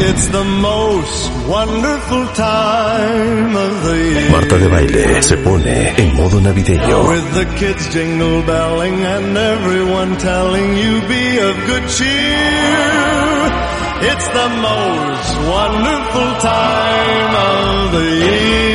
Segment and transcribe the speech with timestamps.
[0.00, 4.30] It's the most wonderful time of the year.
[4.30, 7.08] Marta de baile se pone en modo navideño.
[7.08, 13.18] With the kids jingle belling and everyone telling you be of good cheer.
[14.10, 18.67] It's the most wonderful time of the year.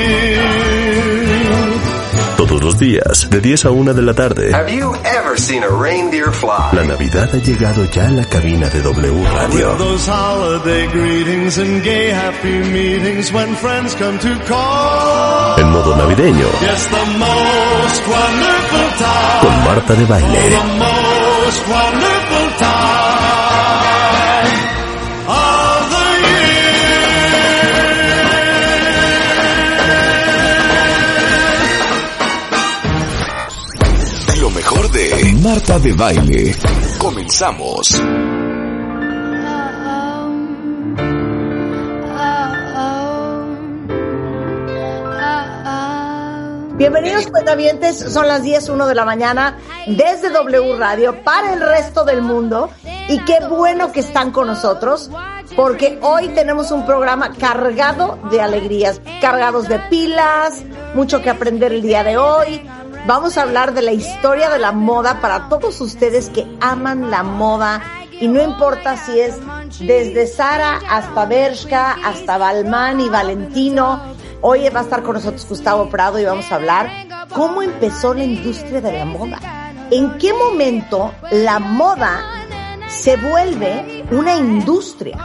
[2.53, 4.53] Todos los días, de 10 a 1 de la tarde.
[4.53, 6.69] Have you ever seen a reindeer fly?
[6.73, 9.71] La Navidad ha llegado ya a la cabina de W Radio.
[9.71, 15.57] With those holiday greetings and gay happy meetings when friends come to call.
[15.59, 19.41] En modo navideño, Yes, the most wonderful time.
[19.41, 20.39] con Marta de baile.
[35.63, 36.55] Marta de Baile.
[36.97, 38.01] Comenzamos.
[46.75, 52.03] Bienvenidos cuentavientes, son las 10, 1 de la mañana desde W Radio para el resto
[52.03, 52.69] del mundo
[53.07, 55.09] y qué bueno que están con nosotros
[55.55, 60.61] porque hoy tenemos un programa cargado de alegrías, cargados de pilas,
[60.93, 62.61] mucho que aprender el día de hoy.
[63.05, 67.21] Vamos a hablar de la historia de la moda para todos ustedes que aman la
[67.21, 69.35] moda y no importa si es
[69.79, 74.01] desde Sara hasta Bershka, hasta Balmain y Valentino.
[74.39, 76.89] Hoy va a estar con nosotros Gustavo Prado y vamos a hablar
[77.33, 79.39] cómo empezó la industria de la moda.
[79.91, 82.23] ¿En qué momento la moda
[82.87, 85.19] se vuelve una industria?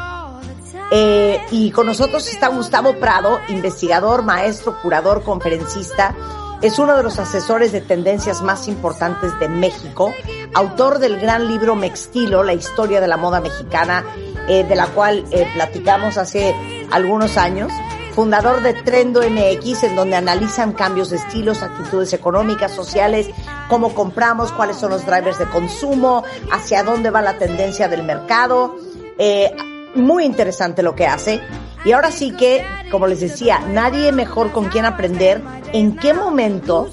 [0.91, 6.17] Eh, y con nosotros está Gustavo Prado, investigador, maestro, curador, conferencista.
[6.61, 10.12] Es uno de los asesores de tendencias más importantes de México,
[10.55, 14.05] autor del gran libro Mextilo, la historia de la moda mexicana,
[14.48, 16.55] eh, de la cual eh, platicamos hace
[16.91, 17.70] algunos años
[18.19, 23.29] fundador de Trendo MX, en donde analizan cambios de estilos, actitudes económicas, sociales,
[23.69, 28.75] cómo compramos, cuáles son los drivers de consumo, hacia dónde va la tendencia del mercado.
[29.19, 29.55] Eh,
[29.95, 31.40] muy interesante lo que hace.
[31.84, 35.40] Y ahora sí que, como les decía, nadie mejor con quien aprender
[35.72, 36.89] en qué momento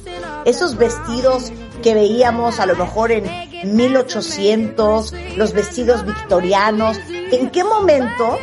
[0.45, 1.51] esos vestidos
[1.81, 3.25] que veíamos a lo mejor en
[3.63, 8.37] 1800, los vestidos victorianos, en qué momento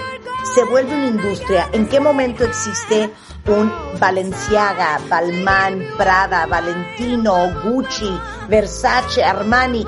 [0.55, 3.11] se vuelve una industria, en qué momento existe
[3.47, 9.85] un Balenciaga, Balmain, Prada, Valentino, Gucci, Versace, Armani,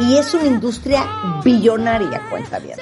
[0.00, 1.04] y es una industria
[1.44, 2.78] billonaria, cuenta bien.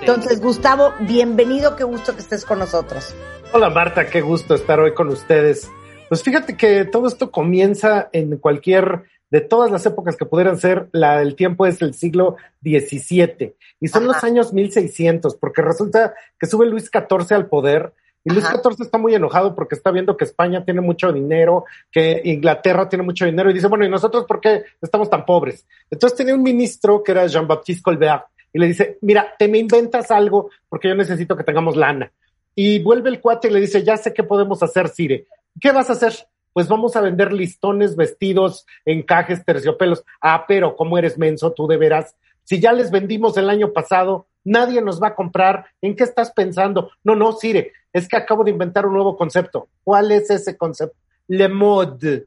[0.00, 3.14] Entonces, Gustavo, bienvenido, qué gusto que estés con nosotros.
[3.52, 5.70] Hola Marta, qué gusto estar hoy con ustedes.
[6.08, 10.88] Pues fíjate que todo esto comienza en cualquier, de todas las épocas que pudieran ser,
[10.92, 14.12] la, el tiempo es el siglo XVII y son Ajá.
[14.12, 17.92] los años 1600, porque resulta que sube Luis XIV al poder
[18.24, 18.60] y Luis Ajá.
[18.62, 23.04] XIV está muy enojado porque está viendo que España tiene mucho dinero, que Inglaterra tiene
[23.04, 25.66] mucho dinero y dice, bueno, ¿y nosotros por qué estamos tan pobres?
[25.90, 30.10] Entonces tenía un ministro que era Jean-Baptiste Colbert y le dice, mira, te me inventas
[30.10, 32.12] algo porque yo necesito que tengamos lana.
[32.54, 35.26] Y vuelve el cuate y le dice, ya sé qué podemos hacer, Cire.
[35.60, 36.14] ¿Qué vas a hacer?
[36.52, 40.04] Pues vamos a vender listones, vestidos, encajes, terciopelos.
[40.20, 42.16] Ah, pero ¿cómo eres menso tú de veras?
[42.44, 45.66] Si ya les vendimos el año pasado, nadie nos va a comprar.
[45.80, 46.90] ¿En qué estás pensando?
[47.04, 49.68] No, no, Cire, es que acabo de inventar un nuevo concepto.
[49.84, 50.96] ¿Cuál es ese concepto?
[51.28, 52.26] Le mode.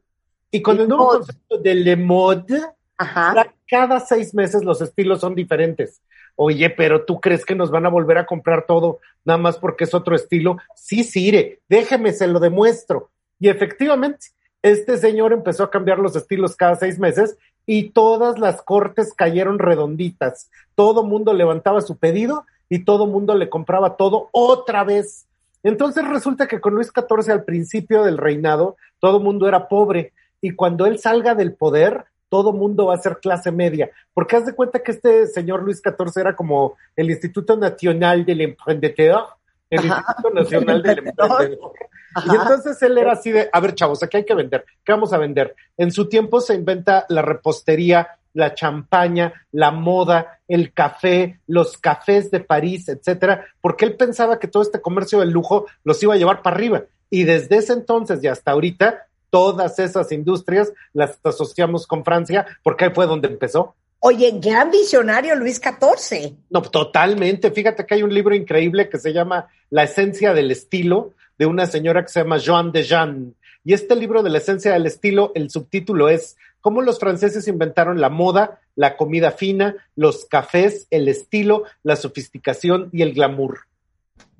[0.51, 2.61] Y con Le el nuevo concepto de le mode,
[2.97, 3.53] Ajá.
[3.67, 6.01] cada seis meses los estilos son diferentes.
[6.35, 9.83] Oye, pero tú crees que nos van a volver a comprar todo nada más porque
[9.83, 10.57] es otro estilo?
[10.75, 13.09] Sí, Sire, déjeme, se lo demuestro.
[13.39, 14.27] Y efectivamente,
[14.61, 19.59] este señor empezó a cambiar los estilos cada seis meses y todas las cortes cayeron
[19.59, 20.49] redonditas.
[20.75, 25.27] Todo mundo levantaba su pedido y todo mundo le compraba todo otra vez.
[25.61, 30.51] Entonces resulta que con Luis XIV al principio del reinado, todo mundo era pobre y
[30.51, 34.55] cuando él salga del poder, todo mundo va a ser clase media, porque haz de
[34.55, 39.25] cuenta que este señor Luis XIV era como el Instituto Nacional del Emprendedor,
[39.69, 39.97] el Ajá.
[39.99, 41.73] Instituto Nacional del Emprendedor.
[42.15, 42.33] Ajá.
[42.33, 45.13] Y entonces él era así de, a ver chavos, aquí hay que vender, ¿qué vamos
[45.13, 45.55] a vender?
[45.77, 52.31] En su tiempo se inventa la repostería, la champaña, la moda, el café, los cafés
[52.31, 56.17] de París, etcétera, porque él pensaba que todo este comercio del lujo los iba a
[56.17, 56.81] llevar para arriba.
[57.11, 62.85] Y desde ese entonces y hasta ahorita, todas esas industrias las asociamos con Francia, porque
[62.85, 63.73] ahí fue donde empezó.
[63.97, 66.35] Oye, gran visionario Luis XIV.
[66.51, 67.49] No, totalmente.
[67.49, 71.65] Fíjate que hay un libro increíble que se llama La esencia del estilo, de una
[71.65, 73.33] señora que se llama Joan de Jean.
[73.63, 77.99] Y este libro de la esencia del estilo, el subtítulo es cómo los franceses inventaron
[77.99, 83.61] la moda, la comida fina, los cafés, el estilo, la sofisticación y el glamour.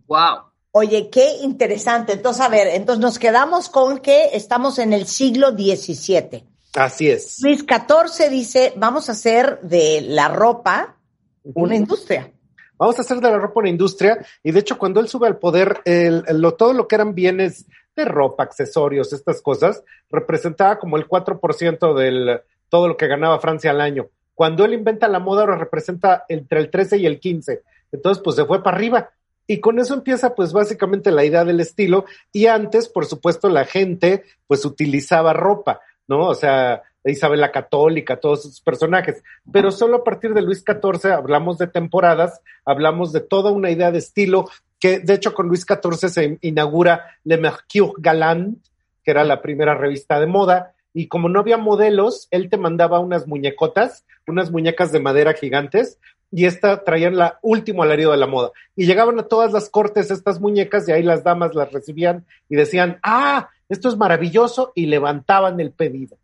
[0.05, 0.52] Wow.
[0.75, 2.13] Oye, qué interesante.
[2.13, 6.43] Entonces, a ver, entonces nos quedamos con que estamos en el siglo XVII.
[6.73, 7.37] Así es.
[7.43, 10.97] Luis XIV dice, vamos a hacer de la ropa
[11.43, 12.31] una industria.
[12.75, 14.25] Vamos a hacer de la ropa una industria.
[14.41, 17.67] Y de hecho, cuando él sube al poder, el, lo, todo lo que eran bienes
[17.95, 23.69] de ropa, accesorios, estas cosas, representaba como el 4% del todo lo que ganaba Francia
[23.69, 24.07] al año.
[24.33, 27.61] Cuando él inventa la moda, ahora representa entre el 13 y el 15.
[27.91, 29.11] Entonces, pues se fue para arriba.
[29.47, 32.05] Y con eso empieza, pues básicamente la idea del estilo.
[32.31, 36.27] Y antes, por supuesto, la gente, pues utilizaba ropa, ¿no?
[36.27, 39.23] O sea, Isabel la Católica, todos esos personajes.
[39.51, 43.91] Pero solo a partir de Luis XIV hablamos de temporadas, hablamos de toda una idea
[43.91, 44.49] de estilo
[44.79, 48.57] que de hecho con Luis XIV se inaugura Le Mercure Galant,
[49.03, 52.99] que era la primera revista de moda, y como no había modelos, él te mandaba
[52.99, 55.99] unas muñecotas, unas muñecas de madera gigantes,
[56.35, 58.51] y esta traían la último alarido de la moda.
[58.75, 62.55] Y llegaban a todas las cortes estas muñecas y ahí las damas las recibían y
[62.55, 66.17] decían, ah, esto es maravilloso, y levantaban el pedido.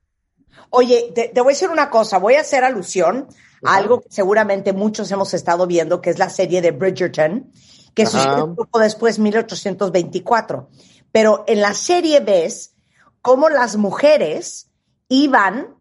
[0.72, 3.28] Oye, te, voy a decir una cosa, voy a hacer alusión
[3.64, 7.52] a algo que seguramente muchos hemos estado viendo, que es la serie de Bridgerton,
[7.94, 10.70] que sucedió un poco después, 1824.
[11.12, 12.74] Pero en la serie ves
[13.22, 14.72] cómo las mujeres
[15.08, 15.79] iban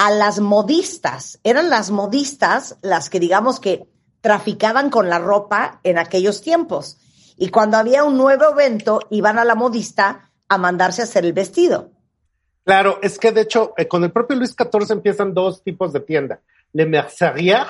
[0.00, 1.38] a las modistas.
[1.44, 3.86] Eran las modistas las que, digamos que,
[4.22, 6.96] traficaban con la ropa en aquellos tiempos.
[7.36, 11.34] Y cuando había un nuevo evento, iban a la modista a mandarse a hacer el
[11.34, 11.90] vestido.
[12.64, 16.00] Claro, es que de hecho, eh, con el propio Luis XIV empiezan dos tipos de
[16.00, 16.40] tienda.
[16.72, 17.66] Le Mercerier,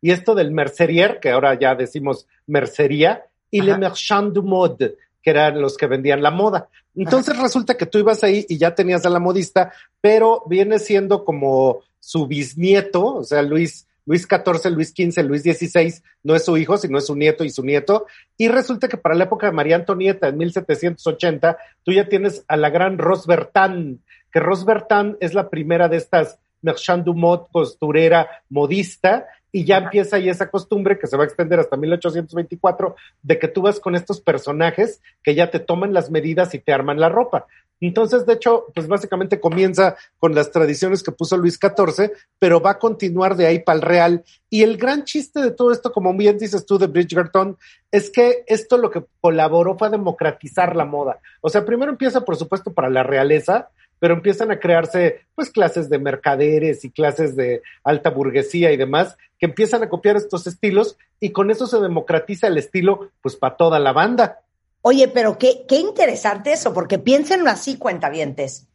[0.00, 4.96] y esto del mercerier, que ahora ya decimos mercería, y le marchand du mode,
[5.26, 6.68] que eran los que vendían la moda.
[6.94, 11.24] Entonces resulta que tú ibas ahí y ya tenías a la modista, pero viene siendo
[11.24, 16.56] como su bisnieto, o sea, Luis, Luis XIV, Luis XV, Luis XVI, no es su
[16.56, 18.06] hijo, sino es su nieto y su nieto.
[18.36, 22.56] Y resulta que para la época de María Antonieta, en 1780, tú ya tienes a
[22.56, 27.46] la gran Rose Bertin, que Rose Bertin es la primera de estas marchand du mode,
[27.50, 29.26] costurera, modista,
[29.56, 33.48] y ya empieza ahí esa costumbre que se va a extender hasta 1824 de que
[33.48, 37.08] tú vas con estos personajes que ya te toman las medidas y te arman la
[37.08, 37.46] ropa.
[37.80, 42.72] Entonces, de hecho, pues básicamente comienza con las tradiciones que puso Luis XIV, pero va
[42.72, 44.24] a continuar de ahí para el Real.
[44.50, 47.56] Y el gran chiste de todo esto, como bien dices tú de Bridgerton,
[47.90, 51.18] es que esto lo que colaboró fue a democratizar la moda.
[51.40, 55.88] O sea, primero empieza, por supuesto, para la realeza, pero empiezan a crearse pues clases
[55.88, 60.96] de mercaderes y clases de alta burguesía y demás que empiezan a copiar estos estilos
[61.20, 64.40] y con eso se democratiza el estilo pues para toda la banda.
[64.82, 68.68] Oye, pero qué, qué interesante eso, porque piénsenlo así, cuentavientes.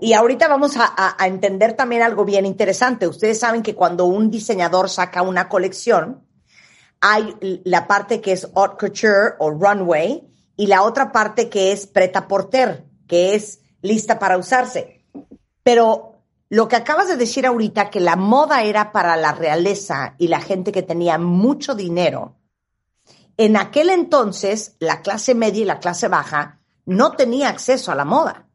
[0.00, 3.06] Y ahorita vamos a, a, entender también algo bien interesante.
[3.06, 6.24] Ustedes saben que cuando un diseñador saca una colección,
[7.00, 10.26] hay la parte que es haute couture o runway
[10.56, 15.04] y la otra parte que es preta porter, que es lista para usarse.
[15.62, 16.14] Pero
[16.48, 20.40] lo que acabas de decir ahorita, que la moda era para la realeza y la
[20.40, 22.34] gente que tenía mucho dinero,
[23.36, 28.04] en aquel entonces la clase media y la clase baja no tenía acceso a la
[28.04, 28.46] moda.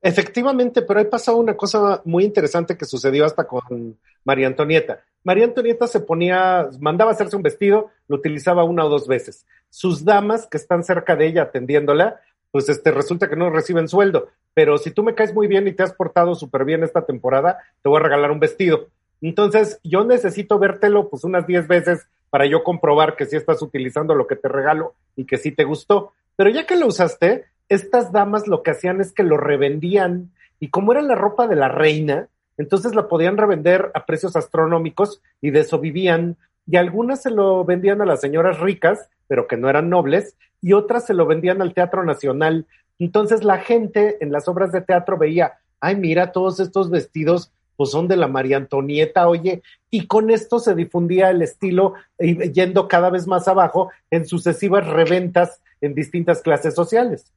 [0.00, 5.02] Efectivamente, pero ahí pasó una cosa muy interesante que sucedió hasta con María Antonieta.
[5.22, 9.46] María Antonieta se ponía, mandaba hacerse un vestido, lo utilizaba una o dos veces.
[9.70, 12.20] Sus damas que están cerca de ella atendiéndola,
[12.54, 14.28] pues este, resulta que no reciben sueldo.
[14.54, 17.58] Pero si tú me caes muy bien y te has portado súper bien esta temporada,
[17.82, 18.86] te voy a regalar un vestido.
[19.20, 24.14] Entonces, yo necesito vértelo pues unas 10 veces para yo comprobar que sí estás utilizando
[24.14, 26.12] lo que te regalo y que sí te gustó.
[26.36, 30.30] Pero ya que lo usaste, estas damas lo que hacían es que lo revendían
[30.60, 35.20] y como era la ropa de la reina, entonces la podían revender a precios astronómicos
[35.40, 36.36] y de eso vivían.
[36.68, 40.72] Y algunas se lo vendían a las señoras ricas, pero que no eran nobles, y
[40.72, 42.66] otras se lo vendían al Teatro Nacional.
[42.98, 47.90] Entonces la gente en las obras de teatro veía, ay, mira, todos estos vestidos pues
[47.90, 53.10] son de la María Antonieta, oye, y con esto se difundía el estilo yendo cada
[53.10, 57.32] vez más abajo en sucesivas reventas en distintas clases sociales.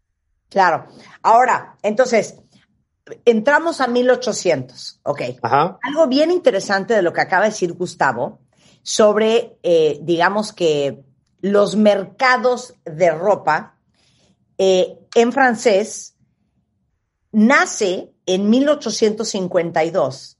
[0.49, 0.85] Claro.
[1.21, 2.39] Ahora, entonces,
[3.25, 5.21] entramos a 1800, ok.
[5.41, 5.79] Ajá.
[5.81, 8.39] Algo bien interesante de lo que acaba de decir Gustavo
[8.83, 11.03] sobre, eh, digamos que
[11.41, 13.77] los mercados de ropa
[14.57, 16.15] eh, en francés
[17.31, 20.37] nace en 1852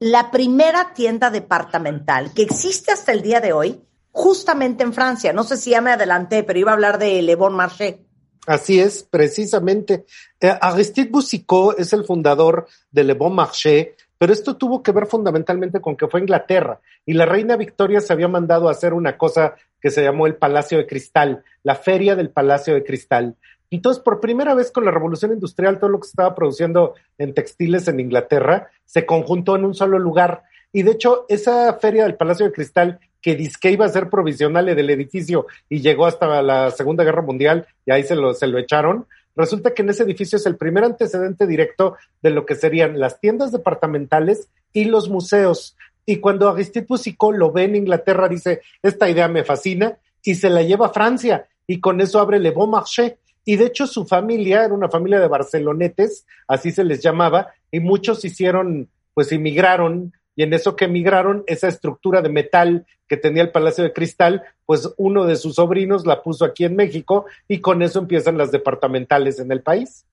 [0.00, 5.32] la primera tienda departamental que existe hasta el día de hoy, justamente en Francia.
[5.34, 8.02] No sé si ya me adelanté, pero iba a hablar de Le Bon Marché.
[8.46, 10.06] Así es, precisamente.
[10.40, 15.06] Eh, Aristide Boussicot es el fundador de Le Bon Marché, pero esto tuvo que ver
[15.06, 19.16] fundamentalmente con que fue Inglaterra y la reina Victoria se había mandado a hacer una
[19.16, 23.36] cosa que se llamó el Palacio de Cristal, la feria del Palacio de Cristal.
[23.70, 27.32] Entonces, por primera vez con la revolución industrial, todo lo que se estaba produciendo en
[27.32, 30.42] textiles en Inglaterra se conjuntó en un solo lugar.
[30.70, 34.66] Y de hecho, esa feria del Palacio de Cristal, que que iba a ser provisional
[34.66, 38.58] del edificio y llegó hasta la Segunda Guerra Mundial y ahí se lo, se lo
[38.58, 42.98] echaron, resulta que en ese edificio es el primer antecedente directo de lo que serían
[42.98, 45.76] las tiendas departamentales y los museos.
[46.06, 50.50] Y cuando Aristide Boussicot lo ve en Inglaterra, dice, esta idea me fascina, y se
[50.50, 53.18] la lleva a Francia, y con eso abre Le Bon Marché.
[53.44, 57.80] Y de hecho su familia era una familia de barcelonetes, así se les llamaba, y
[57.80, 63.42] muchos hicieron, pues emigraron, y en eso que emigraron, esa estructura de metal que tenía
[63.42, 67.60] el Palacio de Cristal, pues uno de sus sobrinos la puso aquí en México, y
[67.60, 70.06] con eso empiezan las departamentales en el país.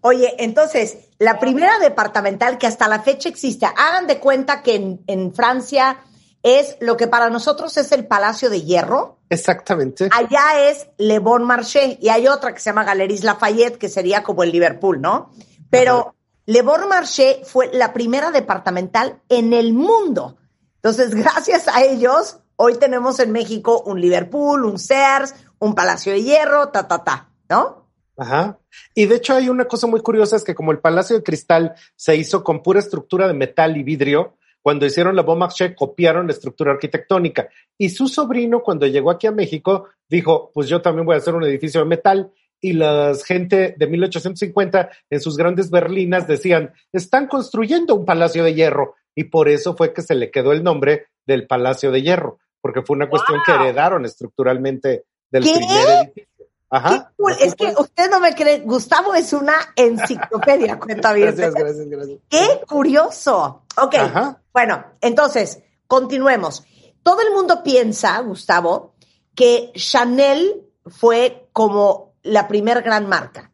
[0.00, 5.02] Oye, entonces, la primera departamental que hasta la fecha existe, hagan de cuenta que en,
[5.08, 5.98] en Francia
[6.42, 9.18] es lo que para nosotros es el Palacio de Hierro.
[9.28, 10.08] Exactamente.
[10.10, 14.22] Allá es Le Bon Marché y hay otra que se llama Galeries Lafayette, que sería
[14.22, 15.32] como el Liverpool, ¿no?
[15.68, 16.14] Pero Ajá.
[16.46, 20.36] Le Bon Marché fue la primera departamental en el mundo.
[20.76, 26.22] Entonces, gracias a ellos, hoy tenemos en México un Liverpool, un Sears, un Palacio de
[26.22, 27.84] Hierro, ta, ta, ta, ¿no?
[28.16, 28.58] Ajá.
[28.94, 31.74] Y de hecho hay una cosa muy curiosa, es que como el Palacio de Cristal
[31.96, 36.26] se hizo con pura estructura de metal y vidrio, cuando hicieron la Bon Marché copiaron
[36.26, 37.48] la estructura arquitectónica.
[37.76, 41.34] Y su sobrino, cuando llegó aquí a México, dijo, pues yo también voy a hacer
[41.34, 42.32] un edificio de metal.
[42.64, 48.54] Y la gente de 1850 en sus grandes berlinas decían, están construyendo un palacio de
[48.54, 48.94] hierro.
[49.14, 52.80] Y por eso fue que se le quedó el nombre del Palacio de Hierro, porque
[52.80, 55.52] fue una cuestión que heredaron estructuralmente del ¿Qué?
[55.56, 56.46] primer edificio.
[56.70, 56.90] Ajá.
[56.90, 57.32] Qué cool.
[57.32, 61.34] Así Es que usted no me cree, Gustavo es una enciclopedia, cuenta bien.
[61.36, 62.18] Gracias, gracias, gracias.
[62.30, 63.64] Qué curioso.
[63.76, 64.40] Ok, Ajá.
[64.54, 66.64] bueno, entonces, continuemos.
[67.02, 68.94] Todo el mundo piensa, Gustavo,
[69.34, 73.52] que Chanel fue como la primer gran marca.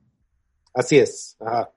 [0.72, 1.36] Así es.
[1.40, 1.70] Ajá.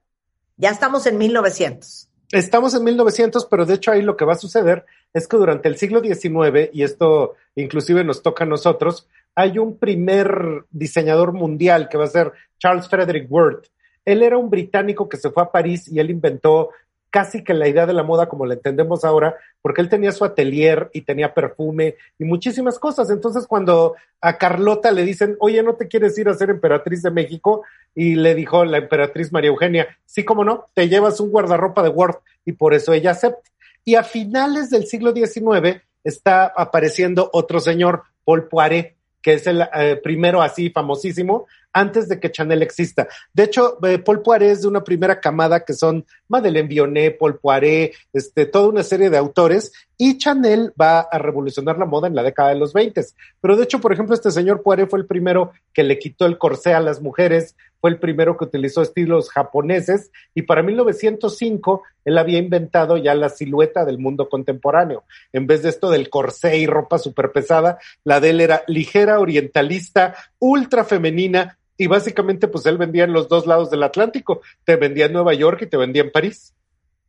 [0.56, 2.10] Ya estamos en 1900.
[2.32, 5.68] Estamos en 1900, pero de hecho ahí lo que va a suceder es que durante
[5.68, 11.90] el siglo XIX, y esto inclusive nos toca a nosotros, hay un primer diseñador mundial
[11.90, 13.68] que va a ser Charles Frederick Worth.
[14.06, 16.70] Él era un británico que se fue a París y él inventó
[17.13, 20.25] casi que la idea de la moda como la entendemos ahora, porque él tenía su
[20.25, 23.12] atelier y tenía perfume y muchísimas cosas.
[23.12, 27.12] Entonces, cuando a Carlota le dicen, oye, ¿no te quieres ir a ser emperatriz de
[27.12, 27.62] México?
[27.93, 31.89] Y le dijo la emperatriz María Eugenia, sí, cómo no, te llevas un guardarropa de
[31.89, 33.48] Worth y por eso ella acepta.
[33.86, 39.62] Y a finales del siglo XIX está apareciendo otro señor, Paul Poiret, que es el
[39.62, 43.08] eh, primero así famosísimo, antes de que Chanel exista.
[43.34, 47.39] De hecho, eh, Paul Poiret es de una primera camada que son Madeleine Vionnet, Paul
[47.39, 52.15] Poiret, este, toda una serie de autores, y Chanel va a revolucionar la moda en
[52.15, 53.03] la década de los 20.
[53.42, 56.38] Pero de hecho, por ejemplo, este señor Poiret fue el primero que le quitó el
[56.38, 62.18] corsé a las mujeres, fue el primero que utilizó estilos japoneses, y para 1905 él
[62.18, 65.03] había inventado ya la silueta del mundo contemporáneo.
[65.32, 69.20] En vez de esto del corsé y ropa súper pesada, la de él era ligera,
[69.20, 74.75] orientalista, ultra femenina, y básicamente pues él vendía en los dos lados del Atlántico, te
[74.75, 76.53] vendía en Nueva York y te vendía en París.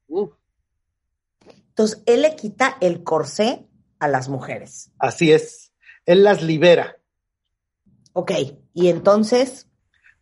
[0.08, 0.28] Uh,
[1.68, 3.66] Entonces, él le quita el corsé
[3.98, 4.90] a las mujeres.
[4.98, 5.72] así es,
[6.06, 6.96] él las libera.
[8.12, 8.32] Ok,
[8.74, 9.66] y entonces,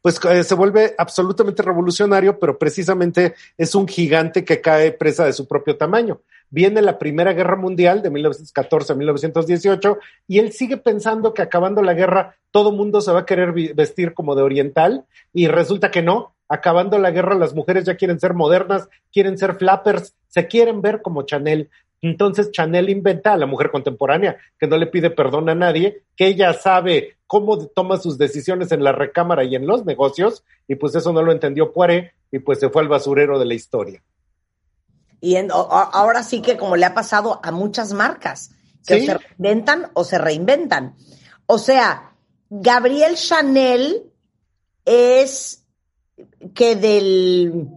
[0.00, 5.32] pues eh, se vuelve absolutamente revolucionario, pero precisamente es un gigante que cae presa de
[5.32, 6.22] su propio tamaño.
[6.52, 11.80] Viene la Primera Guerra Mundial de 1914 a 1918 y él sigue pensando que acabando
[11.80, 16.02] la guerra todo mundo se va a querer vestir como de oriental y resulta que
[16.02, 16.34] no.
[16.50, 21.00] Acabando la guerra las mujeres ya quieren ser modernas, quieren ser flappers, se quieren ver
[21.00, 21.70] como Chanel.
[22.02, 26.26] Entonces Chanel inventa a la mujer contemporánea, que no le pide perdón a nadie, que
[26.26, 30.94] ella sabe cómo toma sus decisiones en la recámara y en los negocios, y pues
[30.94, 34.02] eso no lo entendió Poiré, y pues se fue al basurero de la historia.
[35.22, 38.50] Y en- ahora sí que como le ha pasado a muchas marcas,
[38.86, 39.08] que Sí.
[39.08, 40.94] o se reinventan o se reinventan.
[41.46, 42.12] O sea,
[42.50, 44.02] Gabriel Chanel
[44.84, 45.64] es
[46.54, 47.68] que del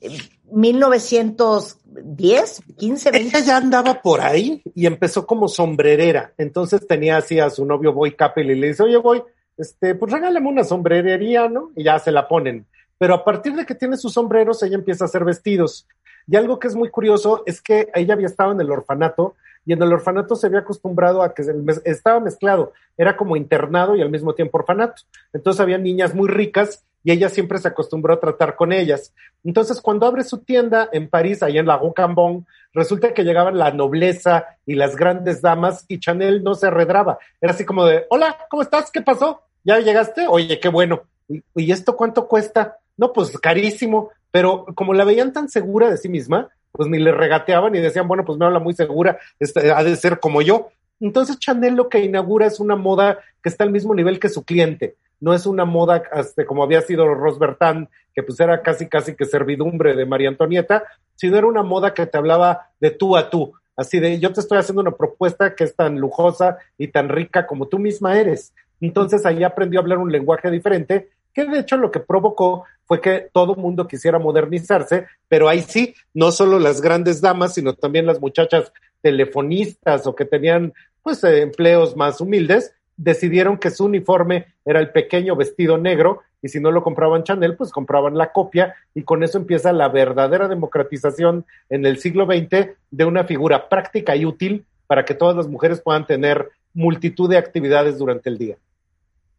[0.00, 0.18] eh,
[0.52, 3.36] 1910, 15, 20.
[3.38, 6.32] Ella ya andaba por ahí y empezó como sombrerera.
[6.38, 9.22] Entonces tenía así a su novio Boy Capel y le dice, oye Boy,
[9.56, 11.70] este, pues regálame una sombrerería, ¿no?
[11.74, 12.66] Y ya se la ponen.
[12.98, 15.86] Pero a partir de que tiene sus sombreros, ella empieza a hacer vestidos.
[16.26, 19.72] Y algo que es muy curioso es que ella había estado en el orfanato y
[19.72, 21.42] en el orfanato se había acostumbrado a que
[21.84, 25.02] estaba mezclado, era como internado y al mismo tiempo orfanato.
[25.32, 29.12] Entonces había niñas muy ricas y ella siempre se acostumbró a tratar con ellas.
[29.44, 33.58] Entonces, cuando abre su tienda en París, ahí en la Rue Cambon, resulta que llegaban
[33.58, 37.18] la nobleza y las grandes damas y Chanel no se arredraba.
[37.40, 38.90] Era así como de, hola, ¿cómo estás?
[38.90, 39.42] ¿Qué pasó?
[39.62, 40.26] ¿Ya llegaste?
[40.28, 41.02] Oye, qué bueno.
[41.28, 42.78] ¿Y, y esto cuánto cuesta?
[42.96, 47.12] No, pues carísimo, pero como la veían tan segura de sí misma, pues ni le
[47.12, 50.68] regateaban y decían, bueno, pues me habla muy segura, este, ha de ser como yo.
[51.00, 54.44] Entonces Chanel lo que inaugura es una moda que está al mismo nivel que su
[54.44, 54.96] cliente.
[55.20, 59.14] No es una moda este, como había sido Rose Bertin, que pues era casi casi
[59.14, 63.30] que servidumbre de María Antonieta, sino era una moda que te hablaba de tú a
[63.30, 63.54] tú.
[63.76, 67.46] Así de, yo te estoy haciendo una propuesta que es tan lujosa y tan rica
[67.46, 68.54] como tú misma eres.
[68.80, 73.00] Entonces ahí aprendió a hablar un lenguaje diferente, que de hecho lo que provocó fue
[73.00, 78.06] que todo mundo quisiera modernizarse, pero ahí sí, no solo las grandes damas, sino también
[78.06, 84.46] las muchachas telefonistas o que tenían pues eh, empleos más humildes, decidieron que su uniforme
[84.64, 88.74] era el pequeño vestido negro y si no lo compraban Chanel, pues compraban la copia
[88.94, 94.16] y con eso empieza la verdadera democratización en el siglo XX de una figura práctica
[94.16, 98.56] y útil para que todas las mujeres puedan tener multitud de actividades durante el día.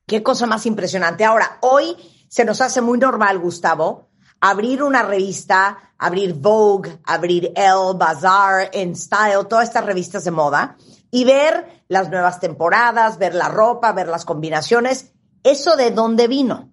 [0.06, 1.24] Qué cosa más impresionante.
[1.26, 1.96] Ahora, hoy
[2.28, 8.96] se nos hace muy normal, Gustavo, abrir una revista, abrir Vogue, abrir Elle, Bazaar, En
[8.96, 10.78] Style, todas estas revistas de moda
[11.12, 15.14] y ver las nuevas temporadas, ver la ropa, ver las combinaciones.
[15.44, 16.72] ¿Eso de dónde vino?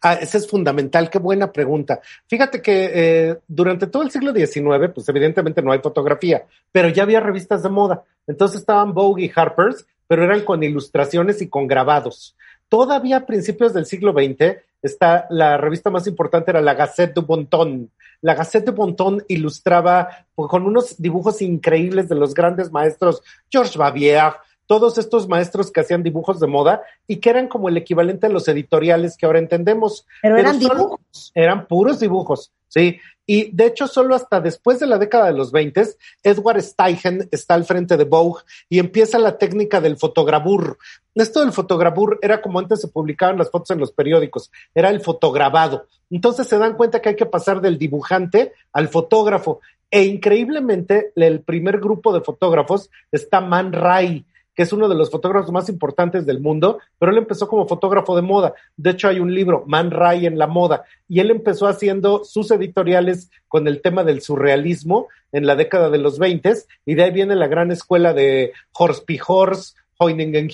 [0.00, 2.00] Ah, esa es fundamental, qué buena pregunta.
[2.26, 7.04] Fíjate que eh, durante todo el siglo XIX, pues evidentemente no hay fotografía, pero ya
[7.04, 8.02] había revistas de moda.
[8.26, 12.36] Entonces estaban Vogue y Harper's, pero eran con ilustraciones y con grabados.
[12.68, 17.22] Todavía a principios del siglo XX, está, la revista más importante era la Gazette du
[17.22, 17.88] Bon Ton.
[18.20, 23.76] La Gazette du Bon Ton ilustraba con unos dibujos increíbles de los grandes maestros Georges
[23.76, 24.34] Bavière,
[24.66, 28.30] todos estos maestros que hacían dibujos de moda y que eran como el equivalente a
[28.30, 30.06] los editoriales que ahora entendemos.
[30.22, 31.32] Pero eran solo- dibujos.
[31.34, 32.98] Eran puros dibujos, sí.
[33.24, 35.82] Y de hecho, solo hasta después de la década de los 20,
[36.24, 40.76] Edward Steichen está al frente de Vogue y empieza la técnica del fotograbur.
[41.14, 45.00] Esto del fotograbur era como antes se publicaban las fotos en los periódicos, era el
[45.00, 45.86] fotograbado.
[46.10, 49.60] Entonces se dan cuenta que hay que pasar del dibujante al fotógrafo.
[49.88, 55.10] E increíblemente, el primer grupo de fotógrafos está Man Ray, que es uno de los
[55.10, 58.54] fotógrafos más importantes del mundo, pero él empezó como fotógrafo de moda.
[58.76, 62.50] De hecho, hay un libro, Man Ray en la moda, y él empezó haciendo sus
[62.50, 66.42] editoriales con el tema del surrealismo en la década de los 20
[66.84, 69.18] y de ahí viene la gran escuela de Horst P.
[69.26, 70.48] Horst, Heuningen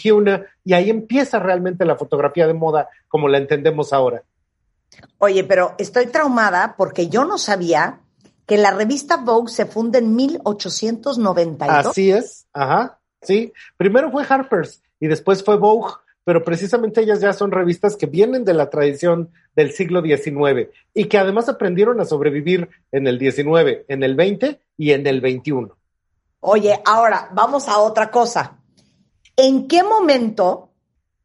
[0.65, 4.23] y ahí empieza realmente la fotografía de moda como la entendemos ahora.
[5.19, 8.01] Oye, pero estoy traumada porque yo no sabía
[8.47, 11.87] que la revista Vogue se funda en 1892.
[11.87, 13.53] Así es, ajá, sí.
[13.77, 15.93] Primero fue Harper's y después fue Vogue,
[16.25, 21.07] pero precisamente ellas ya son revistas que vienen de la tradición del siglo XIX y
[21.07, 25.73] que además aprendieron a sobrevivir en el XIX, en el XX y en el XXI.
[26.41, 28.59] Oye, ahora vamos a otra cosa.
[29.37, 30.71] ¿En qué momento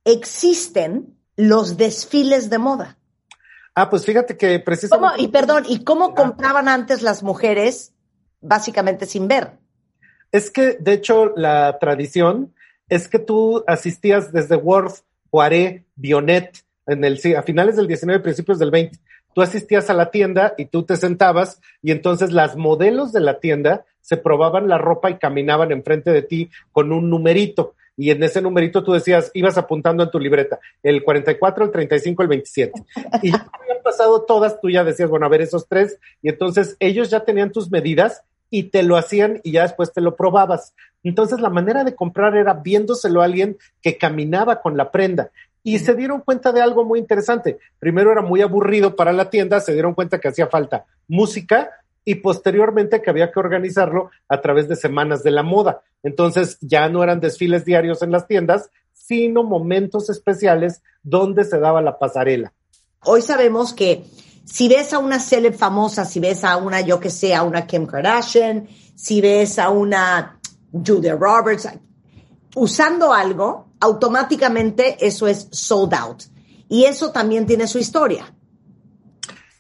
[0.05, 2.97] existen los desfiles de moda?
[3.75, 5.21] Ah, pues fíjate que ¿Cómo, precisamente...
[5.21, 7.93] y perdón, ¿y cómo compraban antes las mujeres
[8.39, 9.57] básicamente sin ver?
[10.33, 12.53] Es que, de hecho, la tradición
[12.89, 18.97] es que tú asistías desde Worth, Poiré, Bionet, a finales del 19, principios del 20.
[19.35, 23.39] Tú asistías a la tienda y tú te sentabas y entonces las modelos de la
[23.39, 27.75] tienda se probaban la ropa y caminaban enfrente de ti con un numerito.
[27.95, 32.23] Y en ese numerito tú decías, ibas apuntando en tu libreta, el 44, el 35,
[32.23, 32.83] el 27.
[33.21, 35.99] Y ya habían pasado todas, tú ya decías, bueno, a ver esos tres.
[36.23, 39.99] Y entonces ellos ya tenían tus medidas y te lo hacían y ya después te
[39.99, 40.75] lo probabas.
[41.01, 45.31] Entonces la manera de comprar era viéndoselo a alguien que caminaba con la prenda.
[45.63, 47.57] Y se dieron cuenta de algo muy interesante.
[47.79, 51.71] Primero era muy aburrido para la tienda, se dieron cuenta que hacía falta música
[52.05, 55.81] y posteriormente que había que organizarlo a través de semanas de la moda.
[56.03, 61.81] Entonces ya no eran desfiles diarios en las tiendas, sino momentos especiales donde se daba
[61.81, 62.53] la pasarela.
[62.99, 64.03] Hoy sabemos que
[64.45, 67.65] si ves a una celeb famosa, si ves a una, yo que sé, a una
[67.65, 70.39] Kim Kardashian, si ves a una
[70.71, 71.69] Julia Roberts,
[72.55, 76.23] usando algo, automáticamente eso es sold out.
[76.69, 78.33] Y eso también tiene su historia.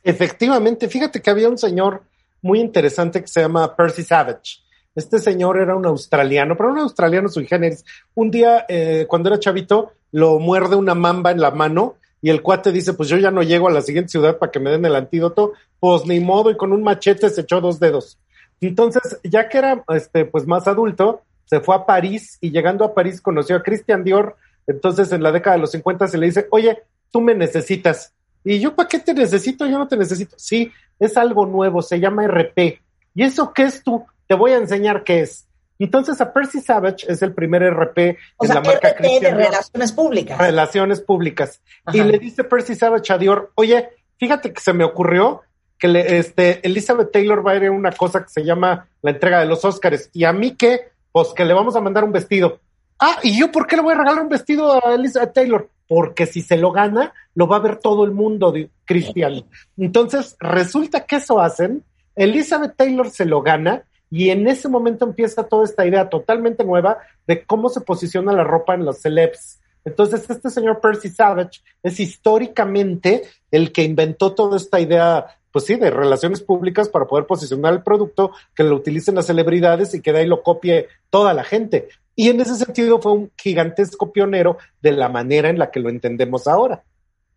[0.03, 2.03] Efectivamente, fíjate que había un señor
[2.41, 4.63] muy interesante que se llama Percy Savage.
[4.95, 7.83] Este señor era un australiano, pero un australiano sui generis.
[8.15, 12.41] Un día, eh, cuando era chavito, lo muerde una mamba en la mano y el
[12.41, 14.85] cuate dice, pues yo ya no llego a la siguiente ciudad para que me den
[14.85, 18.17] el antídoto, pues ni modo, y con un machete se echó dos dedos.
[18.61, 22.93] Entonces, ya que era este, pues más adulto, se fue a París y llegando a
[22.93, 24.37] París conoció a Christian Dior.
[24.65, 28.13] Entonces, en la década de los 50 se le dice, oye, tú me necesitas.
[28.45, 29.65] Y yo, ¿para qué te necesito?
[29.65, 30.37] Yo no te necesito.
[30.39, 32.79] Sí, es algo nuevo, se llama RP.
[33.15, 34.05] ¿Y eso qué es tú?
[34.27, 35.45] Te voy a enseñar qué es.
[35.79, 39.37] Entonces, a Percy Savage es el primer RP o en sea, la marca RP Christian
[39.37, 40.37] relaciones públicas.
[40.37, 41.61] Relaciones públicas.
[41.85, 41.97] Ajá.
[41.97, 45.41] Y le dice Percy Savage a Dior, oye, fíjate que se me ocurrió
[45.77, 49.11] que le, este, Elizabeth Taylor va a ir a una cosa que se llama la
[49.11, 50.09] entrega de los Óscares.
[50.13, 52.59] Y a mí qué, pues que le vamos a mandar un vestido.
[52.99, 55.69] Ah, ¿y yo por qué le voy a regalar un vestido a Elizabeth Taylor?
[55.87, 58.53] Porque si se lo gana, lo va a ver todo el mundo,
[58.85, 59.43] Cristian.
[59.77, 61.83] Entonces, resulta que eso hacen,
[62.15, 63.83] Elizabeth Taylor se lo gana
[64.15, 68.43] y en ese momento empieza toda esta idea totalmente nueva de cómo se posiciona la
[68.43, 69.59] ropa en los celebs.
[69.83, 75.77] Entonces, este señor Percy Savage es históricamente el que inventó toda esta idea, pues sí,
[75.77, 80.13] de relaciones públicas para poder posicionar el producto, que lo utilicen las celebridades y que
[80.13, 81.89] de ahí lo copie toda la gente.
[82.15, 85.89] Y en ese sentido fue un gigantesco pionero de la manera en la que lo
[85.89, 86.83] entendemos ahora.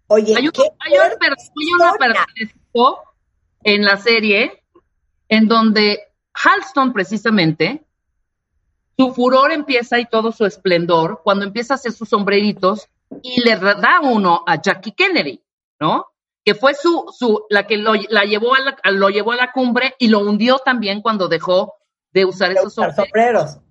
[0.09, 2.95] Oye, Hay un, qué hay un hay un
[3.65, 4.63] en la serie
[5.31, 6.06] en donde
[6.43, 7.85] Halston precisamente
[8.97, 12.89] su furor empieza y todo su esplendor cuando empieza a hacer sus sombreritos
[13.23, 15.43] y le da uno a Jackie Kennedy,
[15.79, 16.07] ¿no?
[16.45, 19.53] Que fue su, su, la que lo, la llevó a la, lo llevó a la
[19.53, 21.75] cumbre y lo hundió también cuando dejó
[22.13, 23.51] de usar de esos usar sombreros.
[23.51, 23.67] sombreros.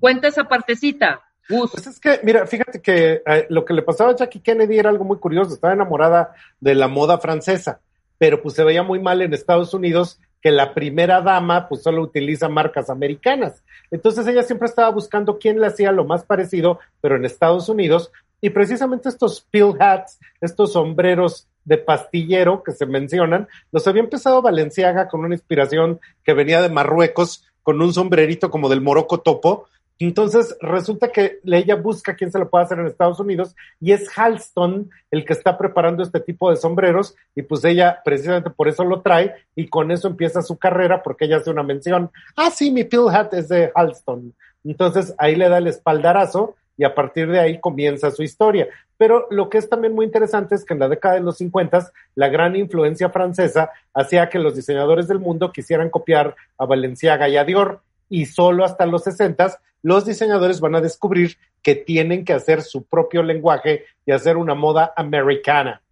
[0.00, 1.22] Cuenta esa partecita.
[1.48, 4.90] Pues es que, mira, fíjate que eh, lo que le pasaba a Jackie Kennedy era
[4.90, 7.80] algo muy curioso, estaba enamorada de la moda francesa,
[8.18, 12.02] pero pues se veía muy mal en Estados Unidos que la primera dama pues solo
[12.02, 13.64] utiliza marcas americanas.
[13.90, 18.12] Entonces ella siempre estaba buscando quién le hacía lo más parecido, pero en Estados Unidos,
[18.42, 24.42] y precisamente estos pill hats, estos sombreros de pastillero que se mencionan, los había empezado
[24.42, 29.64] Valenciaga con una inspiración que venía de Marruecos, con un sombrerito como del moroco topo,
[29.98, 34.08] entonces resulta que ella busca quién se lo puede hacer en Estados Unidos y es
[34.16, 38.84] Halston el que está preparando este tipo de sombreros y pues ella precisamente por eso
[38.84, 42.70] lo trae y con eso empieza su carrera porque ella hace una mención, ah sí,
[42.70, 44.34] mi pill hat es de Halston.
[44.64, 48.68] Entonces ahí le da el espaldarazo y a partir de ahí comienza su historia.
[48.96, 51.92] Pero lo que es también muy interesante es que en la década de los 50
[52.14, 57.44] la gran influencia francesa hacía que los diseñadores del mundo quisieran copiar a Valenciaga y
[57.44, 62.62] Dior y solo hasta los 60 los diseñadores van a descubrir que tienen que hacer
[62.62, 65.82] su propio lenguaje y hacer una moda americana.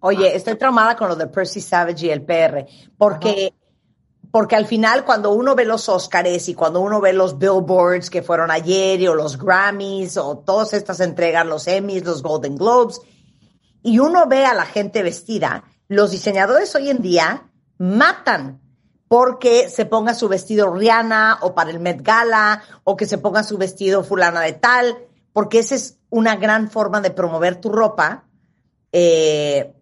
[0.00, 2.66] Oye, estoy traumada con lo de Percy Savage y el PR,
[2.98, 3.54] porque,
[4.30, 8.22] porque al final cuando uno ve los Oscars y cuando uno ve los Billboards que
[8.22, 13.00] fueron ayer y, o los Grammys o todas estas entregas, los Emmys, los Golden Globes,
[13.82, 18.60] y uno ve a la gente vestida, los diseñadores hoy en día matan
[19.08, 23.42] porque se ponga su vestido Rihanna o para el Met Gala o que se ponga
[23.42, 24.98] su vestido fulana de tal,
[25.32, 28.24] porque esa es una gran forma de promover tu ropa
[28.92, 29.72] eh,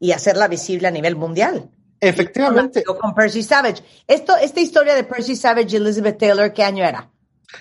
[0.00, 1.70] y hacerla visible a nivel mundial.
[2.00, 3.82] Efectivamente, Yo con Percy Savage.
[4.06, 7.10] Esto, esta historia de Percy Savage y Elizabeth Taylor, ¿qué año era?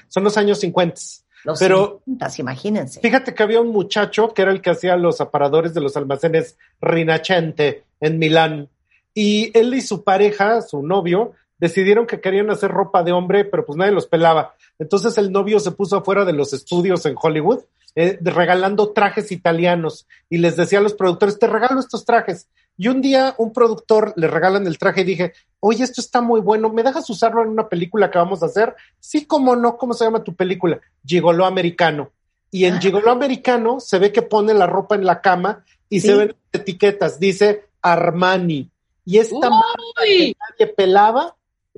[0.08, 1.02] son los años 50.
[1.44, 3.02] Los Pero 50, imagínense.
[3.02, 6.58] fíjate que había un muchacho que era el que hacía los aparadores de los almacenes
[6.82, 8.70] Rinascente en Milán.
[9.14, 13.66] Y él y su pareja, su novio, decidieron que querían hacer ropa de hombre, pero
[13.66, 14.56] pues nadie los pelaba.
[14.80, 17.60] Entonces el novio se puso afuera de los estudios en Hollywood,
[17.96, 20.08] eh, regalando trajes italianos.
[20.30, 22.48] Y les decía a los productores, te regalo estos trajes.
[22.76, 26.42] Y un día un productor le regalan el traje y dije, oye, esto está muy
[26.42, 28.76] bueno, ¿me dejas usarlo en una película que vamos a hacer?
[29.00, 30.82] Sí, cómo no, ¿cómo se llama tu película?
[31.06, 32.10] Gigoló Americano.
[32.50, 36.08] Y en Gigoló Americano se ve que pone la ropa en la cama y Sí.
[36.08, 38.70] se ven etiquetas, dice Armani.
[39.06, 39.50] Y esta
[40.04, 41.36] que nadie pelaba,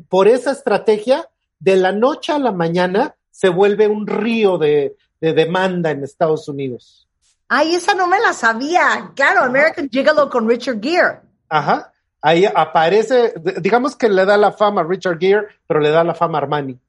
[0.09, 5.33] por esa estrategia, de la noche a la mañana se vuelve un río de, de
[5.33, 7.07] demanda en Estados Unidos.
[7.47, 9.11] Ay, esa no me la sabía.
[9.15, 11.19] Claro, American Gigolo con Richard Gere.
[11.49, 11.91] Ajá.
[12.21, 16.15] Ahí aparece, digamos que le da la fama a Richard Gere, pero le da la
[16.15, 16.79] fama a Armani.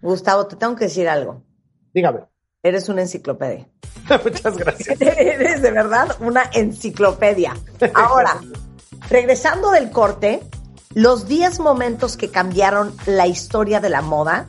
[0.00, 1.42] Gustavo, te tengo que decir algo.
[1.94, 2.20] Dígame.
[2.62, 3.68] Eres una enciclopedia.
[4.24, 5.00] Muchas gracias.
[5.00, 7.54] Eres de verdad una enciclopedia.
[7.94, 8.40] Ahora,
[9.08, 10.42] regresando del corte,
[10.94, 14.46] los 10 momentos que cambiaron la historia de la moda.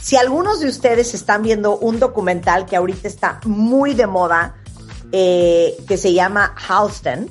[0.00, 4.56] Si algunos de ustedes están viendo un documental que ahorita está muy de moda,
[5.12, 7.30] eh, que se llama Halston,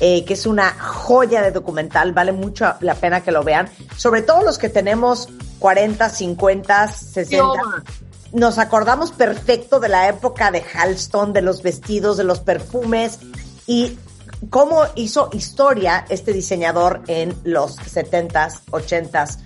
[0.00, 4.22] eh, que es una joya de documental, vale mucho la pena que lo vean, sobre
[4.22, 5.28] todo los que tenemos
[5.58, 7.84] 40, 50, 60 Idioma.
[8.32, 13.18] nos acordamos perfecto de la época de Halston, de los vestidos, de los perfumes
[13.66, 13.98] y
[14.50, 19.38] cómo hizo historia este diseñador en los 70s, 80s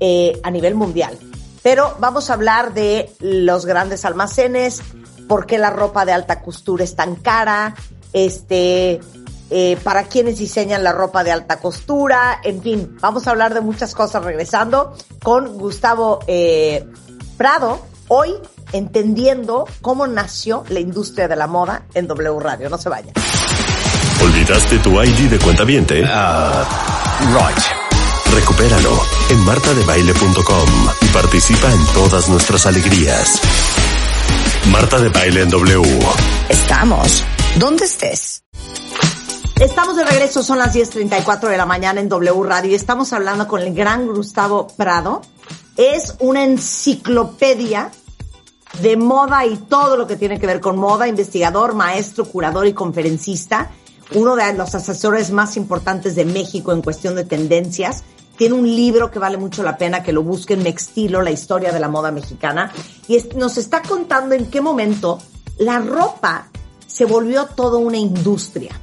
[0.00, 1.18] eh, a nivel mundial.
[1.62, 4.80] Pero vamos a hablar de los grandes almacenes,
[5.28, 7.74] por qué la ropa de alta costura es tan cara,
[8.12, 9.00] este,
[9.50, 13.60] eh, para quienes diseñan la ropa de alta costura, en fin, vamos a hablar de
[13.60, 16.86] muchas cosas regresando con Gustavo eh,
[17.36, 18.34] Prado, hoy
[18.72, 22.68] entendiendo cómo nació la industria de la moda en W Radio.
[22.68, 23.12] No se vaya.
[24.22, 26.00] ¿Olvidaste tu ID de cuenta viente?
[26.00, 27.58] right.
[28.34, 29.00] Recupéralo
[29.30, 30.68] en martadebaile.com
[31.00, 33.40] y participa en todas nuestras alegrías.
[34.70, 35.98] Marta de Baile en W.
[36.48, 37.24] Estamos.
[37.58, 38.42] ¿Dónde estés?
[39.60, 43.48] Estamos de regreso, son las 10.34 de la mañana en W Radio y estamos hablando
[43.48, 45.22] con el gran Gustavo Prado.
[45.76, 47.90] Es una enciclopedia
[48.80, 52.72] de moda y todo lo que tiene que ver con moda, investigador, maestro, curador y
[52.72, 53.70] conferencista,
[54.14, 58.04] uno de los asesores más importantes de México en cuestión de tendencias.
[58.36, 61.80] Tiene un libro que vale mucho la pena que lo busquen, Mextilo, la historia de
[61.80, 62.72] la moda mexicana,
[63.08, 65.18] y nos está contando en qué momento
[65.58, 66.48] la ropa
[66.86, 68.78] se volvió toda una industria.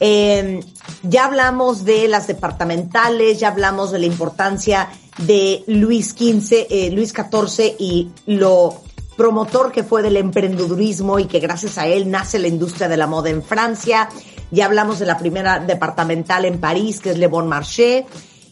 [0.00, 0.60] Eh,
[1.02, 7.12] ya hablamos de las departamentales, ya hablamos de la importancia de Luis XV, eh, Luis
[7.12, 8.80] XIV y lo
[9.16, 13.06] promotor que fue del emprendedurismo y que gracias a él nace la industria de la
[13.06, 14.08] moda en Francia.
[14.54, 18.06] Ya hablamos de la primera departamental en París, que es Le Bon Marché,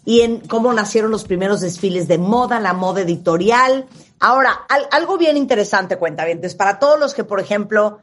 [0.04, 3.86] y en cómo nacieron los primeros desfiles de moda, la moda editorial.
[4.18, 8.00] Ahora, al- algo bien interesante, cuentavientes, para todos los que, por ejemplo,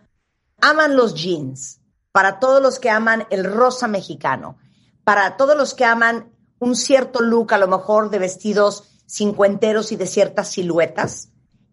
[0.62, 1.82] aman los jeans,
[2.12, 4.58] para todos los que aman el rosa mexicano,
[5.04, 9.96] para todos los que aman un cierto look, a lo mejor de vestidos cincuenteros y
[9.96, 11.30] de ciertas siluetas,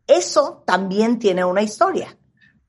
[0.07, 2.17] eso también tiene una historia.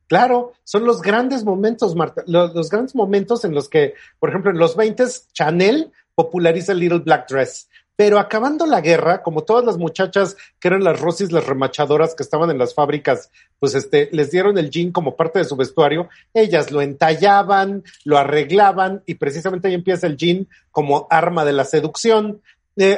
[0.08, 4.58] Claro, son los grandes momentos, Marta, los, grandes momentos en los que, por ejemplo, en
[4.58, 7.70] los 20 Chanel populariza el Little Black Dress.
[7.98, 12.22] Pero acabando la guerra, como todas las muchachas que eran las rosis, las remachadoras que
[12.22, 16.08] estaban en las fábricas, pues este, les dieron el jean como parte de su vestuario,
[16.32, 21.65] ellas lo entallaban, lo arreglaban y precisamente ahí empieza el jean como arma de la
[21.65, 22.41] seducción.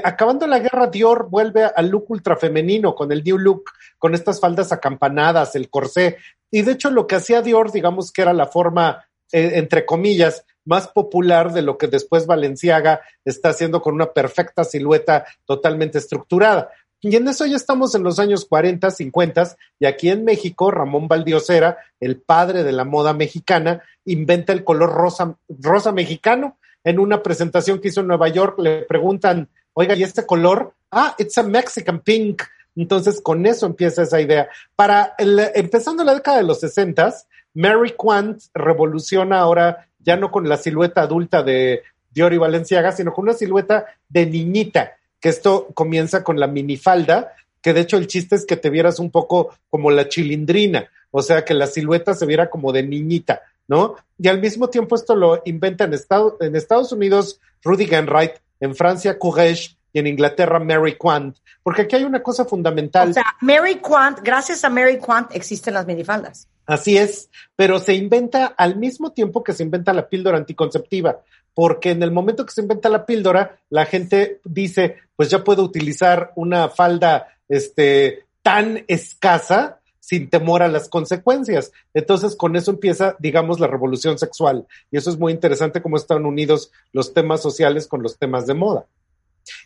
[0.03, 3.63] Acabando la guerra, Dior vuelve al look ultra femenino con el new look,
[3.97, 6.17] con estas faldas acampanadas, el corsé.
[6.51, 10.45] Y de hecho, lo que hacía Dior, digamos que era la forma, eh, entre comillas,
[10.65, 16.69] más popular de lo que después Valenciaga está haciendo con una perfecta silueta totalmente estructurada.
[17.01, 21.07] Y en eso ya estamos en los años 40, 50, y aquí en México, Ramón
[21.07, 26.57] Valdiosera, el padre de la moda mexicana, inventa el color rosa, rosa mexicano.
[26.83, 30.73] En una presentación que hizo en Nueva York, le preguntan, oiga, ¿y este color?
[30.91, 32.43] Ah, it's a Mexican pink.
[32.75, 34.49] Entonces, con eso empieza esa idea.
[34.75, 37.15] Para el, empezando la década de los 60,
[37.53, 43.13] Mary Quant revoluciona ahora ya no con la silueta adulta de Dior y Valenciaga, sino
[43.13, 48.07] con una silueta de niñita, que esto comienza con la minifalda, que de hecho el
[48.07, 52.13] chiste es que te vieras un poco como la chilindrina, o sea, que la silueta
[52.13, 53.95] se viera como de niñita, ¿no?
[54.17, 55.93] Y al mismo tiempo esto lo inventa en,
[56.41, 61.95] en Estados Unidos Rudy Genwright, en Francia Courrèges y en Inglaterra Mary Quant, porque aquí
[61.95, 63.09] hay una cosa fundamental.
[63.09, 66.47] O sea, Mary Quant, gracias a Mary Quant existen las minifaldas.
[66.65, 71.21] Así es, pero se inventa al mismo tiempo que se inventa la píldora anticonceptiva,
[71.55, 75.63] porque en el momento que se inventa la píldora, la gente dice, pues ya puedo
[75.63, 79.78] utilizar una falda este, tan escasa
[80.09, 81.71] sin temor a las consecuencias.
[81.93, 84.65] Entonces, con eso empieza, digamos, la revolución sexual.
[84.89, 88.55] Y eso es muy interesante cómo están unidos los temas sociales con los temas de
[88.55, 88.87] moda.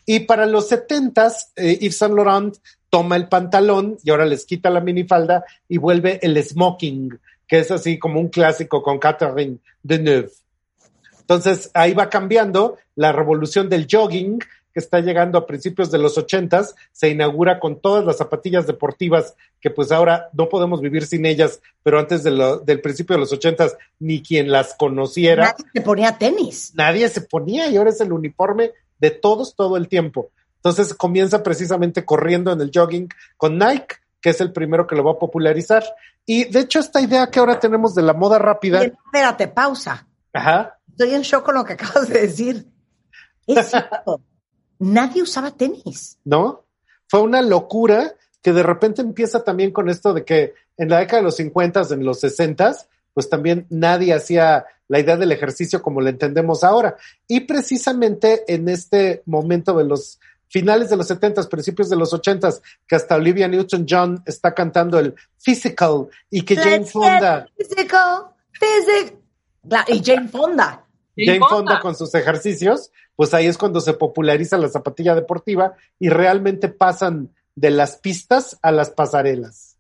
[0.06, 2.58] Y para los setentas, eh, Yves Saint Laurent
[2.90, 7.72] toma el pantalón y ahora les quita la minifalda y vuelve el smoking, que es
[7.72, 10.30] así como un clásico con Catherine Deneuve.
[11.22, 14.40] Entonces ahí va cambiando la revolución del jogging,
[14.74, 19.36] que está llegando a principios de los ochentas, se inaugura con todas las zapatillas deportivas
[19.62, 23.22] que pues ahora no podemos vivir sin ellas, pero antes de lo, del principio de
[23.22, 25.46] los ochentas ni quien las conociera.
[25.46, 26.74] Nadie se ponía tenis.
[26.76, 30.32] Nadie se ponía y ahora es el uniforme de todos todo el tiempo.
[30.56, 35.04] Entonces comienza precisamente corriendo en el jogging con Nike, que es el primero que lo
[35.04, 35.84] va a popularizar.
[36.26, 38.80] Y de hecho esta idea que ahora tenemos de la moda rápida.
[38.80, 40.08] Bien, espérate, pausa.
[40.34, 40.80] Ajá.
[40.90, 42.66] Estoy en shock con lo que acabas de decir.
[43.46, 44.22] Es cierto.
[44.84, 46.18] Nadie usaba tenis.
[46.24, 46.66] ¿No?
[47.08, 51.20] Fue una locura que de repente empieza también con esto de que en la década
[51.20, 52.76] de los 50, en los 60,
[53.14, 56.98] pues también nadie hacía la idea del ejercicio como la entendemos ahora.
[57.28, 60.20] Y precisamente en este momento de los
[60.50, 62.50] finales de los 70, principios de los 80,
[62.88, 69.20] que hasta Olivia Newton-John está cantando el physical y que Jane Fonda, Physical, physical.
[69.88, 70.83] Y Jane Fonda.
[71.16, 76.10] Jane Fonda con sus ejercicios, pues ahí es cuando se populariza la zapatilla deportiva y
[76.10, 79.78] realmente pasan de las pistas a las pasarelas.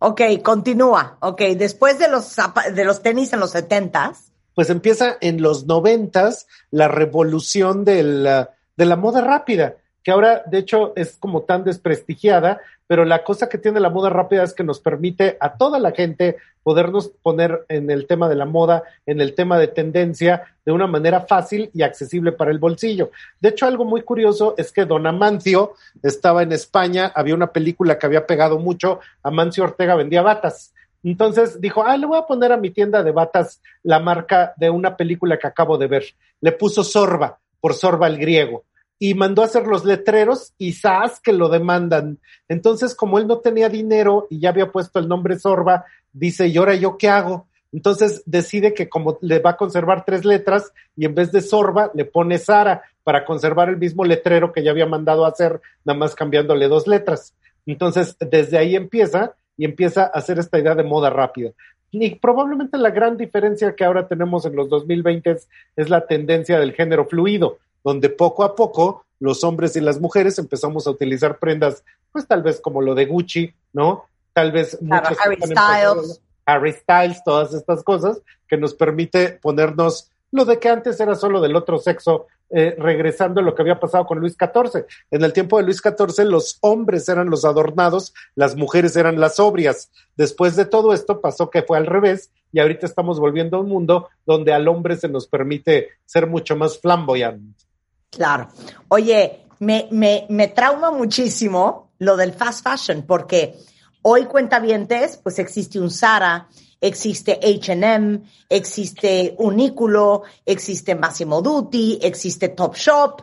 [0.00, 1.18] Ok, continúa.
[1.20, 2.36] Ok, después de los,
[2.74, 4.32] de los tenis en los setentas.
[4.54, 9.76] Pues empieza en los noventas la revolución de la, de la moda rápida,
[10.08, 14.08] que ahora de hecho es como tan desprestigiada, pero la cosa que tiene la moda
[14.08, 18.34] rápida es que nos permite a toda la gente podernos poner en el tema de
[18.34, 22.58] la moda, en el tema de tendencia, de una manera fácil y accesible para el
[22.58, 23.10] bolsillo.
[23.38, 27.98] De hecho, algo muy curioso es que Don Amancio estaba en España, había una película
[27.98, 30.72] que había pegado mucho, Amancio Ortega vendía batas.
[31.04, 34.70] Entonces dijo, ah, le voy a poner a mi tienda de batas la marca de
[34.70, 36.04] una película que acabo de ver.
[36.40, 38.64] Le puso Sorba, por Sorba el griego
[38.98, 41.20] y mandó a hacer los letreros y ¡zas!
[41.20, 42.18] que lo demandan.
[42.48, 46.56] Entonces, como él no tenía dinero y ya había puesto el nombre Sorba, dice, ¿y
[46.56, 47.46] ahora yo qué hago?
[47.72, 51.90] Entonces decide que como le va a conservar tres letras y en vez de Sorba
[51.94, 55.98] le pone Sara para conservar el mismo letrero que ya había mandado a hacer, nada
[55.98, 57.34] más cambiándole dos letras.
[57.66, 61.50] Entonces, desde ahí empieza y empieza a hacer esta idea de moda rápida.
[61.90, 66.58] Y probablemente la gran diferencia que ahora tenemos en los 2020 es, es la tendencia
[66.58, 71.38] del género fluido donde poco a poco los hombres y las mujeres empezamos a utilizar
[71.38, 74.04] prendas, pues tal vez como lo de Gucci, ¿no?
[74.32, 76.20] Tal vez claro, Harry Styles.
[76.46, 81.40] Harry Styles, todas estas cosas que nos permite ponernos lo de que antes era solo
[81.40, 84.86] del otro sexo, eh, regresando a lo que había pasado con Luis XIV.
[85.10, 89.36] En el tiempo de Luis XIV, los hombres eran los adornados, las mujeres eran las
[89.36, 89.90] sobrias.
[90.16, 93.68] Después de todo esto pasó que fue al revés y ahorita estamos volviendo a un
[93.68, 97.67] mundo donde al hombre se nos permite ser mucho más flamboyante.
[98.10, 98.48] Claro.
[98.88, 103.58] Oye, me, me, me trauma muchísimo lo del fast fashion, porque
[104.02, 106.48] hoy cuentavientes, pues existe un Zara,
[106.80, 113.22] existe H&M, existe Uniqlo, existe Massimo Dutti, existe Topshop,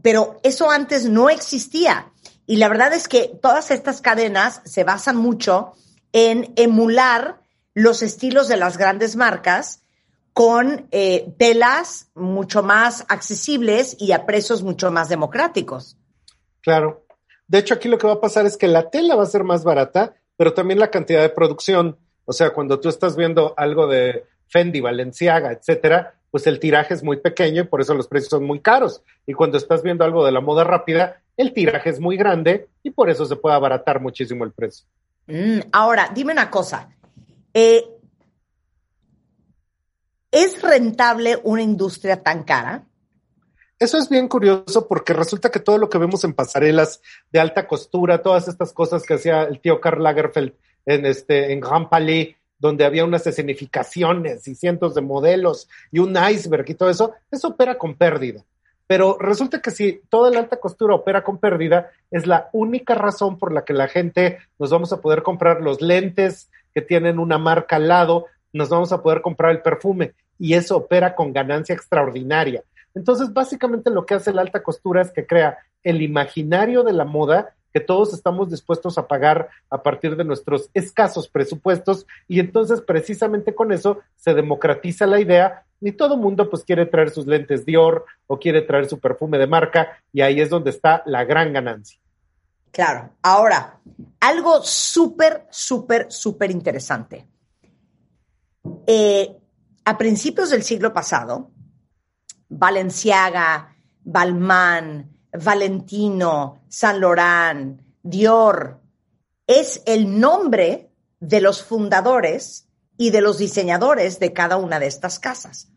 [0.00, 2.12] pero eso antes no existía.
[2.46, 5.72] Y la verdad es que todas estas cadenas se basan mucho
[6.12, 7.40] en emular
[7.74, 9.82] los estilos de las grandes marcas
[10.38, 15.96] con eh, telas mucho más accesibles y a precios mucho más democráticos.
[16.60, 17.04] Claro.
[17.48, 19.42] De hecho, aquí lo que va a pasar es que la tela va a ser
[19.42, 21.98] más barata, pero también la cantidad de producción.
[22.24, 27.02] O sea, cuando tú estás viendo algo de Fendi, Valenciaga, etcétera, pues el tiraje es
[27.02, 29.02] muy pequeño y por eso los precios son muy caros.
[29.26, 32.90] Y cuando estás viendo algo de la moda rápida, el tiraje es muy grande y
[32.90, 34.86] por eso se puede abaratar muchísimo el precio.
[35.26, 36.90] Mm, ahora, dime una cosa.
[37.52, 37.97] Eh,
[40.30, 42.84] ¿Es rentable una industria tan cara?
[43.78, 47.66] Eso es bien curioso porque resulta que todo lo que vemos en pasarelas de alta
[47.66, 50.52] costura, todas estas cosas que hacía el tío Karl Lagerfeld
[50.84, 56.16] en este en Grand Palais, donde había unas escenificaciones y cientos de modelos y un
[56.16, 58.44] iceberg y todo eso, eso opera con pérdida.
[58.88, 63.38] Pero resulta que si toda la alta costura opera con pérdida, es la única razón
[63.38, 67.38] por la que la gente nos vamos a poder comprar los lentes que tienen una
[67.38, 71.74] marca al lado, nos vamos a poder comprar el perfume y eso opera con ganancia
[71.74, 72.62] extraordinaria.
[72.94, 77.04] Entonces, básicamente lo que hace la alta costura es que crea el imaginario de la
[77.04, 82.80] moda que todos estamos dispuestos a pagar a partir de nuestros escasos presupuestos y entonces
[82.80, 87.64] precisamente con eso se democratiza la idea y todo mundo pues quiere traer sus lentes
[87.64, 91.52] Dior o quiere traer su perfume de marca y ahí es donde está la gran
[91.52, 92.00] ganancia.
[92.70, 93.78] Claro, ahora,
[94.20, 97.26] algo súper, súper, súper interesante.
[98.86, 99.36] Eh,
[99.84, 101.50] a principios del siglo pasado,
[102.48, 108.80] Valenciaga, Balmain, Valentino, Saint Laurent, Dior,
[109.46, 115.18] es el nombre de los fundadores y de los diseñadores de cada una de estas
[115.18, 115.68] casas.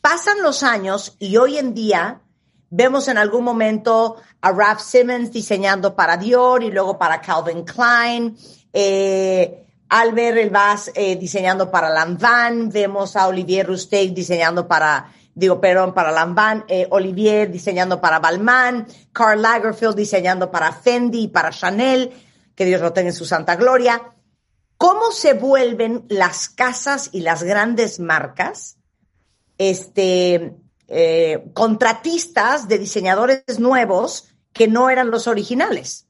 [0.00, 2.20] Pasan los años y hoy en día
[2.70, 8.36] vemos en algún momento a Ralph Simmons diseñando para Dior y luego para Calvin Klein.
[8.72, 15.94] Eh, Albert Elvas eh, diseñando para Lanvin, vemos a Olivier Rousteing diseñando para, digo, perdón,
[15.94, 22.12] para Lanvin, eh, Olivier diseñando para Balmain, Karl Lagerfeld diseñando para Fendi, para Chanel,
[22.54, 24.14] que Dios lo tenga en su santa gloria.
[24.76, 28.76] ¿Cómo se vuelven las casas y las grandes marcas
[29.58, 30.56] este,
[30.88, 36.06] eh, contratistas de diseñadores nuevos que no eran los originales?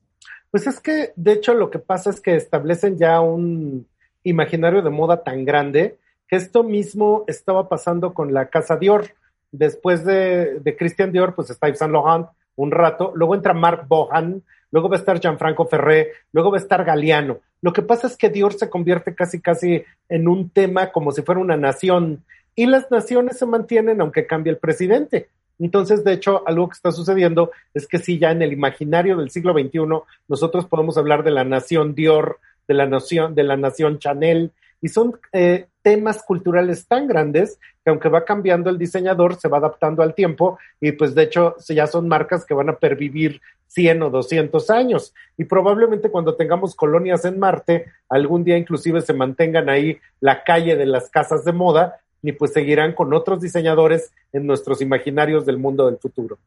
[0.55, 3.89] Pues es que, de hecho, lo que pasa es que establecen ya un
[4.23, 5.99] imaginario de moda tan grande
[6.29, 9.17] que esto mismo estaba pasando con la casa Dior.
[9.51, 13.89] Después de, de Christian Dior, pues está Yves Saint Laurent un rato, luego entra Marc
[13.89, 17.41] Bohan, luego va a estar Gianfranco Ferré, luego va a estar Galeano.
[17.61, 21.23] Lo que pasa es que Dior se convierte casi casi en un tema como si
[21.23, 22.23] fuera una nación
[22.55, 25.31] y las naciones se mantienen aunque cambie el presidente.
[25.59, 29.31] Entonces, de hecho, algo que está sucediendo es que sí, ya en el imaginario del
[29.31, 29.81] siglo XXI,
[30.29, 34.89] nosotros podemos hablar de la nación Dior, de la nación, de la nación Chanel, y
[34.89, 40.03] son eh, temas culturales tan grandes que aunque va cambiando el diseñador, se va adaptando
[40.03, 44.11] al tiempo y pues de hecho ya son marcas que van a pervivir 100 o
[44.11, 45.15] 200 años.
[45.37, 50.77] Y probablemente cuando tengamos colonias en Marte, algún día inclusive se mantengan ahí la calle
[50.77, 55.59] de las casas de moda y pues seguirán con otros diseñadores en nuestros imaginarios del
[55.59, 56.39] mundo del futuro.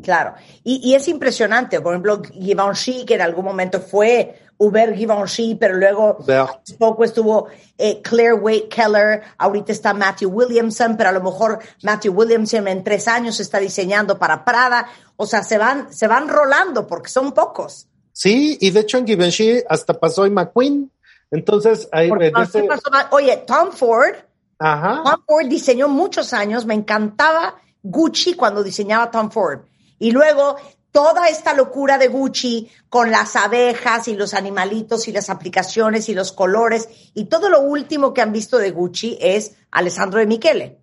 [0.00, 5.56] Claro, y, y es impresionante, por ejemplo, Givenchy, que en algún momento fue Hubert Givenchy,
[5.56, 6.18] pero luego
[6.78, 12.14] poco estuvo eh, Claire Wade Keller, ahorita está Matthew Williamson, pero a lo mejor Matthew
[12.14, 16.86] Williamson en tres años está diseñando para Prada, o sea, se van, se van rolando
[16.86, 17.88] porque son pocos.
[18.12, 20.90] Sí, y de hecho en Givenchy hasta pasó y McQueen,
[21.30, 22.68] entonces ahí Porque, ese-.
[23.10, 24.14] Oye, Tom Ford,
[24.58, 25.02] Ajá.
[25.04, 29.60] Tom Ford diseñó muchos años, me encantaba Gucci cuando diseñaba Tom Ford.
[29.98, 30.56] Y luego
[30.96, 36.14] toda esta locura de Gucci con las abejas y los animalitos y las aplicaciones y
[36.14, 40.78] los colores y todo lo último que han visto de Gucci es Alessandro de Michele.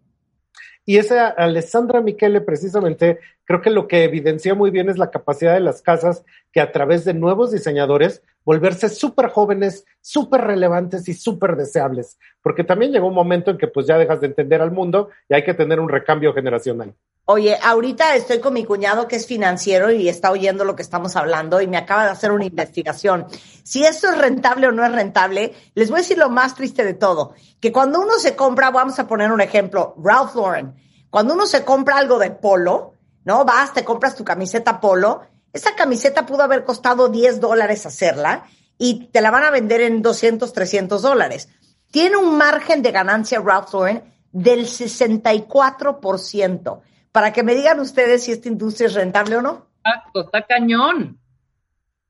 [0.85, 5.53] Y esa Alessandra Michele precisamente creo que lo que evidencia muy bien es la capacidad
[5.53, 11.13] de las casas que a través de nuevos diseñadores volverse súper jóvenes, súper relevantes y
[11.13, 12.17] súper deseables.
[12.41, 15.33] Porque también llegó un momento en que pues ya dejas de entender al mundo y
[15.33, 16.93] hay que tener un recambio generacional.
[17.25, 21.15] Oye, ahorita estoy con mi cuñado que es financiero y está oyendo lo que estamos
[21.15, 23.27] hablando y me acaba de hacer una investigación.
[23.63, 26.83] Si esto es rentable o no es rentable, les voy a decir lo más triste
[26.83, 30.73] de todo, que cuando uno se compra, vamos a poner un ejemplo, Ralph Lauren,
[31.09, 32.92] cuando uno se compra algo de polo,
[33.25, 33.45] ¿no?
[33.45, 38.45] Vas, te compras tu camiseta polo, esa camiseta pudo haber costado 10 dólares hacerla
[38.77, 41.49] y te la van a vender en 200, 300 dólares.
[41.91, 46.81] Tiene un margen de ganancia Ralph Lauren del 64%.
[47.11, 49.67] Para que me digan ustedes si esta industria es rentable o no.
[49.85, 51.19] Exacto, está cañón.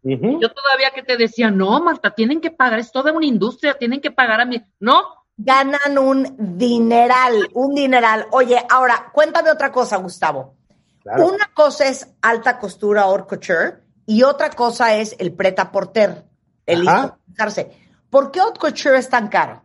[0.01, 3.99] Yo todavía que te decía, no, Marta, tienen que pagar, es toda una industria, tienen
[4.01, 4.61] que pagar a mí.
[4.80, 8.28] No, Ganan un dineral, un dineral.
[8.32, 10.55] Oye, ahora, cuéntame otra cosa, Gustavo.
[11.03, 11.27] Claro.
[11.27, 13.73] Una cosa es alta costura haute couture
[14.05, 16.23] y otra cosa es el preta porter,
[16.65, 17.71] el casarse.
[18.09, 19.63] ¿Por qué haute couture es tan caro?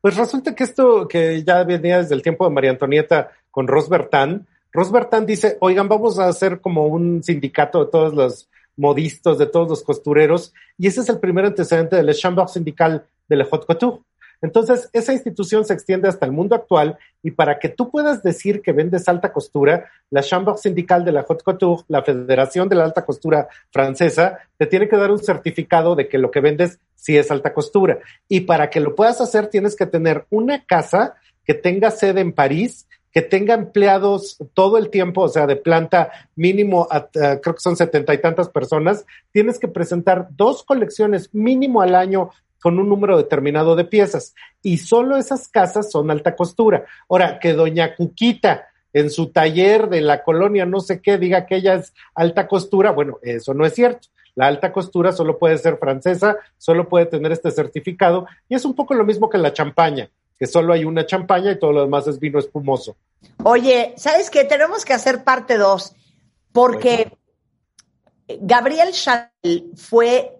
[0.00, 3.88] Pues resulta que esto que ya venía desde el tiempo de María Antonieta con Ros
[3.88, 4.46] Bertán,
[4.76, 9.46] Ros Bertán dice, oigan, vamos a hacer como un sindicato de todos los modistas, de
[9.46, 13.64] todos los costureros, y ese es el primer antecedente del Chambre Syndical de la Haute
[13.66, 14.02] Couture.
[14.42, 18.62] Entonces, esa institución se extiende hasta el mundo actual y para que tú puedas decir
[18.62, 22.84] que vendes alta costura, la Chambre Syndical de la Haute Couture, la Federación de la
[22.84, 27.16] Alta Costura Francesa, te tiene que dar un certificado de que lo que vendes sí
[27.16, 27.98] es alta costura.
[28.28, 31.14] Y para que lo puedas hacer, tienes que tener una casa
[31.44, 36.10] que tenga sede en París, que tenga empleados todo el tiempo, o sea, de planta
[36.34, 41.32] mínimo, a- a- creo que son setenta y tantas personas, tienes que presentar dos colecciones
[41.32, 42.30] mínimo al año
[42.66, 44.34] con un número determinado de piezas.
[44.60, 46.84] Y solo esas casas son alta costura.
[47.08, 51.58] Ahora, que doña Cuquita en su taller de la colonia no sé qué diga que
[51.58, 54.08] ella es alta costura, bueno, eso no es cierto.
[54.34, 58.74] La alta costura solo puede ser francesa, solo puede tener este certificado y es un
[58.74, 62.08] poco lo mismo que la champaña, que solo hay una champaña y todo lo demás
[62.08, 62.96] es vino espumoso.
[63.44, 64.42] Oye, ¿sabes qué?
[64.42, 65.94] Tenemos que hacer parte dos,
[66.50, 67.16] porque
[68.26, 70.35] Gabriel Chanel fue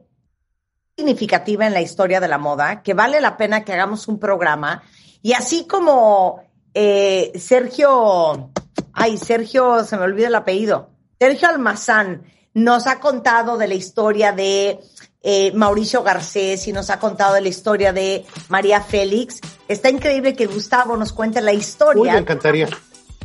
[0.97, 4.82] significativa en la historia de la moda, que vale la pena que hagamos un programa.
[5.22, 6.40] Y así como
[6.72, 8.51] eh, Sergio,
[8.94, 10.88] ay, Sergio, se me olvida el apellido,
[11.20, 12.22] Sergio Almazán
[12.55, 14.78] nos ha contado de la historia de
[15.22, 19.40] eh, Mauricio Garcés y nos ha contado de la historia de María Félix.
[19.68, 22.68] Está increíble que Gustavo nos cuente la Uy, historia me encantaría.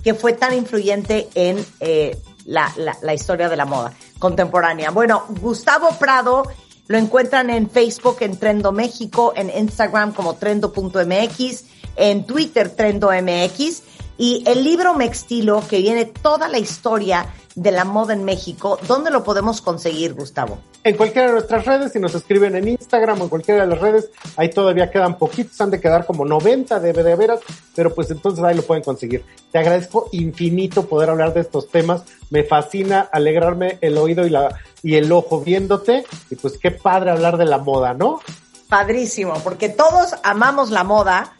[0.04, 4.92] que fue tan influyente en eh, la, la- la historia de la moda contemporánea.
[4.92, 6.44] Bueno, Gustavo Prado
[6.88, 11.64] lo encuentran en Facebook en Trendo México, en Instagram como trendo.mx,
[11.96, 13.84] en Twitter trendo.mx
[14.18, 18.80] y el libro Mextilo que viene toda la historia de la moda en México.
[18.88, 20.60] ¿Dónde lo podemos conseguir, Gustavo?
[20.84, 23.80] En cualquiera de nuestras redes, si nos escriben en Instagram o en cualquiera de las
[23.80, 27.40] redes, ahí todavía quedan poquitos, han de quedar como 90 de, de
[27.76, 29.24] pero pues entonces ahí lo pueden conseguir.
[29.52, 34.58] Te agradezco infinito poder hablar de estos temas, me fascina alegrarme el oído y, la,
[34.84, 38.20] y el ojo viéndote, y pues qué padre hablar de la moda, ¿no?
[38.68, 41.34] Padrísimo, porque todos amamos la moda.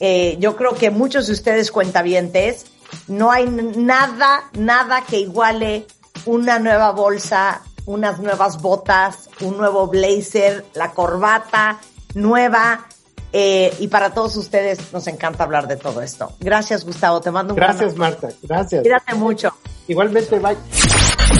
[0.00, 2.66] Eh, yo creo que muchos de ustedes cuentavientes,
[3.06, 5.86] no hay nada, nada que iguale
[6.26, 11.78] una nueva bolsa, unas nuevas botas, un nuevo blazer, la corbata
[12.14, 12.86] nueva,
[13.30, 16.32] Eh, y para todos ustedes nos encanta hablar de todo esto.
[16.40, 17.20] Gracias, Gustavo.
[17.20, 18.30] Te mando un Gracias, Marta.
[18.42, 18.80] Gracias.
[18.80, 19.52] Cuídate mucho.
[19.86, 20.56] Igualmente, bye.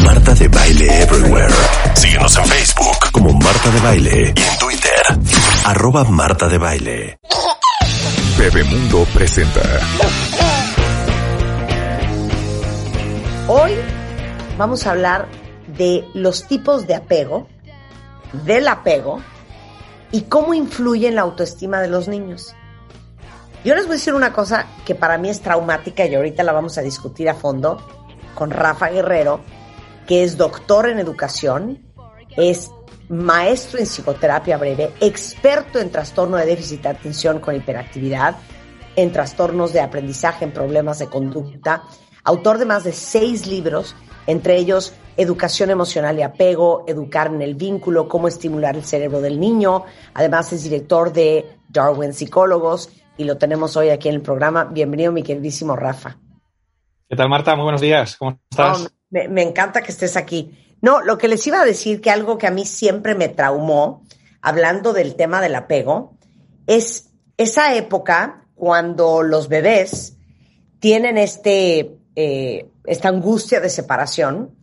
[0.05, 1.53] Marta de Baile Everywhere.
[1.95, 5.03] Síguenos en Facebook como Marta de Baile y en Twitter,
[5.64, 7.18] arroba Marta de Baile.
[8.39, 9.61] Bebemundo presenta.
[13.49, 13.72] Hoy
[14.59, 15.28] vamos a hablar
[15.76, 17.49] de los tipos de apego,
[18.45, 19.20] del apego
[20.12, 22.55] y cómo influye en la autoestima de los niños.
[23.64, 26.53] Yo les voy a decir una cosa que para mí es traumática y ahorita la
[26.53, 27.84] vamos a discutir a fondo
[28.34, 29.41] con Rafa Guerrero,
[30.09, 31.84] que es doctor en educación,
[32.36, 32.72] es
[33.11, 38.36] maestro en psicoterapia breve, experto en trastorno de déficit de atención con hiperactividad,
[38.96, 41.82] en trastornos de aprendizaje, en problemas de conducta,
[42.24, 43.94] autor de más de seis libros,
[44.26, 49.38] entre ellos Educación Emocional y Apego, Educar en el Vínculo, Cómo Estimular el Cerebro del
[49.38, 49.84] Niño.
[50.14, 54.64] Además es director de Darwin Psicólogos y lo tenemos hoy aquí en el programa.
[54.64, 56.16] Bienvenido, mi queridísimo Rafa.
[57.09, 57.54] ¿Qué tal, Marta?
[57.56, 58.16] Muy buenos días.
[58.16, 58.90] ¿Cómo estás?
[59.11, 60.59] Me encanta que estés aquí.
[60.80, 64.04] No, lo que les iba a decir, que algo que a mí siempre me traumó,
[64.40, 66.16] hablando del tema del apego,
[66.66, 70.16] es esa época cuando los bebés
[70.78, 74.54] tienen este, eh, esta angustia de separación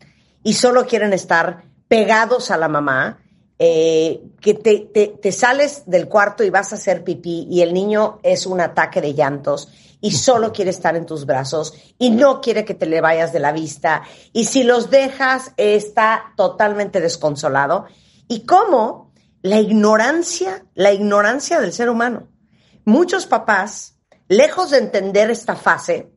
[0.43, 3.19] y solo quieren estar pegados a la mamá,
[3.57, 7.73] eh, que te, te, te sales del cuarto y vas a hacer pipí y el
[7.73, 9.69] niño es un ataque de llantos
[10.05, 13.39] y solo quiere estar en tus brazos y no quiere que te le vayas de
[13.39, 14.03] la vista.
[14.33, 17.87] Y si los dejas está totalmente desconsolado.
[18.27, 22.27] Y cómo la ignorancia, la ignorancia del ser humano.
[22.85, 23.97] Muchos papás,
[24.27, 26.11] lejos de entender esta fase,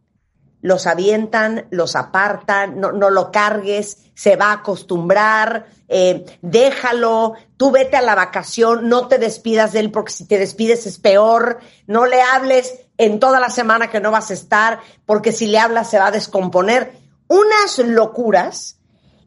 [0.60, 7.70] los avientan, los apartan, no, no lo cargues, se va a acostumbrar, eh, déjalo, tú
[7.70, 11.60] vete a la vacación, no te despidas de él porque si te despides es peor,
[11.86, 15.58] no le hables en toda la semana que no vas a estar porque si le
[15.58, 16.92] hablas se va a descomponer.
[17.28, 18.78] Unas locuras.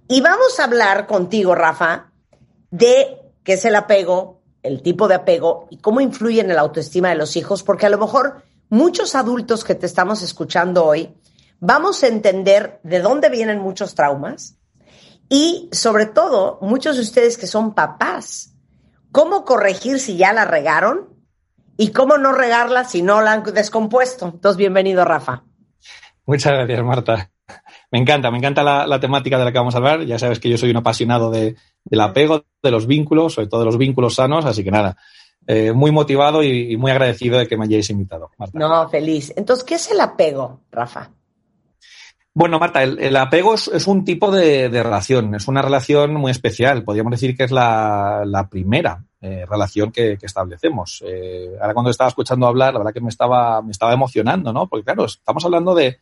[0.08, 2.12] Y vamos a hablar contigo, Rafa,
[2.70, 7.10] de qué es el apego, el tipo de apego y cómo influye en la autoestima
[7.10, 11.16] de los hijos, porque a lo mejor muchos adultos que te estamos escuchando hoy
[11.60, 14.58] vamos a entender de dónde vienen muchos traumas
[15.30, 18.54] y sobre todo muchos de ustedes que son papás,
[19.12, 21.11] cómo corregir si ya la regaron
[21.78, 24.26] y cómo no regarla si no la han descompuesto.
[24.26, 25.44] Entonces, bienvenido, Rafa.
[26.26, 27.32] Muchas gracias, Marta.
[27.92, 30.06] Me encanta, me encanta la, la, temática de la que vamos a hablar.
[30.06, 33.62] Ya sabes que yo soy un apasionado de, del apego, de los vínculos, sobre todo
[33.62, 34.96] de los vínculos sanos, así que nada,
[35.48, 38.58] eh, muy motivado y, y, muy agradecido de que me hayáis invitado, Marta.
[38.58, 39.34] No, feliz.
[39.36, 41.10] Entonces, ¿qué es el apego, Rafa?
[42.34, 46.14] Bueno, Marta, el, el apego es, es, un tipo de, de, relación, es una relación
[46.14, 46.84] muy especial.
[46.84, 51.04] Podríamos decir que es la, la primera eh, relación que, establecemos.
[51.06, 54.68] Eh, ahora cuando estaba escuchando hablar, la verdad que me estaba, me estaba emocionando, ¿no?
[54.68, 56.00] Porque claro, estamos hablando de,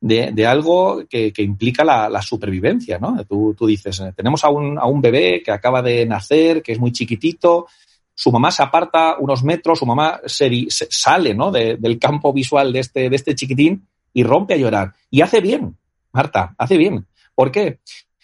[0.00, 3.24] de, algo que, que, implica la, la supervivencia, ¿no?
[3.24, 6.72] Tú, tú dices, eh, tenemos a un, a un bebé que acaba de nacer, que
[6.72, 7.66] es muy chiquitito,
[8.14, 11.50] su mamá se aparta unos metros, su mamá se, sale, ¿no?
[11.50, 14.92] De, del campo visual de este, de este chiquitín y rompe a llorar.
[15.10, 15.76] Y hace bien,
[16.12, 17.06] Marta, hace bien.
[17.34, 17.80] ¿Por qué?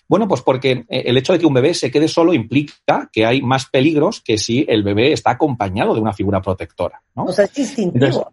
[0.08, 3.42] Bueno, pues porque el hecho de que un bebé se quede solo implica que hay
[3.42, 7.02] más peligros que si el bebé está acompañado de una figura protectora.
[7.14, 7.24] ¿no?
[7.24, 8.06] O sea, es instintivo.
[8.06, 8.32] Entonces,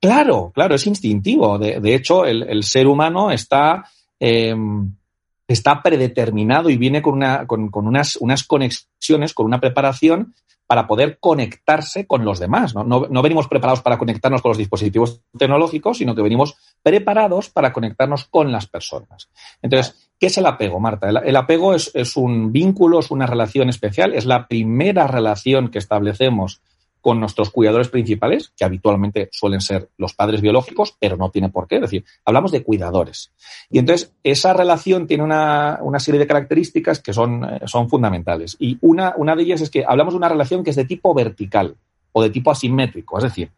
[0.00, 1.58] claro, claro, es instintivo.
[1.58, 3.84] De, de hecho, el, el, ser humano está,
[4.18, 4.54] eh,
[5.46, 10.34] está predeterminado y viene con, una, con, con unas, unas conexiones, con una preparación
[10.66, 12.74] para poder conectarse con los demás.
[12.74, 12.82] ¿no?
[12.82, 17.72] No, no venimos preparados para conectarnos con los dispositivos tecnológicos, sino que venimos preparados para
[17.72, 19.28] conectarnos con las personas.
[19.60, 21.08] Entonces, ¿qué es el apego, Marta?
[21.08, 26.62] El, apego es, un vínculo, es una relación especial, es la primera relación que establecemos
[27.00, 31.66] con nuestros cuidadores principales, que habitualmente suelen ser los padres biológicos, pero no tiene por
[31.66, 31.74] qué.
[31.74, 33.32] Es decir, hablamos de cuidadores.
[33.68, 38.56] Y entonces, esa relación tiene una, serie de características que son, eh, fundamentales.
[38.60, 41.74] Y una de ellas es que hablamos de una relación que es de tipo vertical
[42.12, 43.18] o de tipo asimétrico.
[43.18, 43.50] Es decir,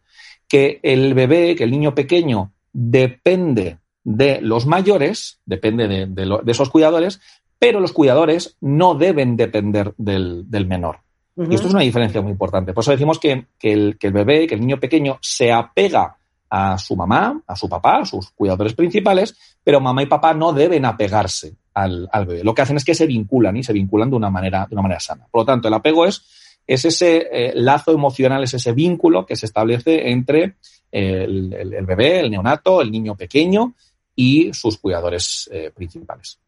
[0.47, 6.37] que el bebé, que el niño pequeño depende de los mayores, depende de, de, lo,
[6.37, 7.19] de esos cuidadores,
[7.59, 10.99] pero los cuidadores no deben depender del, del menor.
[11.35, 11.51] Uh -huh.
[11.51, 12.71] Y esto es una diferencia muy importante.
[12.71, 16.15] Por eso decimos que, que, el, que el bebé, que el niño pequeño se apega
[16.49, 20.53] a su mamá, a su papá, a sus cuidadores principales, pero mamá y papá no
[20.53, 22.43] deben apegarse al, al, bebé.
[22.43, 24.83] Lo que hacen es que se vinculan y se vinculan de una manera, de una
[24.83, 25.25] manera sana.
[25.31, 26.23] Por lo tanto, el apego es,
[26.67, 30.57] es ese eh, lazo emocional, es ese vínculo que se establece entre
[30.91, 33.73] el, el, el, bebé, el neonato, el niño pequeño
[34.15, 36.39] y sus cuidadores eh, principales.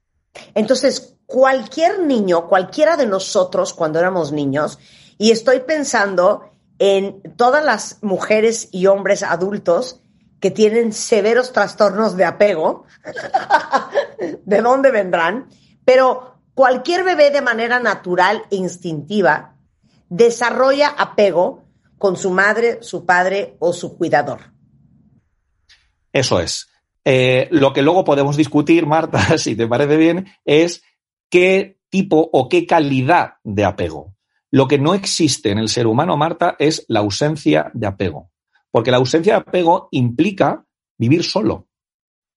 [0.54, 4.80] Entonces, cualquier niño, cualquiera de nosotros cuando éramos niños,
[5.18, 10.00] y estoy pensando en todas las mujeres y hombres adultos
[10.40, 12.86] que tienen severos trastornos de apego,
[14.46, 15.50] de dónde vendrán,
[15.84, 19.56] pero cualquier bebé de manera natural e instintiva
[20.10, 21.64] desarrolla apego
[21.98, 24.52] con su madre, su padre o su cuidador.
[26.14, 26.68] Eso es.
[27.10, 30.84] Eh, lo que luego podemos discutir, Marta, si te parece bien, es
[31.32, 34.18] qué tipo o qué calidad de apego.
[34.52, 38.32] Lo que no existe en el ser humano, Marta, es la ausencia de apego.
[38.72, 40.66] Porque la ausencia de apego implica
[40.98, 41.70] vivir solo.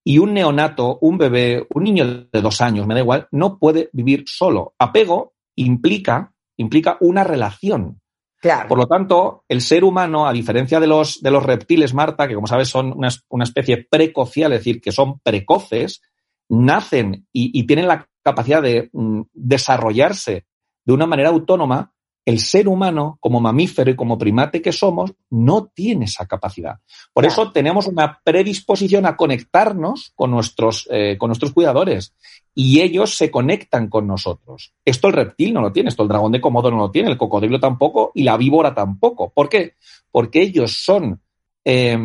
[0.04, 3.90] Y un neonato, un bebé, un niño de dos años, me da igual, no puede
[3.92, 4.74] vivir solo.
[4.78, 7.99] Apego implica, implica una relación.
[8.68, 12.34] Por lo tanto, el ser humano, a diferencia de los, de los reptiles, Marta, que
[12.34, 16.00] como sabes son una, especie precocial, es decir, que son precoces,
[16.48, 20.46] nacen y, y tienen la capacidad de mm, desarrollarse
[20.84, 21.92] de una manera autónoma,
[22.24, 26.76] el ser humano, como mamífero y como primate que somos, no tiene esa capacidad.
[27.12, 27.42] Por Claro.
[27.42, 32.14] eso tenemos una predisposición a conectarnos con nuestros, eh, con nuestros cuidadores
[32.54, 34.72] y ellos se conectan con nosotros.
[34.84, 37.16] Esto el reptil no lo tiene, esto el dragón de Komodo no lo tiene, el
[37.16, 39.30] cocodrilo tampoco y la víbora tampoco.
[39.30, 39.74] ¿Por qué?
[40.10, 41.20] Porque ellos son,
[41.64, 41.98] eh,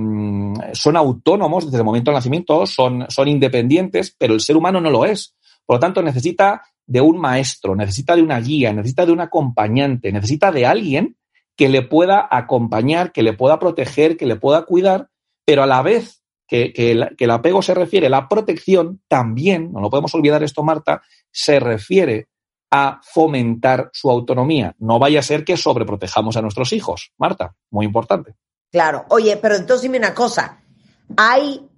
[0.74, 4.89] son autónomos desde el momento del nacimiento, son, son independientes, pero el ser humano no
[4.89, 5.36] lo es.
[5.66, 10.12] Por lo tanto, necesita de un maestro, necesita de una guía, necesita de un acompañante,
[10.12, 11.18] necesita de alguien
[11.56, 15.10] que le pueda acompañar, que le pueda proteger, que le pueda cuidar,
[15.46, 19.82] pero a la vez que, el, el apego se refiere a la protección, también, no
[19.82, 22.28] lo podemos olvidar esto, Marta, se refiere
[22.72, 24.76] a fomentar su autonomía.
[24.80, 28.36] No vaya a ser que sobreprotejamos a nuestros hijos, Marta, muy importante.
[28.72, 29.06] Claro.
[29.10, 30.62] Oye, pero entonces dime una cosa.
[31.16, 31.70] ¿Hay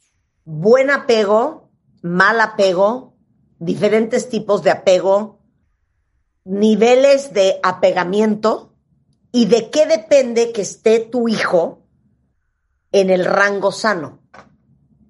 [0.43, 1.69] buen apego,
[2.01, 3.16] mal apego,
[3.59, 5.39] diferentes tipos de apego,
[6.45, 8.73] niveles de apegamiento?
[9.31, 11.83] ¿Y de qué depende que esté tu hijo
[12.91, 14.19] en el rango sano?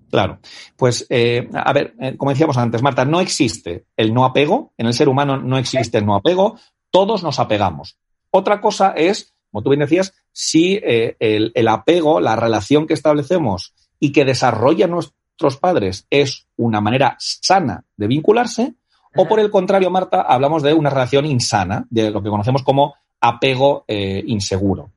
[0.09, 0.39] Claro.
[0.75, 4.73] Pues, eh, a ver, eh, como decíamos antes, Marta, no existe el no apego.
[4.77, 6.57] En el ser humano no existe el no apego.
[6.89, 7.97] Todos nos apegamos.
[8.31, 12.93] Otra cosa es, como tú bien decías, si eh, el, el apego, la relación que
[12.93, 14.93] establecemos y que desarrollan
[15.39, 18.73] nuestros padres es una manera sana de vincularse,
[19.15, 22.95] o por el contrario, Marta, hablamos de una relación insana, de lo que conocemos como
[23.21, 24.91] apego eh, inseguro.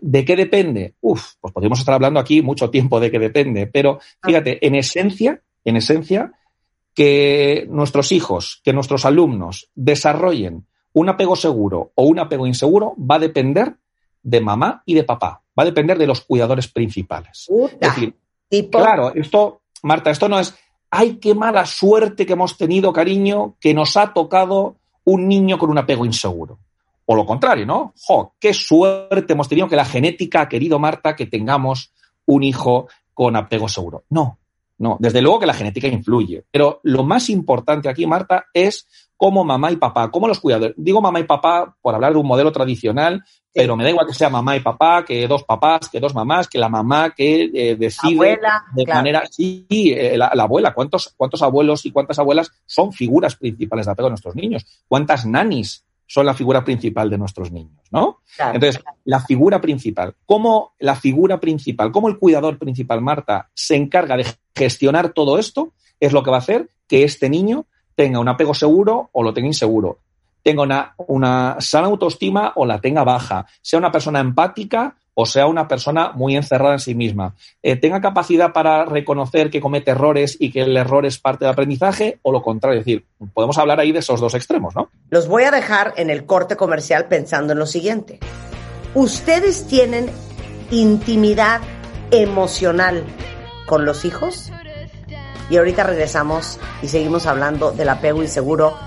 [0.00, 0.94] ¿De qué depende?
[1.00, 5.40] Uf, pues podríamos estar hablando aquí mucho tiempo de qué depende, pero fíjate, en esencia,
[5.64, 6.32] en esencia,
[6.92, 13.16] que nuestros hijos, que nuestros alumnos desarrollen un apego seguro o un apego inseguro va
[13.16, 13.76] a depender
[14.22, 17.48] de mamá y de papá, va a depender de los cuidadores principales.
[17.80, 18.14] Es decir,
[18.62, 20.54] Claro, esto, Marta, esto no es,
[20.90, 25.70] ay, qué mala suerte que hemos tenido, cariño, que nos ha tocado un niño con
[25.70, 26.58] un apego inseguro.
[27.06, 27.92] O lo contrario, ¿no?
[27.98, 31.92] Jo, qué suerte hemos tenido que la genética ha querido, Marta, que tengamos
[32.26, 34.04] un hijo con apego seguro.
[34.10, 34.38] No,
[34.78, 36.44] no, desde luego que la genética influye.
[36.50, 38.86] Pero lo más importante aquí, Marta, es
[39.24, 40.74] cómo mamá y papá, cómo los cuidadores.
[40.76, 44.12] Digo mamá y papá por hablar de un modelo tradicional, pero me da igual que
[44.12, 47.74] sea mamá y papá, que dos papás, que dos mamás, que la mamá que eh,
[47.74, 48.98] decide Abuela, de claro.
[48.98, 49.22] manera.
[49.30, 50.74] Sí, eh, la, la abuela.
[50.74, 54.66] ¿Cuántos, ¿Cuántos abuelos y cuántas abuelas son figuras principales de apego de nuestros niños?
[54.86, 57.80] ¿Cuántas nanis son la figura principal de nuestros niños?
[57.90, 58.18] ¿No?
[58.36, 58.56] claro.
[58.56, 64.18] Entonces, la figura principal, ¿cómo la figura principal, cómo el cuidador principal, Marta, se encarga
[64.18, 65.72] de gestionar todo esto?
[65.98, 67.64] Es lo que va a hacer que este niño
[67.94, 69.98] tenga un apego seguro o lo tenga inseguro,
[70.42, 75.46] tenga una, una sana autoestima o la tenga baja, sea una persona empática o sea
[75.46, 80.36] una persona muy encerrada en sí misma, eh, tenga capacidad para reconocer que comete errores
[80.38, 82.80] y que el error es parte del aprendizaje o lo contrario.
[82.80, 84.90] Es decir, podemos hablar ahí de esos dos extremos, ¿no?
[85.10, 88.18] Los voy a dejar en el corte comercial pensando en lo siguiente.
[88.94, 90.10] ¿Ustedes tienen
[90.70, 91.60] intimidad
[92.10, 93.04] emocional
[93.66, 94.52] con los hijos?
[95.50, 98.78] Y ahorita regresamos y seguimos hablando del apego inseguro,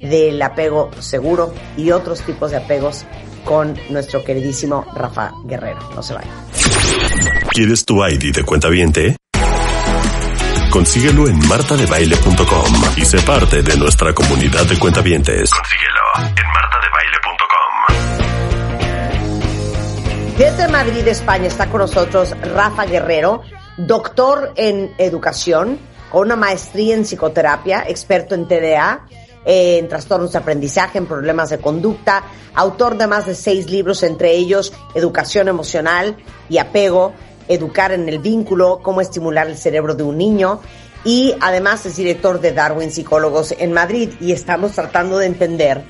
[0.00, 3.04] del apego seguro y otros tipos de apegos
[3.44, 5.80] con nuestro queridísimo Rafa Guerrero.
[5.94, 6.32] No se vayan.
[7.50, 9.16] ¿Quieres tu ID de cuenta viente?
[10.70, 15.50] Consíguelo en martadebaile.com y sé parte de nuestra comunidad de cuentavientes.
[15.50, 17.12] Consíguelo en martadebaile.com.
[20.38, 23.42] Desde Madrid, España, está con nosotros Rafa Guerrero,
[23.76, 25.78] doctor en educación,
[26.12, 29.06] con una maestría en psicoterapia, experto en TDA,
[29.46, 32.22] eh, en trastornos de aprendizaje, en problemas de conducta,
[32.54, 36.18] autor de más de seis libros, entre ellos Educación Emocional
[36.50, 37.14] y Apego,
[37.48, 40.60] Educar en el Vínculo, Cómo Estimular el Cerebro de un Niño,
[41.02, 45.82] y además es director de Darwin Psicólogos en Madrid, y estamos tratando de entender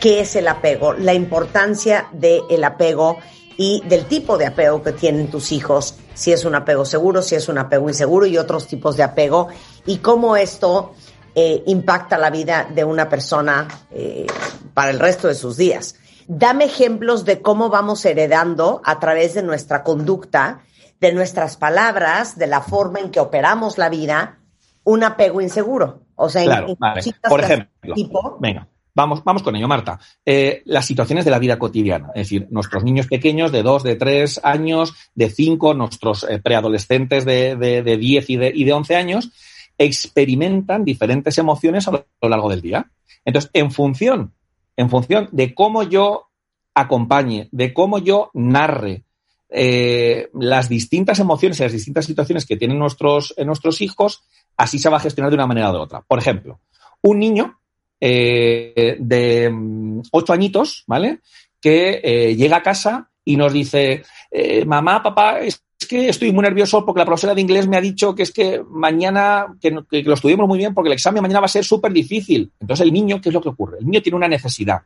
[0.00, 3.18] qué es el apego, la importancia del apego
[3.58, 7.34] y del tipo de apego que tienen tus hijos, si es un apego seguro, si
[7.34, 9.48] es un apego inseguro y otros tipos de apego,
[9.84, 10.94] y cómo esto
[11.34, 14.26] eh, impacta la vida de una persona eh,
[14.72, 15.96] para el resto de sus días.
[16.26, 20.60] Dame ejemplos de cómo vamos heredando a través de nuestra conducta,
[21.00, 24.38] de nuestras palabras, de la forma en que operamos la vida,
[24.84, 26.00] un apego inseguro.
[26.14, 27.00] O sea, Claro, en- vale.
[27.00, 28.66] cositas Por ejemplo, tipo, venga,
[28.96, 30.00] vamos, vamos con ello, Marta.
[30.24, 33.94] Eh, las situaciones de la vida cotidiana, es decir, nuestros niños pequeños de 2, de
[33.94, 38.72] 3 años, de 5, nuestros eh, preadolescentes de, de, de 10 y de, y de
[38.72, 39.30] 11 años,
[39.78, 42.90] experimentan diferentes emociones a lo, largo del día.
[43.24, 44.32] Entonces, en función,
[44.76, 46.30] en función de cómo yo
[46.74, 49.04] acompañe, de cómo yo narre
[49.50, 54.24] eh, las distintas emociones y las distintas situaciones que tienen nuestros, nuestros hijos,
[54.56, 56.00] así se va a gestionar de una manera o de otra.
[56.00, 56.60] Por ejemplo,
[57.02, 57.58] un niño
[58.00, 61.20] eh, de mm, ocho añitos, ¿vale?
[61.60, 66.42] Que eh, llega a casa y nos dice, eh, mamá, papá, es que estoy muy
[66.42, 70.14] nervioso porque la profesora de inglés me ha dicho que es que mañana, que, lo
[70.14, 72.52] estudiemos muy bien porque el examen mañana va a ser súper difícil.
[72.60, 73.78] Entonces el niño, ¿qué es lo que ocurre?
[73.78, 74.82] El niño tiene una necesidad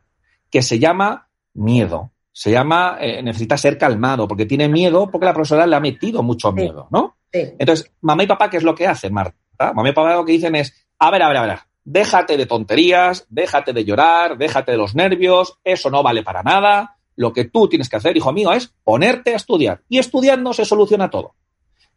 [0.50, 2.12] que se llama miedo.
[2.32, 6.22] Se llama, eh, necesita ser calmado porque tiene miedo porque la profesora le ha metido
[6.22, 7.16] mucho miedo, ¿no?
[7.32, 7.40] sí.
[7.58, 9.36] Entonces, mamá y papá, ¿qué es lo que hacen, Marta?
[9.74, 12.46] Mamá y papá lo que dicen es, a ver, a ver, a ver, déjate de
[12.46, 16.96] tonterías, déjate de llorar, déjate de los nervios, eso no vale para nada.
[17.16, 19.82] Lo que tú tienes que hacer, hijo mío, es ponerte a estudiar.
[19.88, 21.34] Y estudiando se soluciona todo.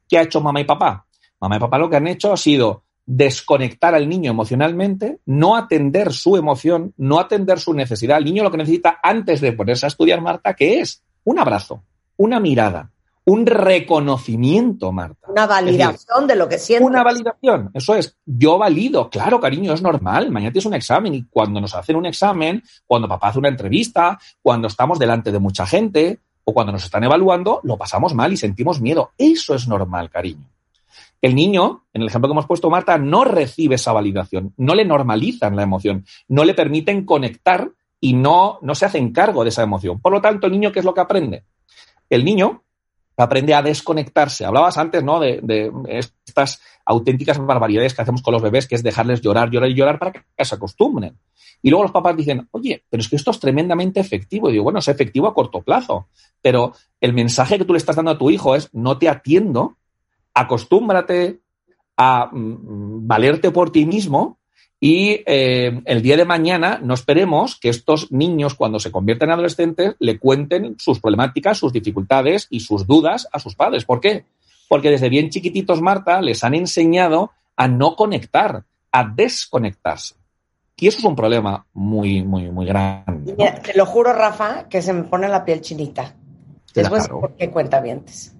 [0.08, 1.06] ¿Qué ha hecho mamá y papá?
[1.40, 6.14] Mamá y papá lo que han hecho ha sido desconectar al niño emocionalmente, no atender
[6.14, 8.18] su emoción, no atender su necesidad.
[8.18, 11.04] El niño lo que necesita antes de ponerse a estudiar, Marta, ¿qué es?
[11.26, 11.84] Un abrazo,
[12.18, 12.92] una mirada,
[13.26, 15.28] un reconocimiento, Marta.
[15.30, 16.86] Una validación de lo que sientes.
[16.86, 21.24] Una validación, eso es, yo valido, claro, cariño, es normal, mañana tienes un examen y
[21.24, 25.66] cuando nos hacen un examen, cuando papá hace una entrevista, cuando estamos delante de mucha
[25.66, 29.12] gente o cuando nos están evaluando, lo pasamos mal y sentimos miedo.
[29.18, 30.46] Eso es normal, cariño.
[31.22, 34.84] El niño, en el ejemplo que hemos puesto, Marta, no recibe esa validación, no le
[34.84, 37.72] normalizan la emoción, no le permiten conectar
[38.02, 40.02] y no, no se hacen cargo de esa emoción.
[40.02, 41.46] Por lo tanto, el niño, ¿qué es lo que aprende?
[42.10, 42.64] El niño
[43.18, 44.46] aprende a desconectarse.
[44.46, 45.20] Hablabas antes, ¿no?
[45.20, 45.72] De,
[46.26, 50.00] estas auténticas barbaridades que hacemos con los bebés, que es dejarles llorar, llorar y llorar
[50.00, 51.18] para que se acostumbren.
[51.62, 54.50] Y luego los papás dicen, oye, pero es que esto es tremendamente efectivo.
[54.50, 56.08] Y digo, bueno, es efectivo a corto plazo,
[56.42, 59.78] pero el mensaje que tú le estás dando a tu hijo es, no te atiendo,
[60.34, 61.40] acostúmbrate
[61.96, 64.40] a mm, valerte por ti mismo
[64.86, 69.34] y eh, el día de mañana no esperemos que estos niños, cuando se convierten en
[69.36, 73.86] adolescentes, le cuenten sus problemáticas, sus dificultades y sus dudas a sus padres.
[73.86, 74.26] ¿Por qué?
[74.68, 80.16] Porque desde bien chiquititos, Marta, les han enseñado a no conectar, a desconectarse.
[80.76, 83.38] Y eso es un problema muy, muy, muy grande.
[83.64, 86.14] te lo juro, Rafa, que se me pone la piel chinita.
[86.76, 87.22] Después, Claro.
[87.22, 88.36] ¿por qué cuentavientes?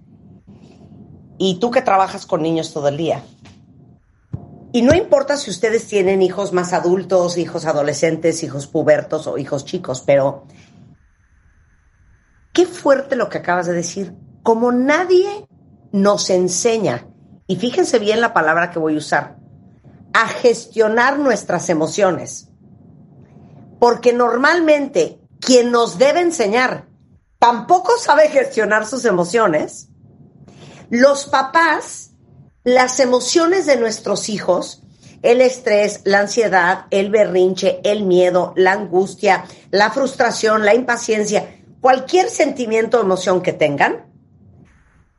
[1.38, 3.24] Y tú que trabajas con niños todo el día.
[4.74, 9.66] Y no importa si ustedes tienen hijos más adultos, hijos adolescentes, hijos pubertos o hijos
[9.66, 10.48] chicos, pero
[12.54, 14.16] qué fuerte lo que acabas de decir.
[14.42, 15.48] Como nadie
[15.92, 17.08] nos enseña,
[17.46, 19.38] y fíjense bien la palabra que voy a usar,
[20.12, 22.50] a gestionar nuestras emociones.
[23.80, 26.88] Porque normalmente quien nos debe enseñar
[27.38, 29.90] tampoco sabe gestionar sus emociones.
[30.90, 32.13] Los papás,
[32.64, 34.84] las emociones de nuestros hijos,
[35.22, 42.30] el estrés, la ansiedad, el berrinche, el miedo, la angustia, la frustración, la impaciencia, cualquier
[42.30, 44.06] sentimiento o emoción que tengan,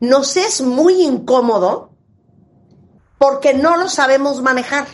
[0.00, 1.90] nos es muy incómodo
[3.18, 4.86] porque no lo sabemos manejar.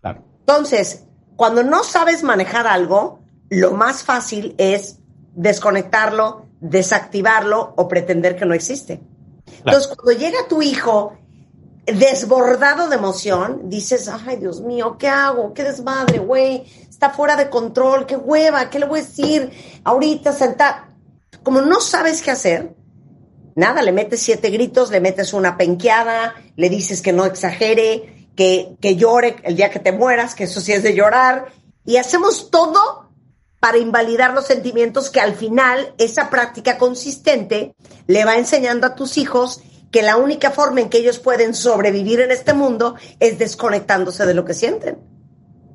[0.00, 0.24] Claro.
[0.40, 1.04] Entonces,
[1.36, 4.98] cuando no sabes manejar algo, lo más fácil es
[5.34, 9.00] desconectarlo, desactivarlo o pretender que no existe.
[9.58, 11.16] Entonces, cuando llega tu hijo
[11.86, 15.52] desbordado de emoción, dices, ay, Dios mío, ¿qué hago?
[15.52, 16.64] ¿Qué desmadre, güey?
[16.88, 19.50] Está fuera de control, qué hueva, ¿qué le voy a decir?
[19.82, 20.92] Ahorita sentar.
[21.42, 22.74] Como no sabes qué hacer,
[23.56, 28.76] nada, le metes siete gritos, le metes una penqueada, le dices que no exagere, que,
[28.80, 31.46] que llore el día que te mueras, que eso sí es de llorar,
[31.84, 33.10] y hacemos todo
[33.58, 37.74] para invalidar los sentimientos que al final esa práctica consistente
[38.06, 39.62] le va enseñando a tus hijos
[39.92, 44.34] que la única forma en que ellos pueden sobrevivir en este mundo es desconectándose de
[44.34, 44.98] lo que sienten.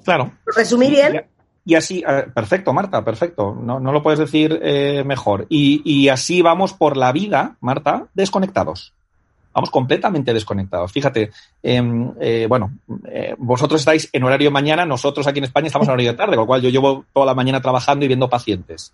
[0.04, 0.34] Claro.
[0.56, 1.26] ¿Resumí bien?
[1.64, 3.54] Y así, eh, perfecto, Marta, perfecto.
[3.54, 5.46] No, no lo puedes decir eh, mejor.
[5.50, 8.94] Y, y así vamos por la vida, Marta, desconectados.
[9.58, 10.92] Vamos completamente desconectados.
[10.92, 11.32] Fíjate,
[11.64, 12.78] em, eh, bueno,
[13.10, 16.36] eh, vosotros estáis en horario mañana, nosotros aquí en España estamos en horario de tarde,
[16.36, 18.94] con lo cual yo llevo toda la mañana trabajando y viendo pacientes.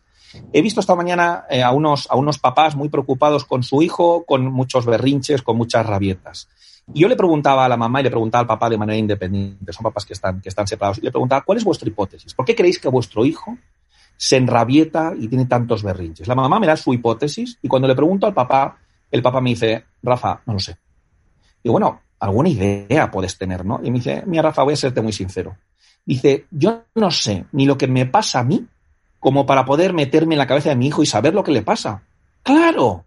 [0.53, 4.24] He visto esta mañana eh, a, unos, a unos papás muy preocupados con su hijo,
[4.24, 6.47] con muchos berrinches, con muchas rabietas.
[6.93, 9.74] Y yo le preguntaba a la mamá y le preguntaba al papá de manera independiente,
[9.74, 12.34] son papás que están, que están separados, y le preguntaba, ¿cuál es vuestra hipótesis?
[12.34, 13.57] ¿Por qué creéis que vuestro hijo
[14.16, 16.26] se enrabieta y tiene tantos berrinches?
[16.26, 18.78] La mamá me da su hipótesis y cuando le pregunto al papá,
[19.14, 20.76] el papá me dice, Rafa, no lo sé.
[21.61, 23.80] Y bueno, alguna idea puedes tener, ¿no?
[23.84, 25.55] Y me dice, mira, Rafa, voy a serte muy sincero.
[26.03, 28.66] Dice, yo no sé ni lo que me pasa a mí
[29.20, 31.61] como para poder meterme en la cabeza de mi hijo y saber lo que le
[31.61, 32.01] pasa.
[32.41, 33.05] Claro,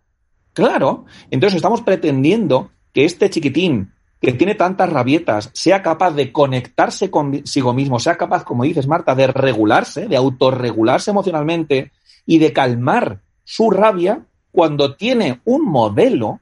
[0.53, 1.07] claro.
[1.29, 7.75] Entonces estamos pretendiendo que este chiquitín que tiene tantas rabietas sea capaz de conectarse consigo
[7.75, 11.91] mismo, sea capaz, como dices Marta, de regularse, de autorregularse emocionalmente
[12.25, 14.25] y de calmar su rabia
[14.57, 16.41] cuando tiene un modelo,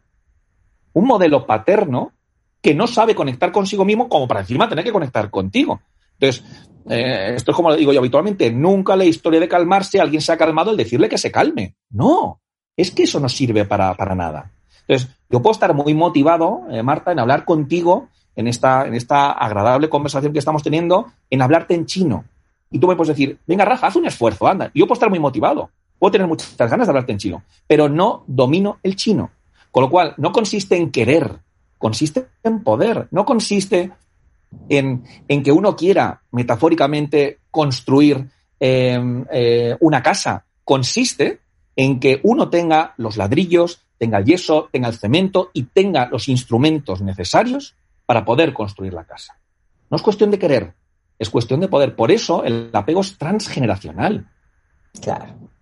[0.92, 2.12] un modelo paterno,
[2.62, 5.80] que no sabe conectar consigo mismo como para encima tener que conectar contigo.
[6.12, 6.44] Entonces,
[6.88, 10.30] eh, esto es como lo digo yo habitualmente, nunca la historia de calmarse, alguien se
[10.30, 11.74] ha calmado el decirle que se calme.
[11.90, 12.40] No,
[12.76, 14.52] es que eso no sirve para, para nada.
[14.86, 19.32] Entonces, yo puedo estar muy motivado, eh, Marta, en hablar contigo en esta, en esta
[19.32, 22.26] agradable conversación que estamos teniendo, en hablarte en chino.
[22.70, 24.70] Y tú me puedes decir, venga, Rafa, haz un esfuerzo, anda.
[24.72, 25.70] Yo puedo estar muy motivado,
[26.04, 29.30] puedo tener muchas ganas de hablarte en chino, pero no domino el chino.
[29.70, 31.38] Con lo cual, no consiste en querer,
[31.78, 33.90] consiste en poder, no consiste
[34.68, 38.28] en, en que uno quiera, metafóricamente, construir
[38.60, 41.40] eh, eh, una casa, consiste
[41.74, 46.28] en que uno tenga los ladrillos, tenga el yeso, tenga el cemento y tenga los
[46.28, 49.38] instrumentos necesarios para poder construir la casa.
[49.88, 50.74] No es cuestión de querer,
[51.18, 51.96] es cuestión de poder.
[51.96, 54.28] Por eso el apego es transgeneracional.
[55.00, 55.53] Claro.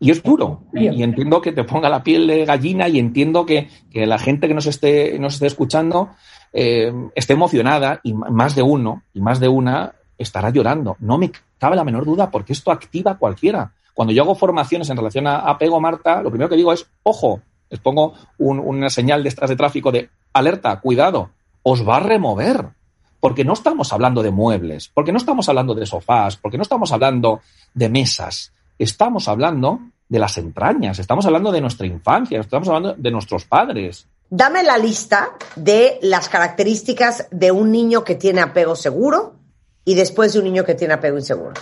[0.00, 0.64] Y es duro.
[0.72, 4.48] Y, entiendo que te ponga la piel de gallina y entiendo que, que la gente
[4.48, 6.10] que nos esté, nos esté escuchando
[6.56, 10.96] eh, esté emocionada y más de uno y más de una estará llorando.
[11.00, 13.72] No me cabe la menor duda porque esto activa a cualquiera.
[13.92, 17.40] Cuando yo hago formaciones en relación a apego, Marta, lo primero que digo es, ojo,
[17.70, 21.30] les pongo una señal de estas de tráfico de alerta, cuidado,
[21.64, 22.68] os va a remover.
[23.18, 26.92] Porque no estamos hablando de muebles, porque no estamos hablando de sofás, porque no estamos
[26.92, 27.40] hablando
[27.72, 28.52] de mesas.
[28.78, 34.06] Estamos hablando de las entrañas, estamos hablando de nuestra infancia, estamos hablando de nuestros padres.
[34.30, 39.34] Dame la lista de las características de un niño que tiene apego seguro
[39.84, 41.54] y después de un niño que tiene apego inseguro.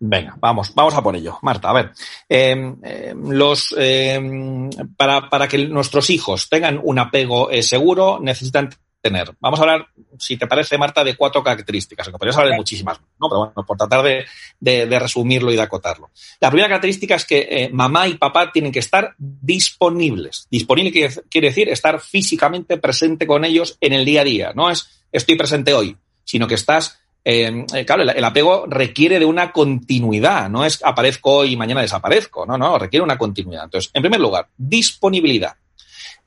[0.00, 1.38] Venga, vamos, vamos a por ello.
[1.42, 1.92] Marta, a ver,
[2.28, 8.70] em, em, los, em, para, para, que nuestros hijos tengan un apego eh, seguro necesitan
[9.04, 9.34] tener.
[9.38, 9.88] Vamos a hablar,
[10.18, 13.28] si te parece, Marta, de cuatro características, aunque podrías hablar de muchísimas, ¿no?
[13.28, 14.24] pero bueno, por tratar de,
[14.58, 16.08] de, de, resumirlo y de acotarlo.
[16.40, 20.48] La primera característica es que eh, mamá y papá tienen que estar disponibles.
[20.50, 24.52] Disponible quiere, quiere decir estar físicamente presente con ellos en el día a día.
[24.54, 25.94] No es estoy presente hoy,
[26.24, 30.82] sino que estás eh, eh, claro, el, el, apego requiere de una continuidad, no es
[30.82, 33.64] aparezco y mañana desaparezco, no, no, requiere una continuidad.
[33.64, 35.56] Entonces, en primer lugar, disponibilidad.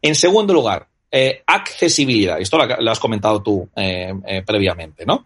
[0.02, 2.38] En segundo lugar, eh, accesibilidad.
[2.42, 5.26] Esto lo, has comentado tú eh, eh, previamente, ¿no?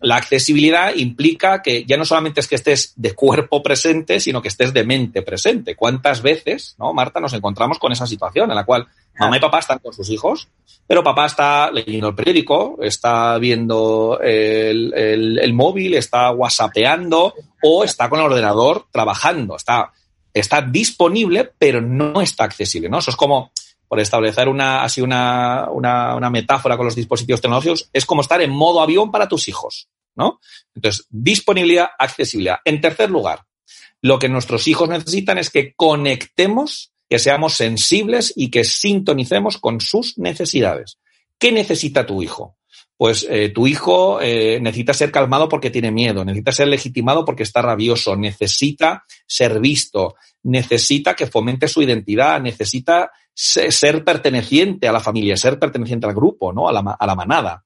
[0.00, 4.46] La accesibilidad implica que ya no solamente es que estés de cuerpo presente, sino que
[4.46, 5.74] estés de mente presente.
[5.74, 8.86] ¿Cuántas veces, no, Marta, nos encontramos con esa situación en la cual
[9.18, 10.48] mamá y papá están con sus hijos,
[10.86, 17.82] pero papá está leyendo el periódico, está viendo el, el, el móvil, está whatsappeando o
[17.82, 19.92] está con el ordenador trabajando, está,
[20.32, 22.98] está disponible, pero no está accesible, ¿no?
[22.98, 23.50] Eso es como
[23.92, 28.40] por establecer una, así una, una, una, metáfora con los dispositivos tecnológicos, es como estar
[28.40, 30.40] en modo avión para tus hijos, ¿no?
[30.74, 32.56] Entonces, disponibilidad, accesibilidad.
[32.64, 33.42] En tercer lugar,
[34.00, 39.78] lo que nuestros hijos necesitan es que conectemos, que seamos sensibles y que sintonicemos con
[39.78, 40.98] sus necesidades.
[41.38, 42.56] ¿Qué necesita tu hijo?
[42.96, 47.42] Pues eh, tu hijo eh, necesita ser calmado porque tiene miedo, necesita ser legitimado porque
[47.42, 50.14] está rabioso, necesita ser visto,
[50.44, 56.52] necesita que fomente su identidad, necesita ser perteneciente a la familia, ser perteneciente al grupo,
[56.52, 56.68] ¿no?
[56.68, 57.64] A la, a la manada.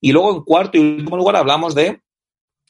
[0.00, 2.00] Y luego, en cuarto y último lugar, hablamos de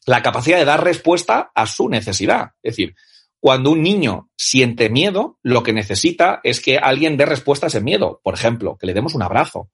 [0.06, 2.50] la capacidad de dar respuesta a su necesidad.
[2.62, 2.94] Es decir,
[3.40, 7.80] cuando un niño siente miedo, lo que necesita es que alguien dé respuesta a ese
[7.80, 8.20] miedo.
[8.22, 9.68] Por ejemplo, que le demos un abrazo,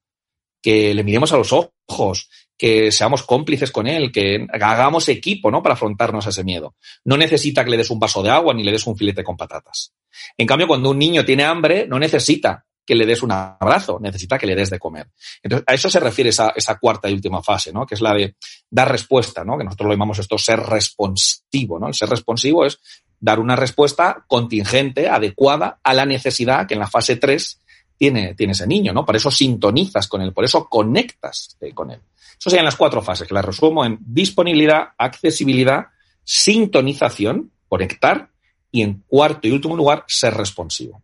[0.62, 5.62] que le miremos a los ojos, que seamos cómplices con él, que hagamos equipo, ¿no?
[5.62, 6.74] Para afrontarnos a ese miedo.
[7.04, 9.36] No necesita que le des un vaso de agua ni le des un filete con
[9.36, 9.94] patatas.
[10.36, 14.38] En cambio, cuando un niño tiene hambre, no necesita que le des un abrazo, necesita
[14.38, 15.08] que le des de comer.
[15.42, 17.86] Entonces, a eso se refiere esa, cuarta y última fase, ¿no?
[17.86, 18.34] Que es la de
[18.70, 19.56] dar respuesta, ¿no?
[19.56, 21.88] Que nosotros lo llamamos esto ser responsivo, ¿no?
[21.88, 22.80] El ser responsivo es
[23.20, 27.60] dar una respuesta contingente, adecuada a la necesidad que en la fase 3
[27.98, 29.04] tiene, tiene ese niño, ¿no?
[29.04, 32.00] Por eso sintonizas con él, por eso conectas eh, con él.
[32.38, 35.86] Eso serían las cuatro fases, que las resumo en disponibilidad, accesibilidad,
[36.24, 38.30] sintonización, conectar,
[38.70, 41.02] y en cuarto y último lugar, ser responsivo.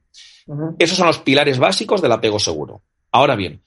[0.78, 2.82] Esos son los pilares básicos del apego seguro.
[3.11, 3.62] Ahora bien,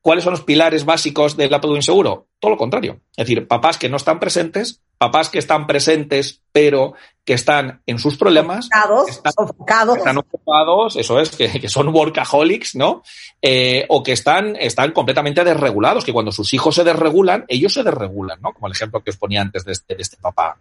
[0.00, 2.28] ¿cuáles son los pilares básicos del apego inseguro?
[2.38, 3.00] Todo lo contrario.
[3.16, 6.94] Es decir, papás que no están presentes, papás que están presentes, pero
[7.24, 8.68] que están en sus problemas.
[9.08, 9.98] están, sofocados.
[9.98, 13.02] Están ocupados, eso es, que, son workaholics, ¿no?
[13.42, 17.82] Eh, o que están, están completamente desregulados, que cuando sus hijos se desregulan, ellos se
[17.82, 18.52] desregulan, ¿no?
[18.52, 20.60] Como el ejemplo que os ponía antes de este, de este papá.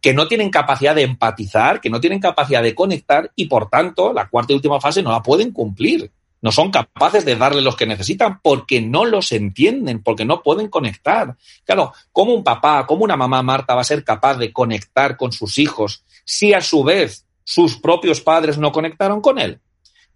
[0.00, 4.12] Que no tienen capacidad de empatizar, que no tienen capacidad de conectar y, por tanto,
[4.12, 6.10] la cuarta y última fase no la pueden cumplir
[6.42, 10.68] no son capaces de darle los que necesitan porque no los entienden, porque no pueden
[10.68, 11.36] conectar.
[11.64, 15.32] Claro, ¿cómo un papá, cómo una mamá Marta va a ser capaz de conectar con
[15.32, 19.60] sus hijos si a su vez sus propios padres no conectaron con él?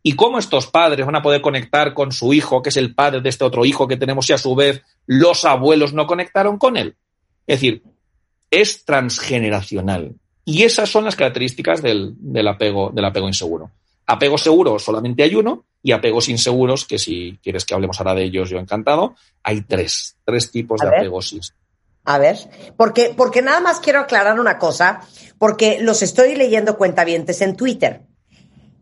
[0.03, 3.21] ¿Y cómo estos padres van a poder conectar con su hijo, que es el padre
[3.21, 6.77] de este otro hijo que tenemos, si a su vez los abuelos no conectaron con
[6.77, 6.97] él?
[7.47, 7.83] Es decir,
[8.51, 10.15] es transgeneracional.
[10.45, 13.71] Y esas son las características del, del apego, del apego inseguro.
[14.07, 18.25] Apego seguro solamente hay uno y apegos inseguros, que si quieres que hablemos ahora de
[18.25, 21.61] ellos, yo encantado, hay tres, tres tipos de apegos inseguros.
[22.07, 22.39] A ver,
[22.77, 25.03] porque, porque nada más quiero aclarar una cosa,
[25.39, 28.03] porque los estoy leyendo cuentavientes en Twitter.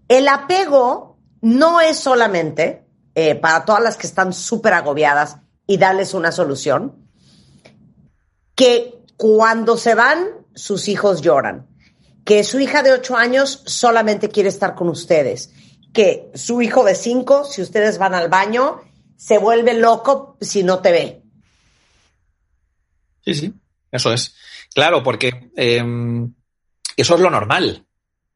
[0.06, 2.84] El apego no es solamente
[3.16, 7.08] eh, para todas las que están súper agobiadas y darles una solución,
[8.54, 11.66] que cuando se van, sus hijos lloran.
[12.24, 15.52] Que su hija de ocho años solamente quiere estar con ustedes,
[15.92, 18.80] que su hijo de cinco, si ustedes van al baño,
[19.16, 21.22] se vuelve loco si no te ve.
[23.24, 23.52] Sí, sí,
[23.90, 24.34] eso es.
[24.74, 26.34] Claro, porque em,
[26.96, 27.86] eso es lo normal.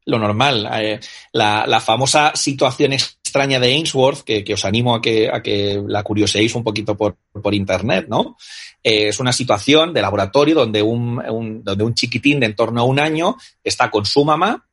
[0.05, 0.69] Lo normal.
[0.79, 0.99] Eh,
[1.33, 6.03] la, la, famosa situación extraña de Ainsworth, que, os animo a que, a que la
[6.03, 8.37] curioséis un poquito por, por internet, ¿no?
[8.81, 12.85] Eh, es una situación de laboratorio donde un, donde un chiquitín de en torno a
[12.85, 14.65] un año está con su mamá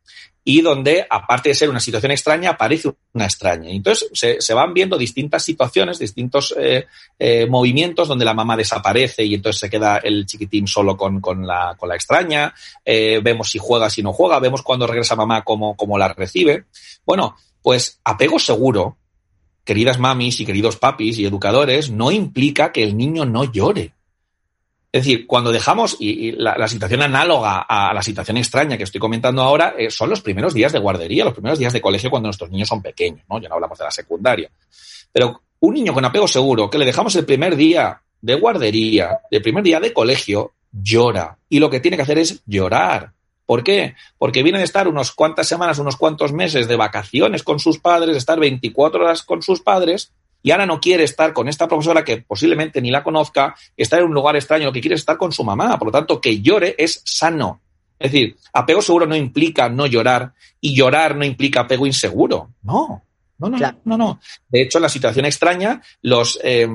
[0.44, 3.70] y donde, aparte de ser una situación extraña, aparece una extraña.
[3.70, 6.86] Entonces, se, van viendo distintas situaciones, distintos eh,
[7.18, 11.46] eh, movimientos donde la mamá desaparece y entonces se queda el chiquitín solo con, con,
[11.46, 12.54] la, con la, extraña.
[12.84, 16.66] vemos si juega, si no juega, vemos cuando regresa mamá cómo, cómo la recibe.
[17.06, 18.98] Bueno, pues apego seguro,
[19.64, 23.94] queridas mamis y queridos papis y educadores, no implica que el niño no llore.
[24.94, 29.42] Es decir, cuando dejamos, y, la, situación análoga a la situación extraña que estoy comentando
[29.42, 32.48] ahora, eh, son los primeros días de guardería, los primeros días de colegio cuando nuestros
[32.48, 33.40] niños son pequeños, ¿no?
[33.40, 34.48] Ya no hablamos de la secundaria.
[35.10, 39.42] Pero un niño con apego seguro, que le dejamos el primer día de guardería, el
[39.42, 41.38] primer día de colegio, llora.
[41.48, 43.14] Y lo que tiene que hacer es llorar.
[43.46, 43.96] ¿Por qué?
[44.16, 48.12] Porque viene de estar unos cuantas semanas, unos cuantos meses de vacaciones con sus padres,
[48.12, 50.12] de estar 24 horas con sus padres,
[50.44, 54.08] y ahora no quiere estar con esta profesora que posiblemente ni la conozca, estar en
[54.08, 55.78] un lugar extraño, lo que quiere es estar con su mamá.
[55.78, 57.62] Por lo tanto, que llore es sano.
[57.98, 62.50] Es decir, apego seguro no implica no llorar y llorar no implica apego inseguro.
[62.62, 63.02] No,
[63.38, 64.20] no, no, no, no.
[64.50, 66.68] De hecho, en la situación extraña, los, eh,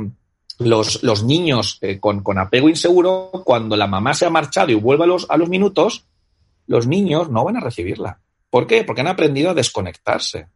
[0.58, 4.76] los, los, niños eh, con, con, apego inseguro, cuando la mamá se ha marchado y
[4.76, 6.06] vuelve a los, a los minutos,
[6.66, 8.20] los niños no van a recibirla.
[8.50, 8.84] ¿Por qué?
[8.84, 10.48] Porque han aprendido a desconectarse.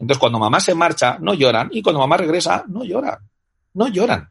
[0.00, 3.18] Entonces, cuando mamá se marcha, no lloran, y cuando mamá regresa, no lloran.
[3.74, 4.30] No lloran.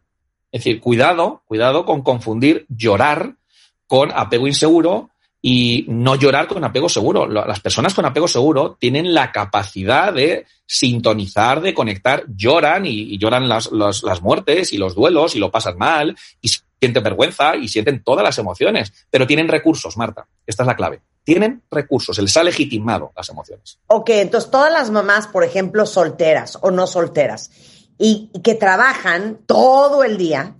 [0.51, 3.35] Es decir, cuidado, cuidado con confundir llorar
[3.85, 5.11] con apego inseguro
[5.41, 7.27] y no llorar con apego seguro.
[7.27, 13.47] Las personas con apego seguro tienen la capacidad de sintonizar, de conectar, lloran y, lloran
[13.47, 18.03] las, las, muertes y los duelos y lo pasan mal y sienten vergüenza y sienten
[18.03, 20.25] todas las emociones, pero tienen recursos, Marta.
[20.45, 23.77] Esta es la clave tienen recursos, se les ha legitimado las emociones.
[23.85, 27.51] Ok, entonces todas las mamás, por ejemplo, solteras o no solteras,
[27.99, 30.55] y, que trabajan todo el día,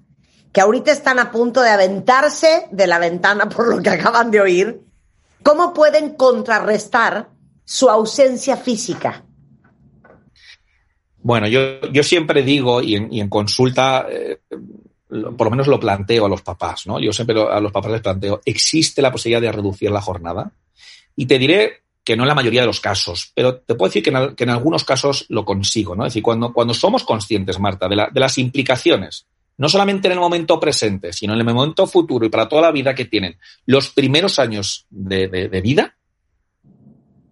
[0.52, 4.42] que ahorita están a punto de aventarse de la ventana por lo que acaban de
[4.42, 4.82] oír,
[5.42, 7.30] ¿cómo pueden contrarrestar
[7.66, 9.24] su ausencia física?
[11.18, 14.42] Bueno, yo, yo siempre digo, y en, consulta, eh,
[15.10, 17.00] por lo menos lo planteo a los papás, ¿no?
[17.00, 20.52] Yo siempre a los papás les planteo, ¿existe la posibilidad de reducir la jornada?
[21.16, 24.04] Y te diré que no en la mayoría de los casos, pero te puedo decir
[24.04, 26.06] que en, algunos casos lo consigo, ¿no?
[26.06, 29.26] Es decir, cuando, cuando somos conscientes, Marta, de, las implicaciones,
[29.58, 32.72] no solamente en el momento presente, sino en el momento futuro y para toda la
[32.72, 35.28] vida que tienen los primeros años de,
[35.62, 35.98] vida,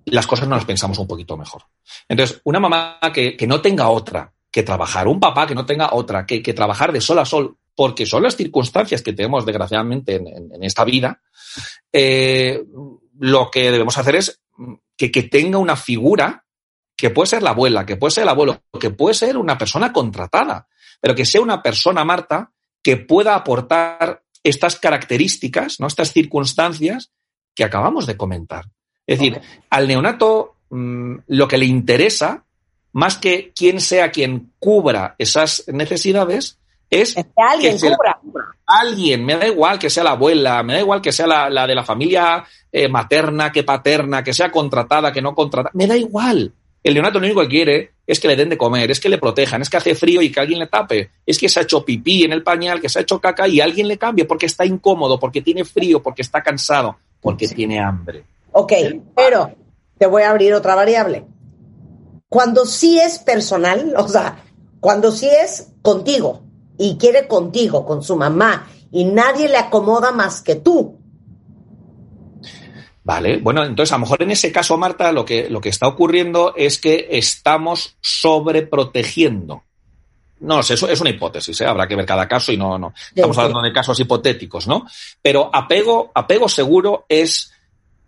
[0.06, 1.64] las cosas nos las pensamos un poquito mejor.
[2.10, 6.26] Entonces, una mamá que, no tenga otra que trabajar, un papá que no tenga otra
[6.26, 10.64] que, que trabajar de sol a sol porque son las circunstancias que tenemos desgraciadamente en,
[10.64, 11.22] esta vida,
[11.94, 12.64] eh,
[13.20, 14.42] lo que debemos hacer es
[14.98, 16.44] que, tenga una figura
[16.96, 19.94] que puede ser la abuela, que puede ser el abuelo, que puede ser una persona
[19.94, 20.68] contratada,
[21.00, 22.52] pero que sea una persona, Marta,
[22.82, 25.86] que pueda aportar estas características, ¿no?
[25.86, 27.12] estas circunstancias
[27.54, 28.66] que acabamos de comentar.
[29.06, 32.44] Es decir, al neonato mm, lo que le interesa,
[32.92, 36.58] más que quien sea quien cubra esas necesidades,
[36.90, 38.20] es que alguien cubra.
[38.66, 41.76] Alguien, me da igual que sea la abuela, me da igual que sea la, de
[41.76, 46.54] la familia eh, materna, que paterna, que sea contratada, que no contratada, me da igual.
[46.84, 49.18] El neonato lo único que quiere es que le den de comer, es que le
[49.18, 51.84] protejan, es que hace frío y que alguien le tape, es que se ha hecho
[51.84, 54.66] pipí en el pañal, que se ha hecho caca y alguien le cambie porque está
[54.66, 58.24] incómodo, porque tiene frío, porque está cansado, porque tiene hambre.
[58.54, 58.74] Ok,
[59.16, 59.52] pero
[59.98, 61.26] te voy a abrir otra variable.
[62.30, 64.44] Cuando sí es personal, o sea,
[64.80, 66.47] cuando sí es contigo
[66.78, 70.98] y quiere contigo, con su mamá, y nadie le acomoda más que tú,
[73.08, 75.88] Vale, bueno, entonces a lo mejor en ese caso, Marta, lo que, lo que está
[75.88, 79.64] ocurriendo es que estamos sobreprotegiendo.
[80.42, 81.66] No sé, eso es una hipótesis, ¿eh?
[81.66, 82.94] habrá que ver cada caso y no, no.
[83.16, 84.86] Estamos hablando de casos hipotéticos, ¿no?
[85.22, 87.54] Pero apego, apego seguro es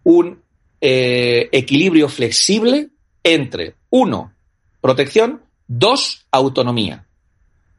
[0.04, 0.44] un
[0.82, 2.90] eh, equilibrio flexible
[3.24, 4.34] entre, uno,
[4.82, 7.08] protección, dos, autonomía.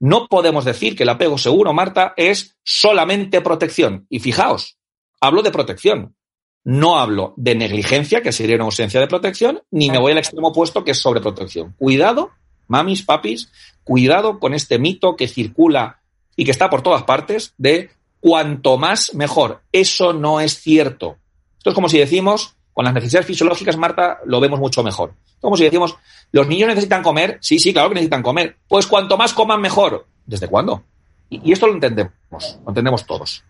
[0.01, 4.07] No podemos decir que el apego seguro, Marta, es solamente protección.
[4.09, 4.79] Y fijaos,
[5.21, 6.17] hablo de protección.
[6.65, 10.49] No hablo de negligencia, que sería una ausencia de protección, ni me voy al extremo
[10.49, 11.75] opuesto, que es sobreprotección.
[11.79, 12.31] Cuidado,
[12.67, 13.53] mamis, papis,
[13.85, 16.01] cuidado con este mito que circula
[16.35, 17.91] y que está por todas partes de
[18.21, 19.63] cuanto más mejor.
[19.73, 21.19] Eso no es cierto.
[21.59, 25.13] Esto es como si decimos, con las necesidades fisiológicas, Marta, lo vemos mucho mejor.
[25.41, 25.97] Como si decimos,
[26.33, 27.39] los niños necesitan comer.
[27.41, 28.57] Sí, sí, claro que necesitan comer.
[28.69, 30.07] Pues cuanto más coman, mejor.
[30.27, 30.85] ¿Desde cuándo?
[31.29, 33.43] Y, y esto lo entendemos, lo entendemos todos.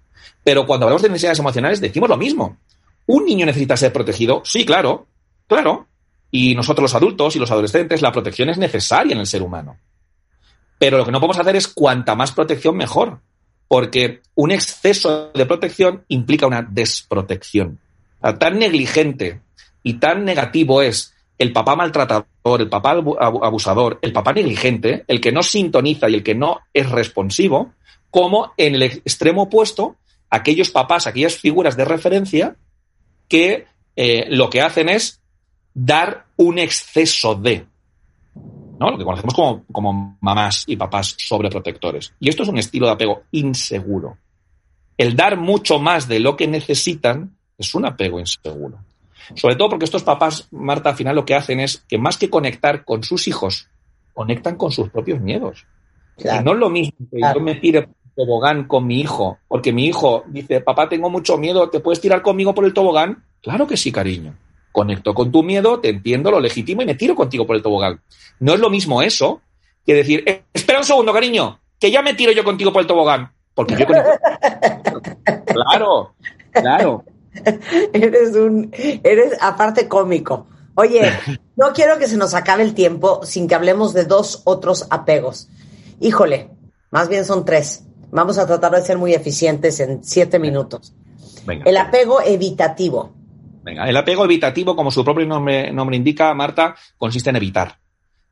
[0.43, 2.57] Pero cuando hablamos de necesidades emocionales, decimos lo mismo.
[3.07, 4.43] ¿Un niño necesita ser protegido?
[4.45, 5.07] Sí, claro,
[5.47, 5.87] claro.
[6.31, 9.77] Y nosotros los adultos y los adolescentes, la protección es necesaria en el ser humano.
[10.79, 13.21] Pero lo que no podemos hacer es cuanta más protección mejor,
[13.69, 17.79] porque un exceso de protección implica una desprotección.
[18.21, 19.41] Tan negligente
[19.83, 25.33] y tan negativo es el papá maltratador, el papá abusador, el papá negligente, el que
[25.33, 27.73] no sintoniza y el que no es responsivo,
[28.11, 29.97] como en el extremo opuesto,
[30.29, 32.57] aquellos papás, aquellas figuras de referencia
[33.27, 33.67] que
[33.97, 35.21] eh, lo que hacen es
[35.73, 37.65] dar un exceso de,
[38.79, 38.91] ¿no?
[38.91, 42.15] Lo que conocemos como, como mamás y papás sobreprotectores.
[42.21, 44.19] Y esto es un estilo de apego inseguro.
[44.99, 48.79] El dar mucho más de lo que necesitan es un apego inseguro.
[49.35, 52.31] Sobre todo porque estos papás, Marta, al final lo que hacen es que más que
[52.31, 53.69] conectar con sus hijos,
[54.13, 55.67] conectan con sus propios miedos.
[56.19, 59.87] Y no es lo mismo que yo me tire tobogán con mi hijo, porque mi
[59.87, 63.25] hijo dice, papá, tengo mucho miedo, ¿te puedes tirar conmigo por el tobogán?
[63.41, 64.35] Claro que sí, cariño.
[64.73, 68.01] Conecto con tu miedo, te entiendo, lo legítimo y me tiro contigo por el tobogán.
[68.41, 69.41] No es lo mismo eso
[69.87, 72.87] que decir, eh, espera un segundo, cariño, que ya me tiro yo contigo por el
[72.87, 73.33] tobogán.
[73.55, 74.11] Porque yo conecto.
[75.47, 76.15] claro,
[76.53, 77.05] claro.
[77.93, 80.47] Eres un, eres aparte cómico.
[80.75, 81.13] Oye,
[81.57, 85.49] no quiero que se nos acabe el tiempo sin que hablemos de dos otros apegos.
[86.01, 86.51] Híjole,
[86.91, 87.85] más bien son tres.
[88.11, 90.95] Vamos a tratar de ser muy eficientes en siete minutos.
[91.65, 93.13] El apego evitativo.
[93.63, 97.79] Venga, el apego evitativo, como su propio nombre, nombre indica, Marta, consiste en evitar.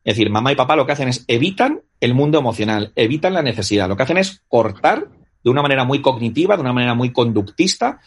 [0.05, 3.43] Es decir, mamá y papá lo que hacen es evitan el mundo emocional, evitan la
[3.43, 3.89] necesidad.
[3.89, 5.09] Lo que hacen es cortar
[5.45, 8.01] de una manera muy cognitiva, de una manera muy conductista,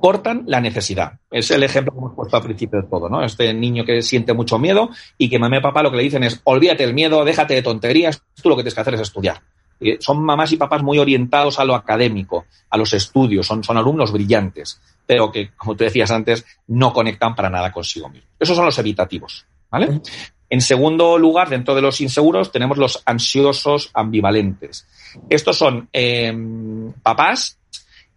[0.00, 1.18] cortan la necesidad.
[1.30, 3.24] Es el ejemplo que hemos puesto al principio de todo, ¿no?
[3.24, 6.24] Este niño que siente mucho miedo y que mamá y papá lo que le dicen
[6.24, 9.40] es olvídate del miedo, déjate de tonterías, tú lo que tienes que hacer es estudiar.
[9.80, 13.76] Eh, son mamás y papás muy orientados a lo académico, a los estudios, son, son
[13.76, 18.28] alumnos brillantes, pero que, como tú decías antes, no conectan para nada consigo mismo.
[18.38, 19.46] Esos son los evitativos.
[19.70, 20.00] ¿vale?
[20.48, 24.86] En segundo lugar, dentro de los inseguros, tenemos los ansiosos ambivalentes.
[25.28, 27.58] Estos son em, papás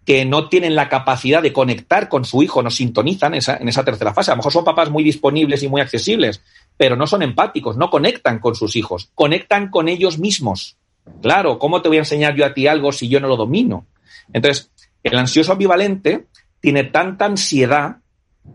[0.08, 3.84] que no tienen la capacidad de conectar con su hijo, no sintonizan esa, en esa
[3.84, 4.32] tercera fase.
[4.32, 6.42] A lo mejor son papás muy disponibles y muy accesibles,
[6.78, 10.78] pero no son empáticos, no conectan con sus hijos, conectan con ellos mismos.
[11.22, 13.86] Claro, ¿cómo te voy a enseñar yo a ti algo si yo no lo domino?
[14.32, 14.72] Entonces,
[15.04, 16.28] el ansioso ambivalente
[16.62, 17.98] tiene tanta ansiedad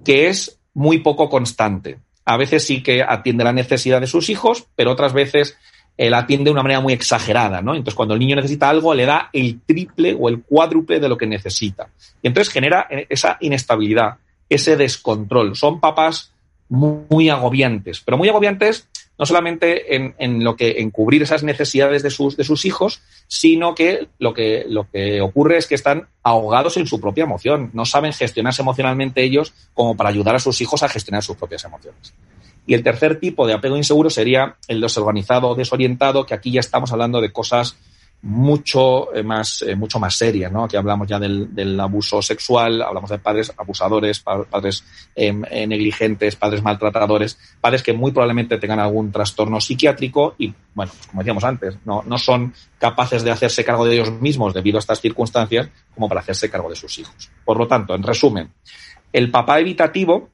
[0.07, 1.99] que es muy poco constante.
[2.25, 5.59] A veces sí que atiende la necesidad de sus hijos, pero otras veces
[5.97, 7.73] él atiende de una manera muy exagerada, ¿no?
[7.75, 11.17] Entonces, cuando el niño necesita algo, le da el triple o el cuádruple de lo
[11.17, 11.89] que necesita.
[12.23, 14.17] Y entonces genera esa inestabilidad,
[14.49, 15.55] ese descontrol.
[15.57, 16.33] Son papás
[16.69, 18.89] muy agobiantes, pero muy agobiantes
[19.19, 23.75] no solamente en, lo que en cubrir esas necesidades de sus, de sus hijos, sino
[23.75, 27.85] que lo, que lo que ocurre es que están ahogados en su propia emoción, no
[27.85, 32.15] saben gestionarse emocionalmente ellos como para ayudar a sus hijos a gestionar sus propias emociones.
[32.67, 36.61] Y el tercer tipo de apego inseguro sería el desorganizado o desorientado, que aquí ya
[36.61, 37.77] estamos hablando de cosas
[38.25, 40.63] mucho eh, más, eh, mucho más serias, ¿no?
[40.63, 44.85] Aquí hablamos ya del, abuso sexual, hablamos de padres abusadores, pa- padres
[45.17, 50.93] em, eh, negligentes, padres maltratadores, padres que muy probablemente tengan algún trastorno psiquiátrico y, bueno,
[50.97, 54.79] pues como decíamos antes, no, no son capaces de hacerse cargo de ellos mismos debido
[54.79, 57.29] a estas circunstancias como para hacerse cargo de sus hijos.
[57.45, 58.53] Por lo tanto, en resumen,
[59.13, 60.29] el papá evitativo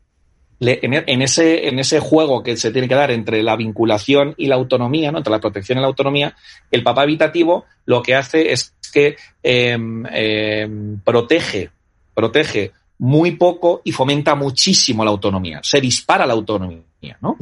[0.61, 4.57] en, ese, en ese juego que se tiene que dar entre la vinculación y la
[4.57, 5.19] autonomía, ¿no?
[5.19, 6.35] entre la protección y la autonomía,
[6.71, 11.71] el papá evitativo lo que hace es que em, em, protege,
[12.15, 15.61] protege muy poco y fomenta muchísimo la autonomía.
[15.63, 17.17] Se dispara la autonomía.
[17.21, 17.37] ¿no?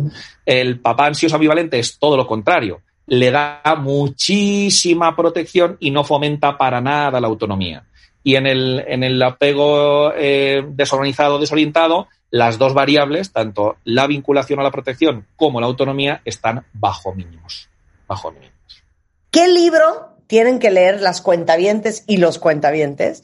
[0.44, 2.82] El papá ansioso ambivalente es todo lo contrario.
[3.06, 7.84] Le da muchísima protección y no fomenta para nada la autonomía.
[8.26, 14.58] Y en el, en el apego eh, desorganizado, desorientado, las dos variables, tanto la vinculación
[14.58, 17.68] a la protección como la autonomía, están bajo mínimos.
[18.08, 18.82] Bajo mínimos.
[19.30, 23.22] ¿Qué libro tienen que leer las cuentavientes y los cuentavientes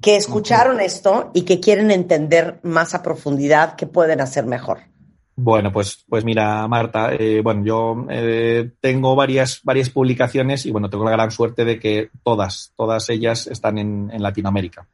[0.00, 4.82] que escucharon esto y que quieren entender más a profundidad qué pueden hacer mejor?
[5.36, 10.88] Bueno, pues, pues mira, Marta, eh, bueno, yo eh, tengo varias, varias publicaciones y bueno,
[10.88, 14.86] tengo la gran suerte de que todas, todas ellas están en, en Latinoamérica.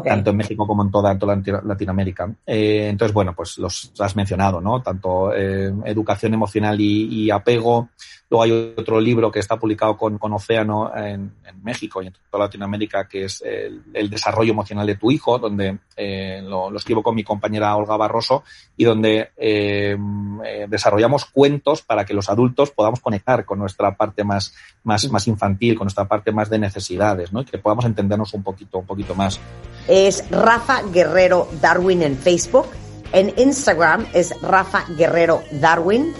[0.00, 2.32] Tanto en México como en toda, toda Latino- Latinoamérica.
[2.46, 4.80] Eh, entonces, bueno, pues los has mencionado, ¿no?
[4.82, 7.90] Tanto eh, educación emocional y, apego.
[8.30, 11.32] Luego hay otro libro que está publicado con, con Océano en,
[11.62, 15.78] México y en toda Latinoamérica, que es el, el desarrollo emocional de tu hijo, donde
[15.96, 18.42] eh, lo, lo escribo con mi compañera Olga Barroso
[18.76, 19.96] y donde eh,
[20.68, 25.76] desarrollamos cuentos para que los adultos podamos conectar con nuestra parte más, más, más infantil,
[25.76, 27.42] con nuestra parte más de necesidades, ¿no?
[27.42, 29.38] Y que podamos entendernos un poquito, un poquito más.
[29.88, 32.66] Es Rafa Guerrero Darwin en Facebook.
[33.12, 36.12] En Instagram es Rafa Guerrero Darwin.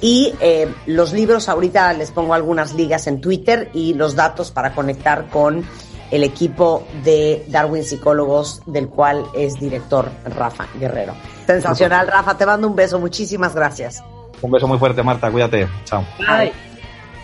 [0.00, 4.74] Y eh, los libros, ahorita les pongo algunas ligas en Twitter y los datos para
[4.74, 5.64] conectar con
[6.10, 11.14] el equipo de Darwin Psicólogos, del cual es director Rafa Guerrero.
[11.46, 13.00] Sensacional, Rafa, te mando un beso.
[13.00, 14.02] Muchísimas gracias.
[14.42, 15.30] Un beso muy fuerte, Marta.
[15.30, 15.66] Cuídate.
[15.84, 16.04] Chao.
[16.26, 16.52] Ay,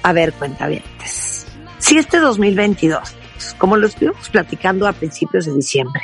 [0.02, 1.46] A ver, cuentavientes.
[1.78, 3.14] Si este 2022,
[3.58, 6.02] como lo estuvimos platicando a principios de diciembre,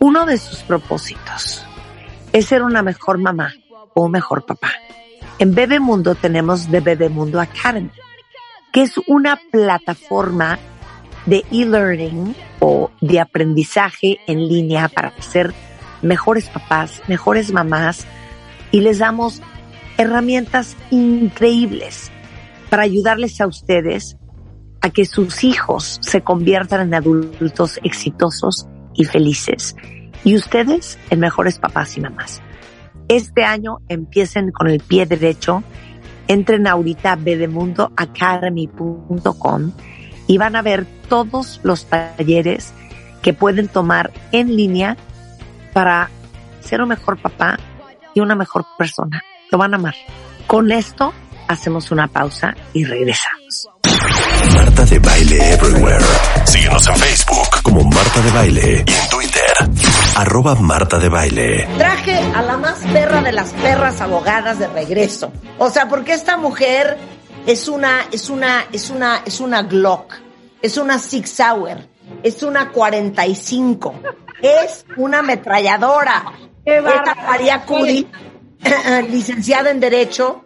[0.00, 1.64] uno de sus propósitos
[2.32, 3.54] es ser una mejor mamá
[3.94, 4.72] o un mejor papá.
[5.38, 7.90] En Bebemundo tenemos The Bebemundo Academy,
[8.72, 10.58] que es una plataforma
[11.26, 15.54] de e-learning o de aprendizaje en línea para ser
[16.00, 18.06] mejores papás, mejores mamás
[18.70, 19.40] y les damos
[19.98, 22.10] herramientas increíbles
[22.70, 24.16] para ayudarles a ustedes
[24.82, 29.76] a que sus hijos se conviertan en adultos exitosos y felices
[30.24, 32.42] y ustedes en mejores papás y mamás.
[33.08, 35.62] Este año empiecen con el pie derecho,
[36.28, 39.72] entren ahorita a bedemundoacademy.com
[40.26, 42.72] y van a ver todos los talleres
[43.22, 44.96] que pueden tomar en línea
[45.72, 46.10] para
[46.60, 47.60] ser un mejor papá
[48.14, 49.22] y una mejor persona.
[49.50, 49.94] Lo van a amar.
[50.46, 51.12] Con esto
[51.48, 53.71] hacemos una pausa y regresamos.
[54.54, 56.04] Marta de Baile Everywhere.
[56.44, 59.52] Síguenos en Facebook como Marta de Baile y en Twitter,
[60.16, 61.68] arroba Marta de Baile.
[61.78, 65.32] Traje a la más perra de las perras abogadas de regreso.
[65.58, 66.98] O sea, porque esta mujer
[67.46, 70.14] es una, es una, es una, es una Glock,
[70.60, 71.88] es una Six Sauer,
[72.22, 73.94] es una 45,
[74.42, 76.24] es una ametralladora.
[76.64, 78.06] Esta María Cudi,
[79.10, 80.44] licenciada en Derecho,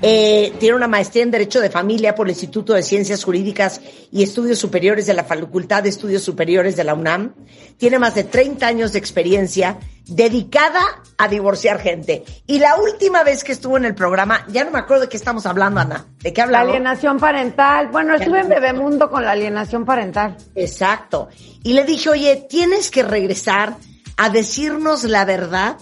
[0.00, 3.80] eh, tiene una maestría en Derecho de Familia por el Instituto de Ciencias Jurídicas
[4.12, 7.34] y Estudios Superiores de la Facultad de Estudios Superiores de la UNAM.
[7.76, 10.80] Tiene más de 30 años de experiencia dedicada
[11.18, 12.24] a divorciar gente.
[12.46, 15.16] Y la última vez que estuvo en el programa, ya no me acuerdo de qué
[15.16, 16.06] estamos hablando, Ana.
[16.20, 16.68] ¿De qué La hablamos?
[16.70, 17.88] alienación parental.
[17.88, 20.36] Bueno, estuve en Bebemundo con la alienación parental.
[20.54, 21.28] Exacto.
[21.62, 23.76] Y le dije, oye, tienes que regresar
[24.16, 25.76] a decirnos la verdad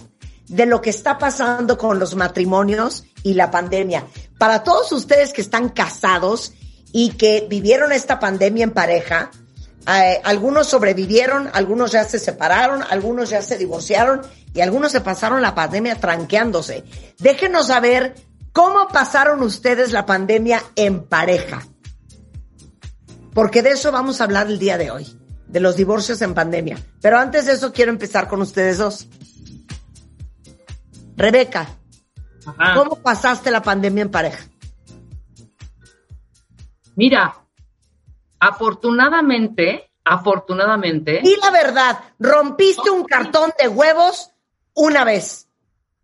[0.47, 4.05] de lo que está pasando con los matrimonios y la pandemia.
[4.37, 6.53] Para todos ustedes que están casados
[6.91, 9.31] y que vivieron esta pandemia en pareja,
[9.87, 14.21] eh, algunos sobrevivieron, algunos ya se separaron, algunos ya se divorciaron
[14.53, 16.83] y algunos se pasaron la pandemia tranqueándose.
[17.19, 18.15] Déjenos saber
[18.51, 21.65] cómo pasaron ustedes la pandemia en pareja.
[23.33, 25.07] Porque de eso vamos a hablar el día de hoy,
[25.47, 26.79] de los divorcios en pandemia.
[27.01, 29.07] Pero antes de eso quiero empezar con ustedes dos.
[31.15, 31.76] Rebeca,
[32.47, 32.75] ajá.
[32.75, 34.45] ¿cómo pasaste la pandemia en pareja?
[36.95, 37.35] Mira,
[38.39, 44.31] afortunadamente, afortunadamente, Y la verdad, rompiste un cartón de huevos
[44.73, 45.47] una vez.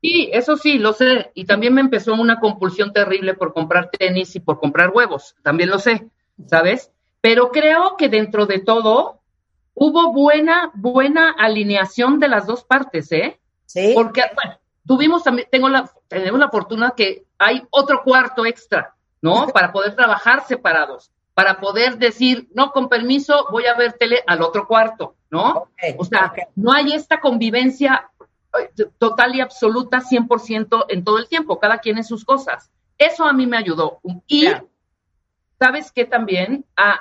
[0.01, 1.31] Sí, eso sí, lo sé.
[1.33, 5.35] Y también me empezó una compulsión terrible por comprar tenis y por comprar huevos.
[5.41, 6.09] También lo sé,
[6.45, 6.91] ¿sabes?
[7.21, 9.21] Pero creo que dentro de todo
[9.73, 13.39] hubo buena, buena alineación de las dos partes, ¿eh?
[13.65, 13.93] Sí.
[13.95, 19.47] Porque, bueno, tuvimos también, tengo la, tenemos la fortuna que hay otro cuarto extra, ¿no?
[19.47, 24.41] Para poder trabajar separados, para poder decir, no, con permiso, voy a ver tele al
[24.41, 25.69] otro cuarto, ¿no?
[25.97, 28.09] O sea, no hay esta convivencia
[28.59, 32.71] eh, total y absoluta 100% en todo el tiempo, cada quien en sus cosas.
[32.97, 33.99] Eso a mí me ayudó.
[34.27, 34.47] Y.
[35.63, 36.65] ¿sabes qué también?
[36.75, 36.99] A,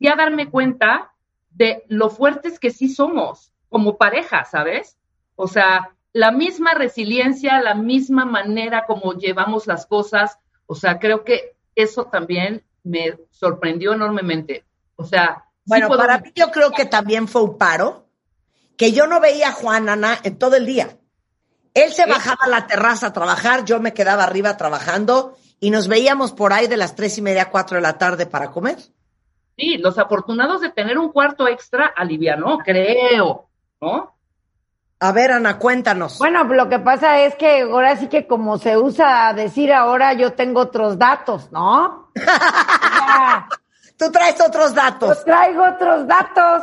[0.00, 1.12] y a darme cuenta
[1.50, 4.98] de lo fuertes que sí somos como pareja, ¿sabes?
[5.36, 11.24] O sea, la misma resiliencia, la misma manera como llevamos las cosas, o sea, creo
[11.24, 14.64] que eso también me sorprendió enormemente.
[14.96, 18.06] O sea, sí Bueno, para mí yo creo que también fue un paro,
[18.78, 20.96] que yo no veía a Juan Ana en todo el día.
[21.74, 25.86] Él se bajaba a la terraza a trabajar, yo me quedaba arriba trabajando y nos
[25.86, 28.78] veíamos por ahí de las tres y media, cuatro de la tarde para comer.
[29.58, 33.50] Sí, los afortunados de tener un cuarto extra alivianó, creo,
[33.82, 34.15] ¿no?
[34.98, 36.18] A ver, Ana, cuéntanos.
[36.18, 40.32] Bueno, lo que pasa es que ahora sí que como se usa decir ahora, yo
[40.32, 42.10] tengo otros datos, ¿no?
[43.98, 45.18] Tú traes otros datos.
[45.18, 46.62] yo traigo otros datos.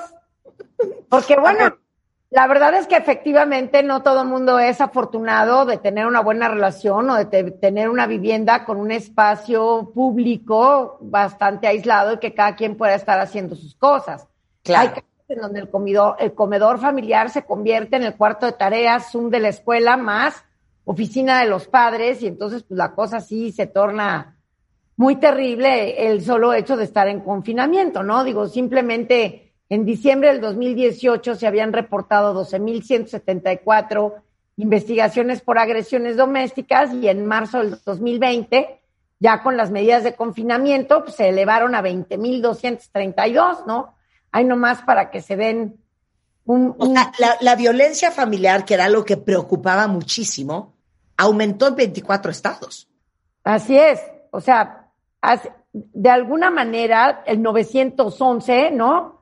[1.10, 1.78] Porque bueno,
[2.30, 6.48] la verdad es que efectivamente no todo el mundo es afortunado de tener una buena
[6.48, 12.34] relación o de te- tener una vivienda con un espacio público bastante aislado y que
[12.34, 14.28] cada quien pueda estar haciendo sus cosas.
[14.64, 14.92] Claro.
[14.96, 19.12] Hay en donde el comedor, el comedor familiar se convierte en el cuarto de tareas,
[19.12, 20.44] Zoom de la escuela más
[20.86, 24.38] oficina de los padres y entonces pues la cosa sí se torna
[24.96, 28.24] muy terrible el solo hecho de estar en confinamiento, ¿no?
[28.24, 34.14] Digo, simplemente en diciembre del 2018 se habían reportado 12.174
[34.58, 38.82] investigaciones por agresiones domésticas y en marzo del 2020,
[39.20, 43.96] ya con las medidas de confinamiento, pues, se elevaron a 20.232, ¿no?
[44.34, 45.80] Hay nomás para que se den
[46.46, 46.76] un...
[47.20, 50.74] La, la violencia familiar, que era lo que preocupaba muchísimo,
[51.16, 52.90] aumentó en 24 estados.
[53.44, 54.02] Así es,
[54.32, 54.90] o sea,
[55.72, 59.22] de alguna manera el 911, ¿no?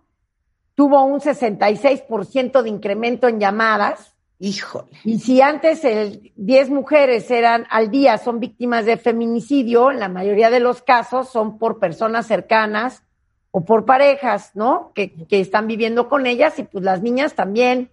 [0.75, 4.15] Tuvo un 66% de incremento en llamadas.
[4.39, 4.91] Híjole.
[5.03, 10.07] Y si antes el 10 mujeres eran al día son víctimas de feminicidio, en la
[10.07, 13.03] mayoría de los casos son por personas cercanas
[13.51, 14.91] o por parejas, ¿no?
[14.95, 17.91] Que, que están viviendo con ellas y pues las niñas también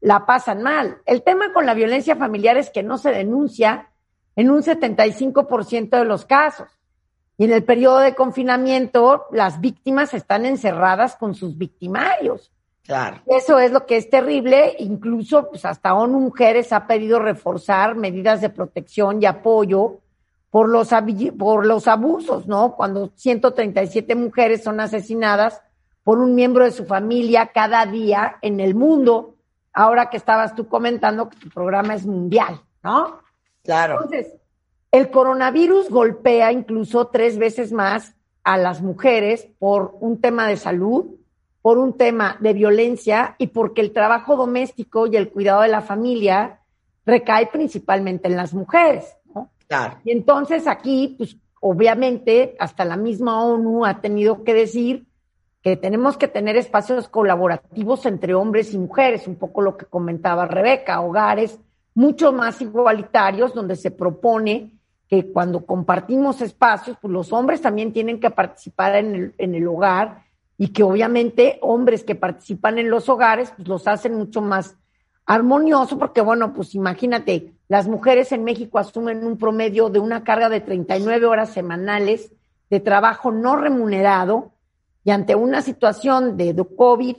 [0.00, 0.98] la pasan mal.
[1.06, 3.90] El tema con la violencia familiar es que no se denuncia
[4.36, 6.68] en un 75% de los casos.
[7.36, 12.52] Y en el periodo de confinamiento, las víctimas están encerradas con sus victimarios.
[12.84, 13.22] Claro.
[13.26, 14.76] Eso es lo que es terrible.
[14.78, 20.00] Incluso, pues hasta ONU Mujeres ha pedido reforzar medidas de protección y apoyo
[20.50, 20.90] por los,
[21.38, 22.74] por los abusos, ¿no?
[22.76, 25.62] Cuando 137 mujeres son asesinadas
[26.02, 29.36] por un miembro de su familia cada día en el mundo.
[29.72, 33.20] Ahora que estabas tú comentando que tu programa es mundial, ¿no?
[33.62, 34.02] Claro.
[34.02, 34.34] Entonces,
[34.90, 41.14] el coronavirus golpea incluso tres veces más a las mujeres por un tema de salud,
[41.62, 45.82] por un tema de violencia y porque el trabajo doméstico y el cuidado de la
[45.82, 46.60] familia
[47.06, 49.16] recae principalmente en las mujeres.
[50.04, 55.06] Y entonces aquí, pues obviamente, hasta la misma ONU ha tenido que decir
[55.62, 60.46] que tenemos que tener espacios colaborativos entre hombres y mujeres, un poco lo que comentaba
[60.46, 61.58] Rebeca, hogares
[61.94, 64.72] mucho más igualitarios donde se propone
[65.08, 69.66] que cuando compartimos espacios, pues los hombres también tienen que participar en el, en el
[69.66, 70.24] hogar
[70.56, 74.76] y que obviamente hombres que participan en los hogares, pues los hacen mucho más
[75.26, 80.48] armonioso, porque bueno, pues imagínate, las mujeres en México asumen un promedio de una carga
[80.48, 82.32] de 39 horas semanales
[82.68, 84.50] de trabajo no remunerado
[85.04, 87.14] y ante una situación de COVID,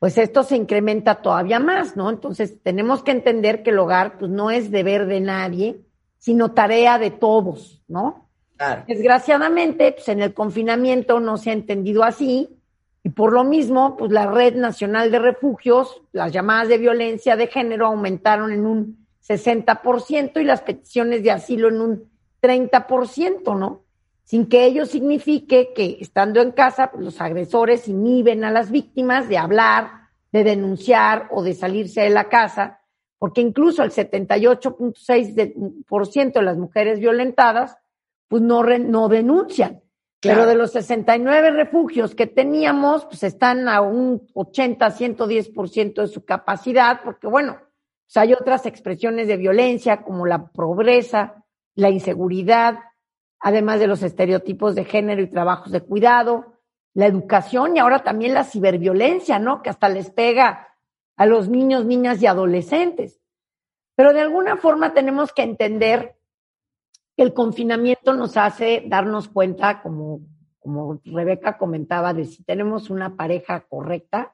[0.00, 2.10] pues esto se incrementa todavía más, ¿no?
[2.10, 5.80] Entonces tenemos que entender que el hogar pues no es deber de nadie,
[6.18, 8.28] sino tarea de todos, ¿no?
[8.56, 8.82] Claro.
[8.88, 12.58] Desgraciadamente, pues en el confinamiento no se ha entendido así
[13.04, 17.46] y por lo mismo, pues la Red Nacional de Refugios, las llamadas de violencia de
[17.46, 22.10] género aumentaron en un 60% y las peticiones de asilo en un
[22.42, 23.82] 30%, ¿no?
[24.24, 29.28] Sin que ello signifique que estando en casa, pues, los agresores inhiben a las víctimas
[29.28, 32.80] de hablar, de denunciar o de salirse de la casa,
[33.18, 37.76] porque incluso el 78.6% de las mujeres violentadas,
[38.28, 39.82] pues no, re- no denuncian.
[40.20, 40.40] Claro.
[40.40, 46.24] Pero de los 69 refugios que teníamos, pues están a un 80, 110% de su
[46.24, 47.58] capacidad, porque bueno,
[48.06, 51.44] sea, hay otras expresiones de violencia como la pobreza,
[51.74, 52.78] la inseguridad,
[53.40, 56.54] además de los estereotipos de género y trabajos de cuidado,
[56.94, 59.62] la educación y ahora también la ciberviolencia, ¿no?
[59.62, 60.68] Que hasta les pega
[61.16, 63.20] a los niños, niñas y adolescentes.
[63.96, 66.16] Pero de alguna forma tenemos que entender
[67.16, 70.20] que el confinamiento nos hace darnos cuenta, como,
[70.58, 74.33] como Rebeca comentaba, de si tenemos una pareja correcta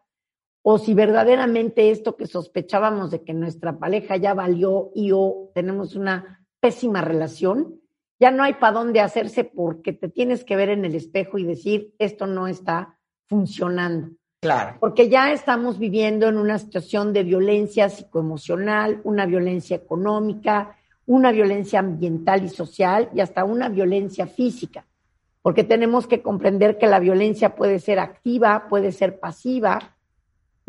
[0.63, 5.97] o si verdaderamente esto que sospechábamos de que nuestra pareja ya valió y o tenemos
[5.97, 7.81] una pésima relación,
[8.19, 11.45] ya no hay para dónde hacerse porque te tienes que ver en el espejo y
[11.45, 14.11] decir, esto no está funcionando.
[14.41, 14.77] Claro.
[14.81, 20.77] Porque ya estamos viviendo en una situación de violencia psicoemocional, una violencia económica,
[21.07, 24.87] una violencia ambiental y social y hasta una violencia física.
[25.43, 29.97] Porque tenemos que comprender que la violencia puede ser activa, puede ser pasiva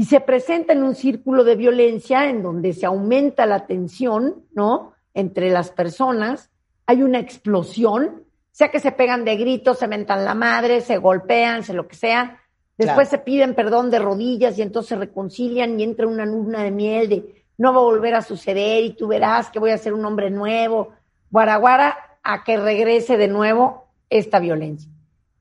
[0.01, 4.93] y se presenta en un círculo de violencia en donde se aumenta la tensión, ¿no?
[5.13, 6.49] Entre las personas
[6.87, 11.61] hay una explosión, sea que se pegan de gritos, se mentan la madre, se golpean,
[11.61, 12.41] se lo que sea,
[12.79, 16.71] después se piden perdón de rodillas y entonces se reconcilian y entra una luna de
[16.71, 19.93] miel de no va a volver a suceder y tú verás que voy a ser
[19.93, 20.93] un hombre nuevo,
[21.29, 24.89] guaraguara, a que regrese de nuevo esta violencia.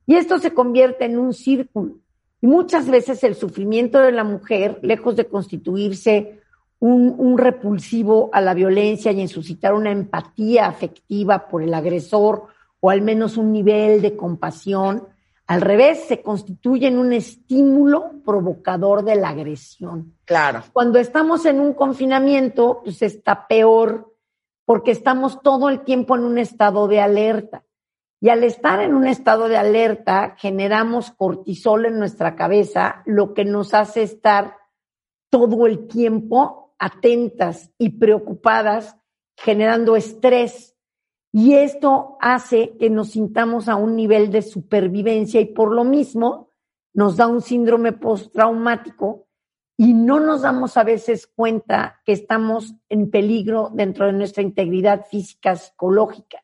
[0.05, 1.95] Y esto se convierte en un círculo.
[2.41, 6.41] Y muchas veces el sufrimiento de la mujer, lejos de constituirse
[6.79, 12.47] un, repulsivo a la violencia y en suscitar una empatía afectiva por el agresor
[12.79, 15.07] o al menos un nivel de compasión.
[15.45, 20.15] Al revés, se constituye en un estímulo provocador de la agresión.
[20.25, 20.63] Claro.
[20.73, 24.11] Cuando estamos en un confinamiento, pues está peor
[24.65, 27.63] porque estamos todo el tiempo en un estado de alerta.
[28.23, 33.43] Y al estar en un estado de alerta, generamos cortisol en nuestra cabeza, lo que
[33.43, 34.57] nos hace estar
[35.31, 38.95] todo el tiempo atentas y preocupadas,
[39.35, 40.75] generando estrés.
[41.31, 46.49] Y esto hace que nos sintamos a un nivel de supervivencia y por lo mismo
[46.93, 49.27] nos da un síndrome postraumático
[49.77, 55.05] y no nos damos a veces cuenta que estamos en peligro dentro de nuestra integridad
[55.05, 56.43] física, psicológica.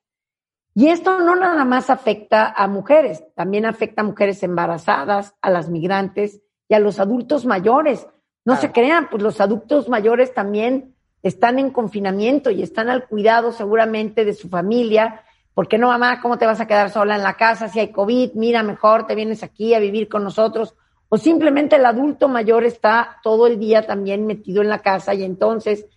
[0.77, 5.71] Y esto no nada más afecta a mujeres, también afecta a mujeres embarazadas, a las
[5.71, 8.05] migrantes y a los adultos mayores,
[8.45, 10.93] no se crean, pues los adultos mayores también
[11.23, 15.23] están en confinamiento y están al cuidado seguramente de su familia.
[15.55, 16.21] ¿Por qué no, mamá?
[16.21, 18.33] ¿Cómo te vas a quedar sola en la casa si hay COVID?
[18.35, 20.75] Mira, mejor te vienes aquí a vivir con nosotros.
[21.09, 25.23] O simplemente el adulto mayor está todo el día también metido en la casa y
[25.23, 25.87] entonces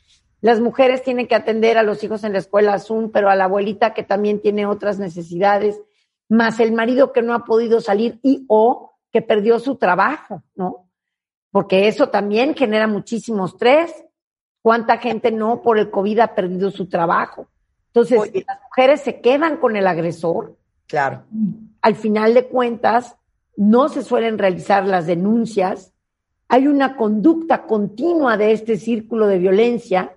[0.40, 3.44] las mujeres tienen que atender a los hijos en la escuela Zoom, pero a la
[3.44, 5.80] abuelita que también tiene otras necesidades,
[6.28, 10.90] más el marido que no ha podido salir y o que perdió su trabajo, ¿no?
[11.50, 14.04] porque eso también genera muchísimo estrés.
[14.62, 17.48] ¿Cuánta gente no por el COVID ha perdido su trabajo?
[17.86, 20.56] Entonces, las mujeres se quedan con el agresor.
[20.86, 21.24] Claro.
[21.82, 23.16] Al final de cuentas,
[23.56, 25.92] no se suelen realizar las denuncias.
[26.48, 30.14] Hay una conducta continua de este círculo de violencia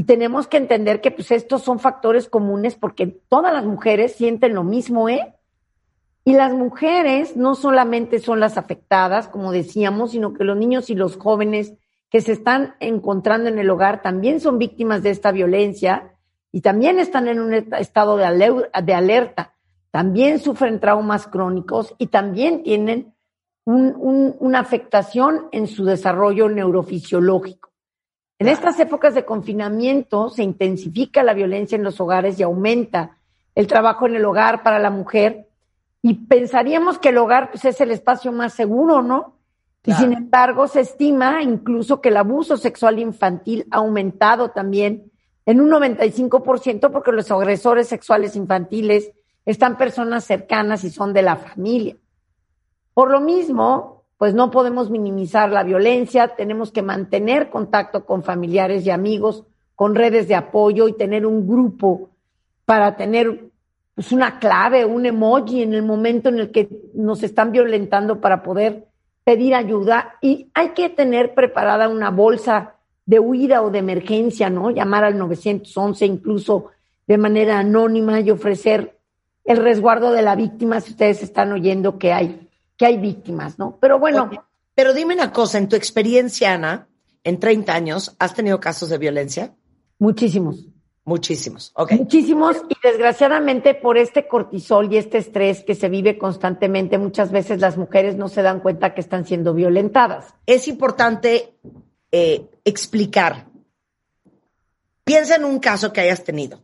[0.00, 4.54] y tenemos que entender que pues estos son factores comunes porque todas las mujeres sienten
[4.54, 5.34] lo mismo, ¿eh?
[6.24, 10.94] Y las mujeres no solamente son las afectadas, como decíamos, sino que los niños y
[10.94, 11.74] los jóvenes
[12.08, 16.14] que se están encontrando en el hogar también son víctimas de esta violencia
[16.50, 19.54] y también están en un estado de, alerta,
[19.90, 23.12] también sufren traumas crónicos y también tienen
[23.66, 27.69] una afectación en su desarrollo neurofisiológico.
[28.40, 33.18] En estas épocas de confinamiento se intensifica la violencia en los hogares y aumenta
[33.54, 35.46] el trabajo en el hogar para la mujer
[36.00, 39.36] y pensaríamos que el hogar pues, es el espacio más seguro, ¿no?
[39.84, 45.12] Y sin embargo, se estima incluso que el abuso sexual infantil ha aumentado también
[45.44, 49.12] en un 95% porque los agresores sexuales infantiles
[49.44, 51.96] están personas cercanas y son de la familia.
[52.94, 58.84] Por lo mismo, pues no podemos minimizar la violencia, tenemos que mantener contacto con familiares
[58.84, 62.10] y amigos, con redes de apoyo y tener un grupo
[62.66, 63.50] para tener
[63.94, 68.42] pues una clave, un emoji en el momento en el que nos están violentando para
[68.42, 68.88] poder
[69.24, 72.74] pedir ayuda y hay que tener preparada una bolsa
[73.06, 74.70] de huida o de emergencia, ¿no?
[74.70, 76.66] Llamar al 911 incluso
[77.06, 78.98] de manera anónima y ofrecer
[79.46, 82.49] el resguardo de la víctima si ustedes están oyendo que hay
[82.80, 83.76] que hay víctimas, ¿no?
[83.78, 84.30] Pero bueno,
[84.74, 86.88] pero dime una cosa, en tu experiencia, Ana,
[87.22, 89.54] en 30 años, ¿has tenido casos de violencia?
[89.98, 90.64] Muchísimos.
[91.04, 91.92] Muchísimos, ok.
[91.92, 97.60] Muchísimos y desgraciadamente por este cortisol y este estrés que se vive constantemente, muchas veces
[97.60, 100.34] las mujeres no se dan cuenta que están siendo violentadas.
[100.46, 101.58] Es importante
[102.10, 103.50] eh, explicar
[105.04, 106.62] Piensa en un caso que hayas tenido.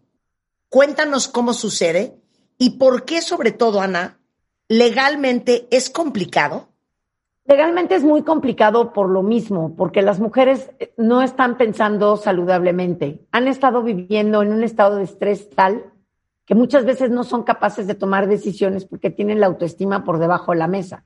[0.69, 2.17] Cuéntanos cómo sucede
[2.59, 4.21] y por qué, sobre todo, Ana,
[4.69, 6.69] legalmente es complicado.
[7.45, 13.25] Legalmente es muy complicado por lo mismo, porque las mujeres no están pensando saludablemente.
[13.31, 15.93] Han estado viviendo en un estado de estrés tal
[16.45, 20.53] que muchas veces no son capaces de tomar decisiones porque tienen la autoestima por debajo
[20.53, 21.05] de la mesa.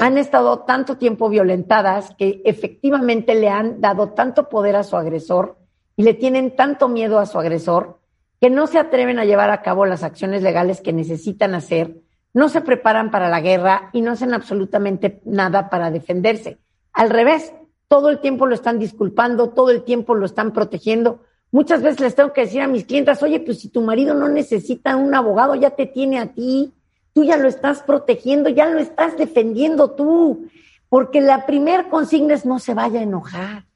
[0.00, 5.58] Han estado tanto tiempo violentadas que efectivamente le han dado tanto poder a su agresor
[5.96, 8.00] y le tienen tanto miedo a su agresor
[8.40, 12.01] que no se atreven a llevar a cabo las acciones legales que necesitan hacer,
[12.34, 16.58] no se preparan para la guerra y no hacen absolutamente nada para defenderse.
[16.92, 17.52] Al revés,
[17.88, 21.20] todo el tiempo lo están disculpando, todo el tiempo lo están protegiendo.
[21.50, 24.28] Muchas veces les tengo que decir a mis clientas, oye, pues si tu marido no
[24.28, 26.72] necesita un abogado, ya te tiene a ti,
[27.12, 30.48] tú ya lo estás protegiendo, ya lo estás defendiendo tú,
[30.88, 33.66] porque la primer consigna es no se vaya a enojar,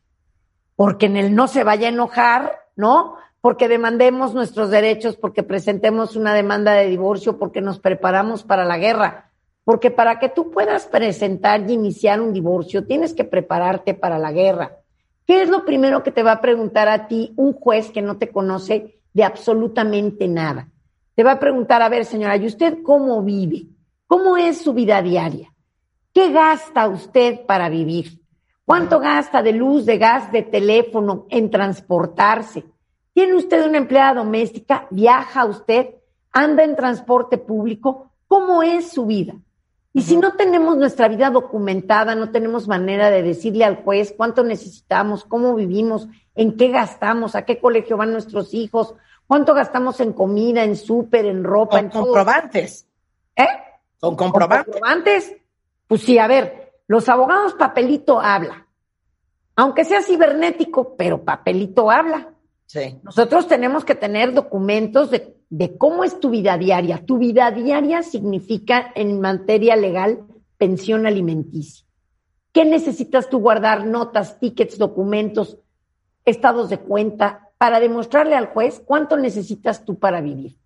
[0.75, 3.16] porque en el no se vaya a enojar, ¿no?
[3.47, 8.77] Porque demandemos nuestros derechos, porque presentemos una demanda de divorcio, porque nos preparamos para la
[8.77, 9.31] guerra,
[9.63, 14.33] porque para que tú puedas presentar y iniciar un divorcio, tienes que prepararte para la
[14.33, 14.79] guerra.
[15.29, 18.17] ¿Qué es lo primero que te va a preguntar a ti un juez que no
[18.17, 20.69] te conoce de absolutamente nada?
[21.15, 23.67] Te va a preguntar, a ver, señora, ¿y usted cómo vive?
[24.09, 25.55] ¿Cómo es su vida diaria?
[26.13, 28.21] ¿Qué gasta usted para vivir?
[28.65, 32.65] ¿Cuánto gasta de luz, de gas, de teléfono en transportarse?
[33.17, 34.87] ¿Tiene usted una empleada doméstica?
[34.91, 35.95] ¿Viaja usted?
[36.33, 38.13] ¿Anda en transporte público?
[38.29, 39.33] ¿Cómo es su vida?
[39.95, 44.45] Y si no tenemos nuestra vida documentada, no tenemos manera de decirle al juez cuánto
[44.45, 48.95] necesitamos, cómo vivimos, en qué gastamos, a qué colegio van nuestros hijos,
[49.27, 52.03] cuánto gastamos en comida, en súper, en ropa, Con en todo.
[52.03, 52.87] comprobantes.
[53.35, 53.49] ¿Eh?
[53.99, 54.67] Con comprobantes.
[54.75, 55.37] comprobantes.
[55.87, 58.67] Pues sí, a ver, los abogados papelito habla.
[59.55, 62.35] Aunque sea cibernético, pero papelito habla.
[62.67, 62.99] Sí.
[63.03, 67.05] Nosotros tenemos que tener documentos de, de cómo es tu vida diaria.
[67.05, 70.25] Tu vida diaria significa en materia legal
[70.59, 71.87] pensión alimenticia.
[72.53, 73.87] ¿Qué necesitas tú guardar?
[73.87, 75.59] Notas, tickets, documentos,
[76.25, 80.59] estados de cuenta para demostrarle al juez cuánto necesitas tú para vivir.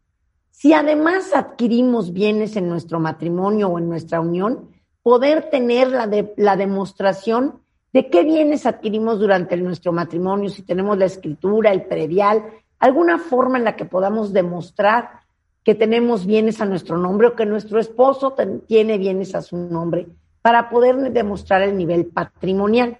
[0.50, 4.70] Si además adquirimos bienes en nuestro matrimonio o en nuestra unión,
[5.02, 7.60] poder tener la, de, la demostración
[7.92, 12.44] de qué bienes adquirimos durante nuestro matrimonio, si tenemos la escritura, el predial,
[12.78, 15.20] alguna forma en la que podamos demostrar
[15.64, 18.34] que tenemos bienes a nuestro nombre o que nuestro esposo
[18.66, 20.08] tiene bienes a su nombre
[20.40, 22.98] para poder demostrar el nivel patrimonial.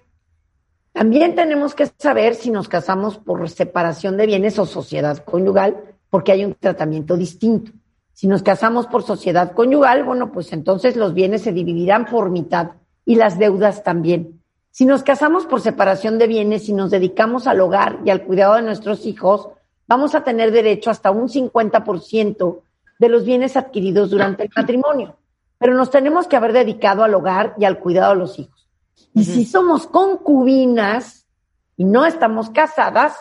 [0.93, 5.77] También tenemos que saber si nos casamos por separación de bienes o sociedad conyugal,
[6.09, 7.71] porque hay un tratamiento distinto.
[8.13, 12.71] Si nos casamos por sociedad conyugal, bueno, pues entonces los bienes se dividirán por mitad
[13.05, 14.40] y las deudas también.
[14.71, 18.55] Si nos casamos por separación de bienes y nos dedicamos al hogar y al cuidado
[18.55, 19.49] de nuestros hijos,
[19.85, 22.61] vamos a tener derecho hasta un 50%
[22.97, 25.17] de los bienes adquiridos durante el matrimonio.
[25.57, 28.69] Pero nos tenemos que haber dedicado al hogar y al cuidado de los hijos.
[29.13, 31.27] Y si somos concubinas
[31.75, 33.15] y no estamos casadas,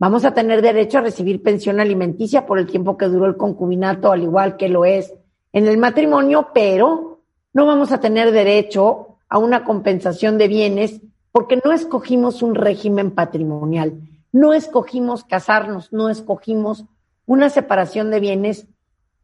[0.00, 4.10] vamos a tener derecho a recibir pensión alimenticia por el tiempo que duró el concubinato,
[4.10, 5.14] al igual que lo es
[5.52, 7.20] en el matrimonio, pero
[7.52, 11.00] no vamos a tener derecho a una compensación de bienes
[11.30, 13.98] porque no escogimos un régimen patrimonial,
[14.30, 16.84] no escogimos casarnos, no escogimos
[17.24, 18.66] una separación de bienes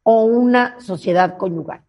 [0.05, 1.82] o una sociedad conyugal.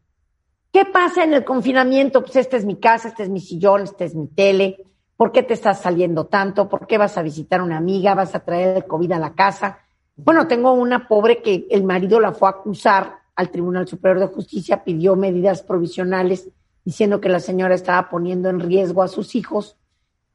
[0.73, 2.21] ¿Qué pasa en el confinamiento?
[2.21, 4.83] Pues esta es mi casa, este es mi sillón, este es mi tele.
[5.15, 6.67] ¿Por qué te estás saliendo tanto?
[6.67, 8.15] ¿Por qué vas a visitar a una amiga?
[8.15, 9.79] ¿Vas a traer el COVID a la casa?
[10.17, 14.35] Bueno, tengo una pobre que el marido la fue a acusar al Tribunal Superior de
[14.35, 16.49] Justicia, pidió medidas provisionales
[16.89, 19.77] diciendo que la señora estaba poniendo en riesgo a sus hijos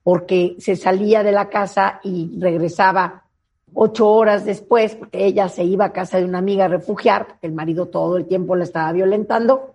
[0.05, 3.24] porque se salía de la casa y regresaba
[3.72, 7.48] ocho horas después, porque ella se iba a casa de una amiga a refugiar, porque
[7.48, 9.72] el marido todo el tiempo la estaba violentando,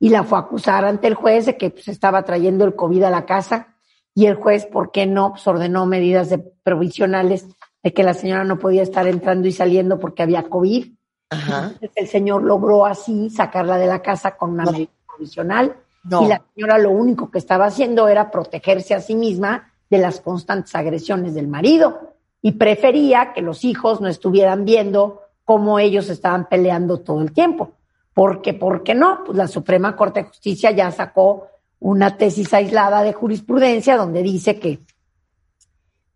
[0.00, 3.02] y la fue a acusar ante el juez de que pues, estaba trayendo el COVID
[3.02, 3.74] a la casa,
[4.14, 5.32] y el juez, ¿por qué no?
[5.32, 7.46] Pues ordenó medidas de provisionales
[7.82, 10.86] de que la señora no podía estar entrando y saliendo porque había COVID.
[11.28, 11.64] Ajá.
[11.64, 14.72] Entonces, el señor logró así sacarla de la casa con una No.
[14.72, 19.72] medida provisional Y la señora lo único que estaba haciendo era protegerse a sí misma
[19.88, 25.78] de las constantes agresiones del marido y prefería que los hijos no estuvieran viendo cómo
[25.78, 27.72] ellos estaban peleando todo el tiempo.
[28.12, 29.24] Porque, ¿por qué no?
[29.24, 31.48] Pues la Suprema Corte de Justicia ya sacó
[31.80, 34.80] una tesis aislada de jurisprudencia donde dice que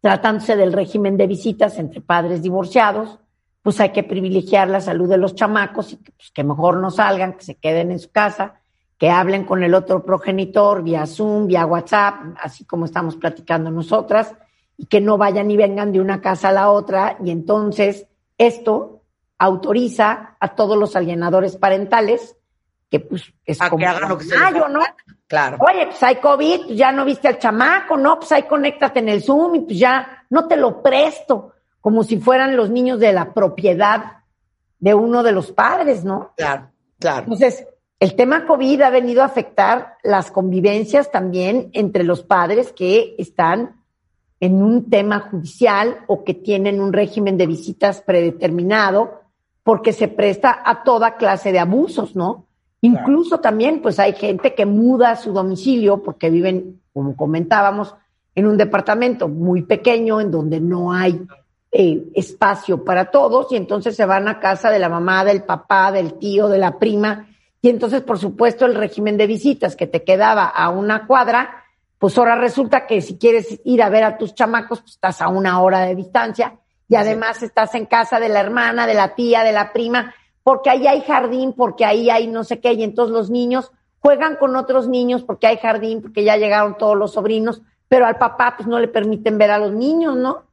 [0.00, 3.18] tratándose del régimen de visitas entre padres divorciados,
[3.62, 6.90] pues hay que privilegiar la salud de los chamacos y que, pues, que mejor no
[6.90, 8.57] salgan, que se queden en su casa,
[8.98, 14.34] que hablen con el otro progenitor vía Zoom, vía WhatsApp, así como estamos platicando nosotras,
[14.76, 18.06] y que no vayan y vengan de una casa a la otra y entonces
[18.36, 19.02] esto
[19.38, 22.36] autoriza a todos los alienadores parentales
[22.90, 24.68] que pues es A como que hagan lo que se mayo.
[24.68, 24.80] ¿no?
[25.26, 25.58] Claro.
[25.60, 29.10] Oye, pues hay COVID, pues ya no viste al chamaco, no, pues ahí conéctate en
[29.10, 33.12] el Zoom y pues ya no te lo presto, como si fueran los niños de
[33.12, 34.22] la propiedad
[34.78, 36.32] de uno de los padres, ¿no?
[36.36, 37.24] Claro, claro.
[37.24, 37.66] Entonces,
[38.00, 43.82] el tema COVID ha venido a afectar las convivencias también entre los padres que están
[44.40, 49.22] en un tema judicial o que tienen un régimen de visitas predeterminado,
[49.64, 52.46] porque se presta a toda clase de abusos, ¿no?
[52.82, 57.96] Incluso también, pues hay gente que muda su domicilio porque viven, como comentábamos,
[58.36, 61.20] en un departamento muy pequeño en donde no hay
[61.72, 65.90] eh, espacio para todos y entonces se van a casa de la mamá, del papá,
[65.90, 67.26] del tío, de la prima
[67.60, 71.64] y entonces, por supuesto, el régimen de visitas que te quedaba a una cuadra,
[71.98, 75.28] pues ahora resulta que si quieres ir a ver a tus chamacos, pues estás a
[75.28, 76.58] una hora de distancia
[76.88, 80.70] y además estás en casa de la hermana, de la tía, de la prima, porque
[80.70, 84.56] ahí hay jardín, porque ahí hay no sé qué, y entonces los niños juegan con
[84.56, 88.68] otros niños porque hay jardín, porque ya llegaron todos los sobrinos, pero al papá pues
[88.68, 90.44] no le permiten ver a los niños, ¿no?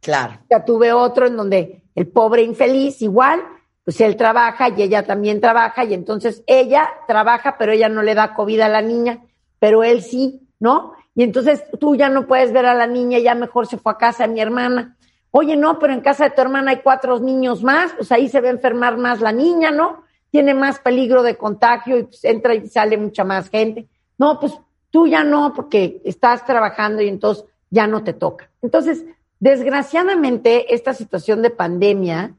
[0.00, 0.38] Claro.
[0.50, 3.42] Ya tuve otro en donde el pobre infeliz igual,
[3.90, 8.14] pues él trabaja y ella también trabaja y entonces ella trabaja, pero ella no le
[8.14, 9.18] da COVID a la niña,
[9.58, 10.92] pero él sí, ¿no?
[11.16, 13.98] Y entonces tú ya no puedes ver a la niña, ya mejor se fue a
[13.98, 14.96] casa de mi hermana.
[15.32, 18.40] Oye, no, pero en casa de tu hermana hay cuatro niños más, pues ahí se
[18.40, 20.04] va a enfermar más la niña, ¿no?
[20.30, 23.88] Tiene más peligro de contagio y pues entra y sale mucha más gente.
[24.18, 24.56] No, pues
[24.92, 28.50] tú ya no, porque estás trabajando y entonces ya no te toca.
[28.62, 29.04] Entonces,
[29.40, 32.36] desgraciadamente, esta situación de pandemia,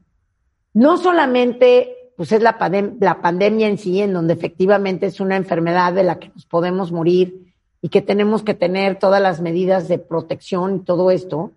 [0.74, 2.56] no solamente pues es la,
[3.00, 6.92] la pandemia en sí, en donde efectivamente es una enfermedad de la que nos podemos
[6.92, 11.52] morir y que tenemos que tener todas las medidas de protección y todo esto,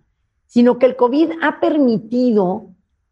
[0.46, 2.70] sino que el COVID ha permitido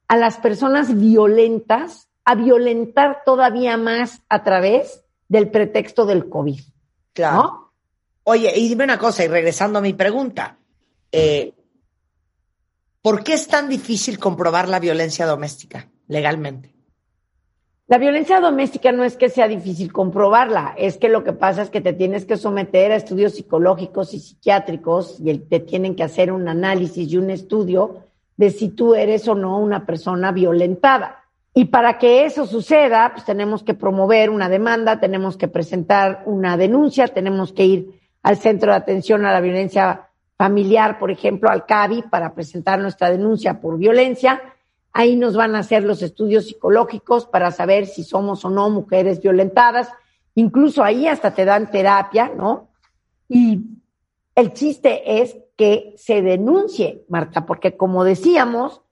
[0.08, 6.60] a las personas violentas a violentar todavía más a través del pretexto del COVID.
[7.12, 7.72] Claro.
[8.24, 10.56] Oye, y dime una cosa, y regresando a mi pregunta,
[11.12, 11.52] eh,
[13.02, 16.74] ¿por qué es tan difícil comprobar la violencia doméstica legalmente?
[17.86, 21.68] La violencia doméstica no es que sea difícil comprobarla, es que lo que pasa es
[21.68, 26.32] que te tienes que someter a estudios psicológicos y psiquiátricos y te tienen que hacer
[26.32, 28.04] un análisis y un estudio
[28.38, 31.24] de si tú eres o no una persona violentada.
[31.52, 36.56] Y para que eso suceda, pues tenemos que promover una demanda, tenemos que presentar una
[36.56, 40.08] denuncia, tenemos que ir al Centro de Atención a la Violencia
[40.38, 44.42] Familiar, por ejemplo, al CABI, para presentar nuestra denuncia por violencia.
[44.96, 49.20] Ahí nos van a hacer los estudios psicológicos para saber si somos o no mujeres
[49.20, 49.90] violentadas.
[50.36, 52.68] Incluso ahí hasta te dan terapia, ¿no?
[53.28, 53.60] Y
[54.36, 58.82] el chiste es que se denuncie, Marta, porque como decíamos,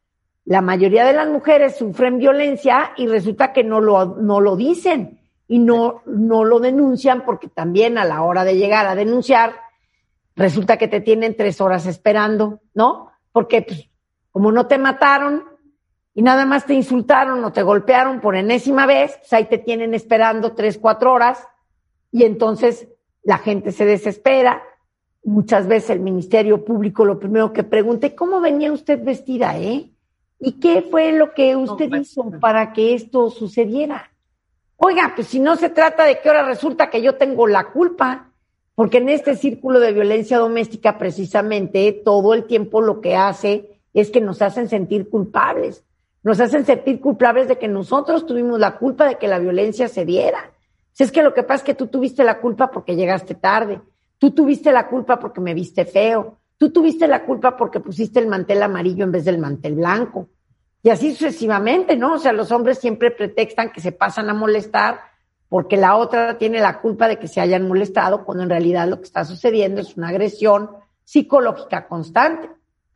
[0.45, 5.21] la mayoría de las mujeres sufren violencia y resulta que no lo, no lo dicen
[5.47, 9.55] y no, no lo denuncian porque también a la hora de llegar a denunciar,
[10.35, 13.13] resulta que te tienen tres horas esperando, ¿no?
[13.31, 13.89] Porque pues,
[14.33, 15.52] como no te mataron
[16.15, 19.95] y nada más te insultaron o te golpearon por enésima vez, pues ahí te tienen
[19.95, 21.47] esperando tres, cuatro horas
[22.11, 22.89] y entonces
[23.23, 24.63] la gente se desespera.
[25.25, 29.91] Muchas veces el Ministerio Público lo primero que pregunta, ¿y ¿cómo venía usted vestida, eh?
[30.39, 34.11] ¿Y qué fue lo que usted hizo para que esto sucediera?
[34.77, 38.33] Oiga, pues si no se trata de que ahora resulta que yo tengo la culpa,
[38.75, 44.11] porque en este círculo de violencia doméstica precisamente todo el tiempo lo que hace es
[44.11, 45.85] que nos hacen sentir culpables,
[46.23, 50.05] nos hacen sentir culpables de que nosotros tuvimos la culpa de que la violencia se
[50.05, 50.53] diera.
[50.93, 53.81] Si es que lo que pasa es que tú tuviste la culpa porque llegaste tarde,
[54.19, 58.29] tú tuviste la culpa porque me viste feo, tú tuviste la culpa porque pusiste el
[58.29, 60.29] mantel amarillo en vez del mantel blanco.
[60.83, 62.15] Y así sucesivamente, ¿no?
[62.15, 65.01] O sea, los hombres siempre pretextan que se pasan a molestar
[65.49, 68.97] porque la otra tiene la culpa de que se hayan molestado, cuando en realidad lo
[68.99, 70.71] que está sucediendo es una agresión
[71.05, 72.49] psicológica constante.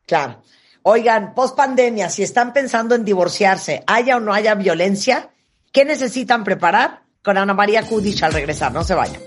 [0.06, 0.40] Claro.
[0.88, 5.30] Oigan, post pandemia, si están pensando en divorciarse, haya o no haya violencia,
[5.72, 7.02] ¿qué necesitan preparar?
[7.24, 9.20] Con Ana María Kudish al regresar, no se vayan.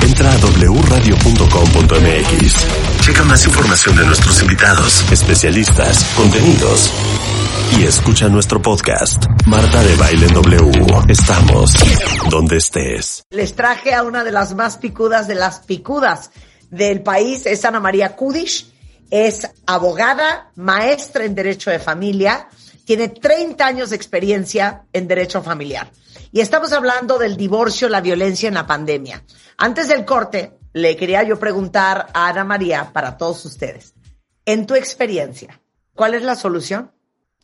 [0.00, 3.02] Entra a wradio.com.mx.
[3.02, 6.90] Checa más información de nuestros invitados, especialistas, contenidos.
[7.78, 10.86] Y escucha nuestro podcast, Marta de Baile W.
[11.08, 11.74] Estamos
[12.30, 13.22] donde estés.
[13.28, 16.30] Les traje a una de las más picudas de las picudas
[16.74, 18.72] del país, es Ana María Kudish,
[19.10, 22.48] es abogada, maestra en Derecho de Familia,
[22.84, 25.90] tiene 30 años de experiencia en derecho familiar.
[26.32, 29.22] Y estamos hablando del divorcio, la violencia en la pandemia.
[29.56, 33.94] Antes del corte, le quería yo preguntar a Ana María, para todos ustedes,
[34.44, 35.60] en tu experiencia,
[35.94, 36.90] ¿cuál es la solución?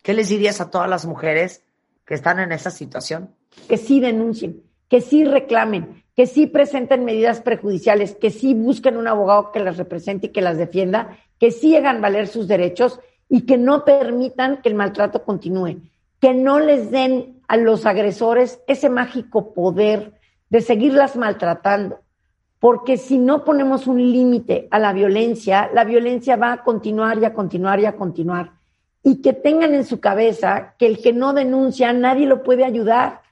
[0.02, 1.62] ¿Qué les dirías a todas las mujeres
[2.04, 3.36] que están en esa situación?
[3.68, 9.08] Que sí denuncien, que sí reclamen, que sí presenten medidas prejudiciales, que sí busquen un
[9.08, 13.46] abogado que las represente y que las defienda, que sí hagan valer sus derechos y
[13.46, 15.78] que no permitan que el maltrato continúe,
[16.20, 20.12] que no les den a los agresores ese mágico poder
[20.50, 22.00] de seguirlas maltratando,
[22.58, 27.24] porque si no ponemos un límite a la violencia, la violencia va a continuar y
[27.24, 28.50] a continuar y a continuar.
[29.02, 33.22] Y que tengan en su cabeza que el que no denuncia, nadie lo puede ayudar,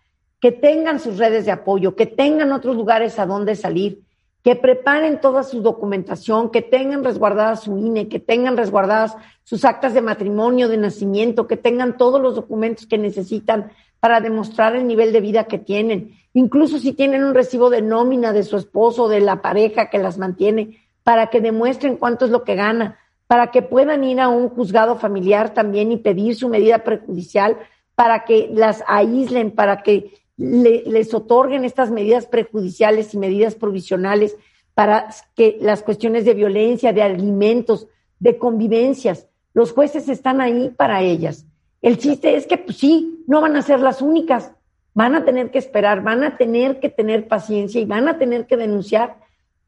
[0.41, 4.03] que tengan sus redes de apoyo, que tengan otros lugares a donde salir,
[4.43, 9.95] que preparen toda su documentación, que tengan resguardada su INE, que tengan resguardadas sus actas
[9.95, 15.13] de matrimonio, de nacimiento, que tengan todos los documentos que necesitan para demostrar el nivel
[15.13, 16.15] de vida que tienen.
[16.35, 20.19] Incluso si tienen un recibo de nómina de su esposo, de la pareja que las
[20.19, 24.49] mantiene, para que demuestren cuánto es lo que gana, para que puedan ir a un
[24.49, 27.57] juzgado familiar también y pedir su medida prejudicial,
[27.95, 34.37] para que las aíslen, para que les otorguen estas medidas prejudiciales y medidas provisionales
[34.75, 37.89] para que las cuestiones de violencia, de alimentos,
[38.21, 41.45] de convivencias, los jueces están ahí para ellas.
[41.83, 44.53] El chiste es que, pues sí, no van a ser las únicas,
[44.95, 48.47] van a tener que esperar, van a tener que tener paciencia y van a tener
[48.47, 49.17] que denunciar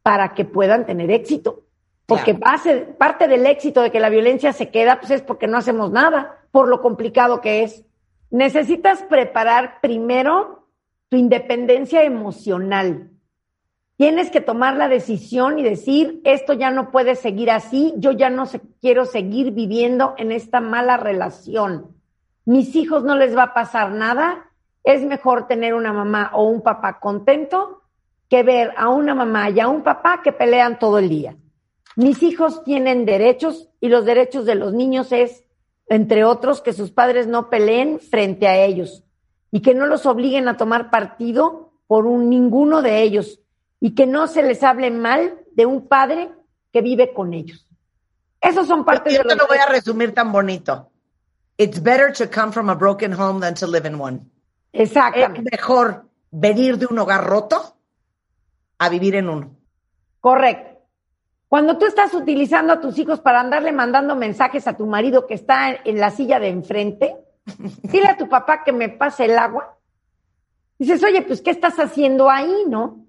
[0.02, 1.64] para que puedan tener éxito.
[2.06, 5.92] Porque parte del éxito de que la violencia se queda, pues es porque no hacemos
[5.92, 7.84] nada, por lo complicado que es.
[8.30, 10.59] Necesitas preparar primero
[11.10, 13.10] tu independencia emocional.
[13.96, 18.30] Tienes que tomar la decisión y decir, esto ya no puede seguir así, yo ya
[18.30, 18.48] no
[18.80, 21.96] quiero seguir viviendo en esta mala relación.
[22.46, 24.50] Mis hijos no les va a pasar nada,
[24.84, 27.82] es mejor tener una mamá o un papá contento
[28.30, 31.36] que ver a una mamá y a un papá que pelean todo el día.
[31.96, 35.44] Mis hijos tienen derechos y los derechos de los niños es,
[35.88, 39.04] entre otros, que sus padres no peleen frente a ellos
[39.50, 43.40] y que no los obliguen a tomar partido por un, ninguno de ellos
[43.80, 46.30] y que no se les hable mal de un padre
[46.72, 47.66] que vive con ellos.
[48.40, 50.90] Esos son partes Yo de te lo voy a resumir tan bonito.
[51.58, 54.20] It's better to come from a broken home than to live in one.
[54.72, 55.40] Exactamente.
[55.40, 57.76] Es mejor venir de un hogar roto
[58.78, 59.56] a vivir en uno.
[60.20, 60.70] Correcto.
[61.48, 65.34] Cuando tú estás utilizando a tus hijos para andarle mandando mensajes a tu marido que
[65.34, 67.16] está en la silla de enfrente,
[67.82, 69.76] Dile a tu papá que me pase el agua.
[70.78, 73.04] Dices, oye, pues, ¿qué estás haciendo ahí, no?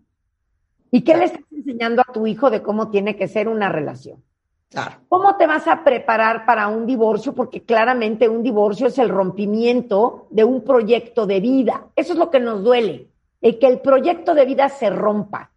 [0.92, 4.22] ¿Y qué le estás enseñando a tu hijo de cómo tiene que ser una relación?
[4.70, 4.98] Claro.
[5.10, 7.34] ¿Cómo te vas a preparar para un divorcio?
[7.34, 11.88] Porque claramente un divorcio es el rompimiento de un proyecto de vida.
[11.96, 13.10] Eso es lo que nos duele,
[13.42, 15.52] el que el proyecto de vida se rompa.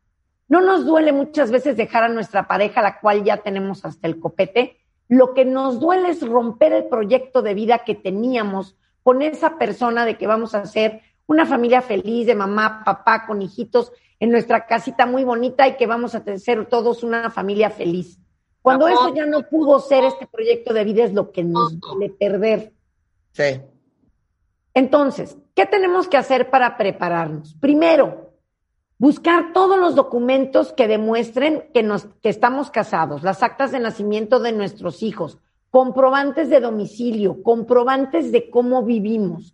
[0.48, 4.20] No nos duele muchas veces dejar a nuestra pareja, la cual ya tenemos hasta el
[4.20, 4.78] copete,
[5.08, 10.04] lo que nos duele es romper el proyecto de vida que teníamos con esa persona
[10.04, 14.66] de que vamos a hacer una familia feliz de mamá, papá, con hijitos en nuestra
[14.66, 18.18] casita muy bonita y que vamos a ser todos una familia feliz.
[18.62, 22.08] Cuando eso ya no pudo ser este proyecto de vida es lo que nos duele
[22.08, 22.72] perder.
[23.32, 23.60] Sí.
[24.72, 27.54] Entonces, ¿qué tenemos que hacer para prepararnos?
[27.60, 28.23] Primero,
[29.04, 34.40] buscar todos los documentos que demuestren que, nos, que estamos casados, las actas de nacimiento
[34.40, 35.36] de nuestros hijos,
[35.68, 39.52] comprobantes de domicilio, comprobantes de cómo vivimos,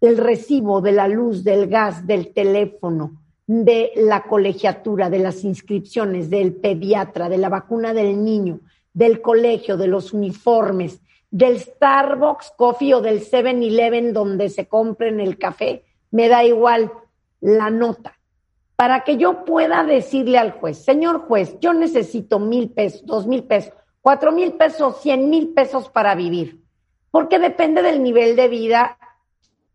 [0.00, 6.30] el recibo de la luz, del gas, del teléfono, de la colegiatura, de las inscripciones,
[6.30, 8.60] del pediatra, de la vacuna del niño,
[8.94, 15.38] del colegio, de los uniformes, del Starbucks Coffee o del 7-Eleven donde se compren el
[15.38, 15.82] café,
[16.12, 16.92] me da igual
[17.40, 18.14] la nota
[18.80, 23.44] para que yo pueda decirle al juez, señor juez, yo necesito mil pesos, dos mil
[23.44, 26.64] pesos, cuatro mil pesos, cien mil pesos para vivir,
[27.10, 28.96] porque depende del nivel de vida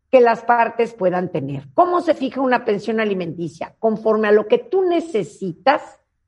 [0.09, 1.67] que las partes puedan tener.
[1.75, 3.75] ¿Cómo se fija una pensión alimenticia?
[3.77, 5.83] Conforme a lo que tú necesitas,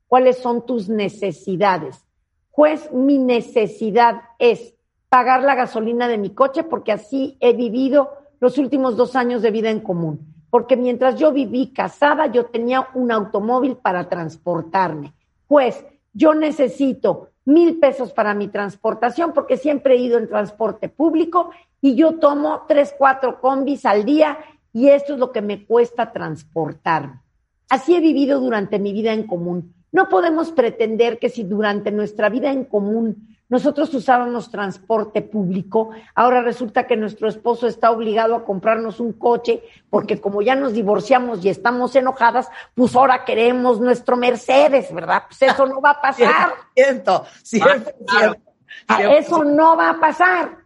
[0.06, 2.06] cuáles son tus necesidades.
[2.52, 4.76] Juez, mi necesidad es
[5.08, 9.50] pagar la gasolina de mi coche porque así he vivido los últimos dos años de
[9.50, 15.12] vida en común porque mientras yo viví casada, yo tenía un automóvil para transportarme.
[15.46, 21.50] Pues yo necesito mil pesos para mi transportación porque siempre he ido en transporte público
[21.80, 24.38] y yo tomo tres, cuatro combis al día
[24.72, 27.20] y esto es lo que me cuesta transportarme.
[27.70, 29.74] Así he vivido durante mi vida en común.
[29.92, 36.42] No podemos pretender que si durante nuestra vida en común nosotros usábamos transporte público, ahora
[36.42, 41.44] resulta que nuestro esposo está obligado a comprarnos un coche porque como ya nos divorciamos
[41.44, 45.22] y estamos enojadas, pues ahora queremos nuestro Mercedes, ¿verdad?
[45.28, 46.50] Pues eso no va a pasar.
[46.74, 48.48] Siento, siento, siento.
[48.86, 50.58] Ah, Eso no va a pasar.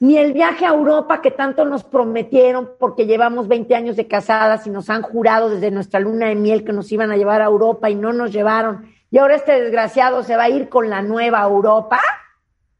[0.00, 4.66] Ni el viaje a Europa que tanto nos prometieron porque llevamos 20 años de casadas
[4.66, 7.46] y nos han jurado desde nuestra luna de miel que nos iban a llevar a
[7.46, 8.92] Europa y no nos llevaron.
[9.10, 12.00] Y ahora este desgraciado se va a ir con la nueva Europa,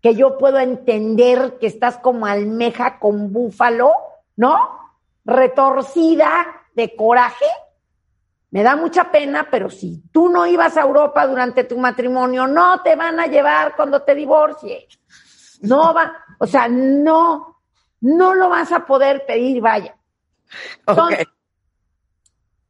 [0.05, 3.91] que yo puedo entender que estás como almeja con búfalo,
[4.37, 4.79] ¿no?
[5.25, 6.29] Retorcida
[6.75, 7.47] de coraje.
[8.51, 12.83] Me da mucha pena, pero si tú no ibas a Europa durante tu matrimonio, no
[12.83, 15.01] te van a llevar cuando te divorcies.
[15.63, 17.63] No va, o sea, no,
[18.03, 19.97] no lo vas a poder pedir, vaya.
[20.87, 21.27] Entonces,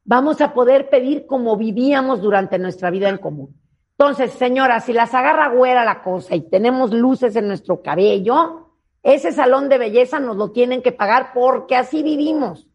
[0.05, 3.53] vamos a poder pedir como vivíamos durante nuestra vida en común.
[3.97, 8.71] Entonces, señora, si las agarra güera la cosa y tenemos luces en nuestro cabello,
[9.03, 12.67] ese salón de belleza nos lo tienen que pagar porque así vivimos.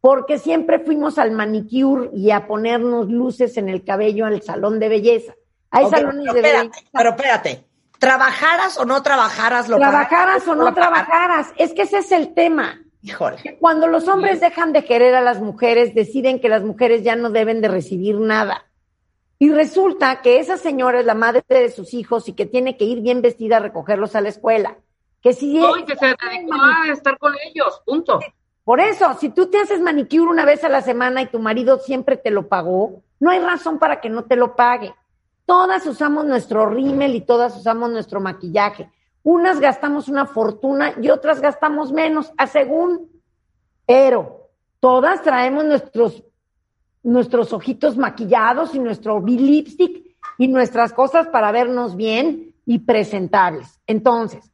[0.00, 4.88] Porque siempre fuimos al manicure y a ponernos luces en el cabello al salón de
[4.88, 5.34] belleza.
[5.70, 6.90] Hay salones pero de espérate, belleza.
[6.92, 7.64] pero espérate.
[7.98, 11.52] ¿Trabajaras o no trabajaras lo Trabajaras o no lo trabajaras.
[11.56, 12.80] Es que ese es el tema.
[13.02, 13.58] Híjole.
[13.60, 17.30] Cuando los hombres dejan de querer a las mujeres, deciden que las mujeres ya no
[17.30, 18.64] deben de recibir nada.
[19.42, 22.84] Y resulta que esa señora es la madre de sus hijos y que tiene que
[22.84, 24.78] ir bien vestida a recogerlos a la escuela.
[25.20, 28.20] Que si No, y que se dedicó a estar con ellos, punto.
[28.62, 31.80] Por eso, si tú te haces manicure una vez a la semana y tu marido
[31.80, 34.94] siempre te lo pagó, no hay razón para que no te lo pague.
[35.44, 38.92] Todas usamos nuestro rímel y todas usamos nuestro maquillaje.
[39.24, 43.10] Unas gastamos una fortuna y otras gastamos menos, a según.
[43.86, 46.22] Pero todas traemos nuestros,
[47.02, 53.80] nuestros ojitos maquillados y nuestro lipstick y nuestras cosas para vernos bien y presentables.
[53.86, 54.52] Entonces,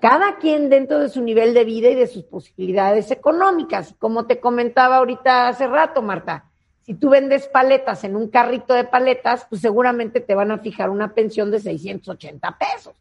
[0.00, 3.94] cada quien dentro de su nivel de vida y de sus posibilidades económicas.
[3.98, 6.50] Como te comentaba ahorita hace rato, Marta,
[6.82, 10.90] si tú vendes paletas en un carrito de paletas, pues seguramente te van a fijar
[10.90, 12.94] una pensión de 680 pesos.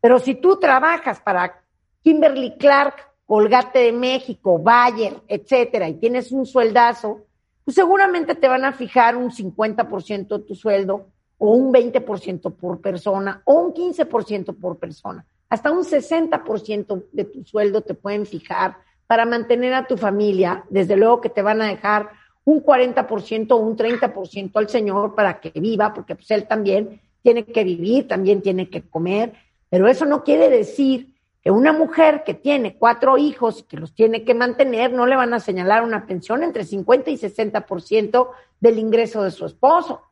[0.00, 1.60] Pero si tú trabajas para
[2.02, 2.94] Kimberly Clark,
[3.26, 7.26] Colgate de México, Bayer, etcétera, y tienes un sueldazo,
[7.68, 12.80] pues seguramente te van a fijar un 50% de tu sueldo o un 20% por
[12.80, 15.26] persona o un 15% por persona.
[15.50, 20.64] Hasta un 60% de tu sueldo te pueden fijar para mantener a tu familia.
[20.70, 22.08] Desde luego que te van a dejar
[22.46, 27.44] un 40% o un 30% al señor para que viva, porque pues él también tiene
[27.44, 29.34] que vivir, también tiene que comer.
[29.68, 33.94] Pero eso no quiere decir que una mujer que tiene cuatro hijos y que los
[33.94, 38.28] tiene que mantener, no le van a señalar una pensión entre 50 y 60%
[38.60, 40.02] del ingreso de su esposo.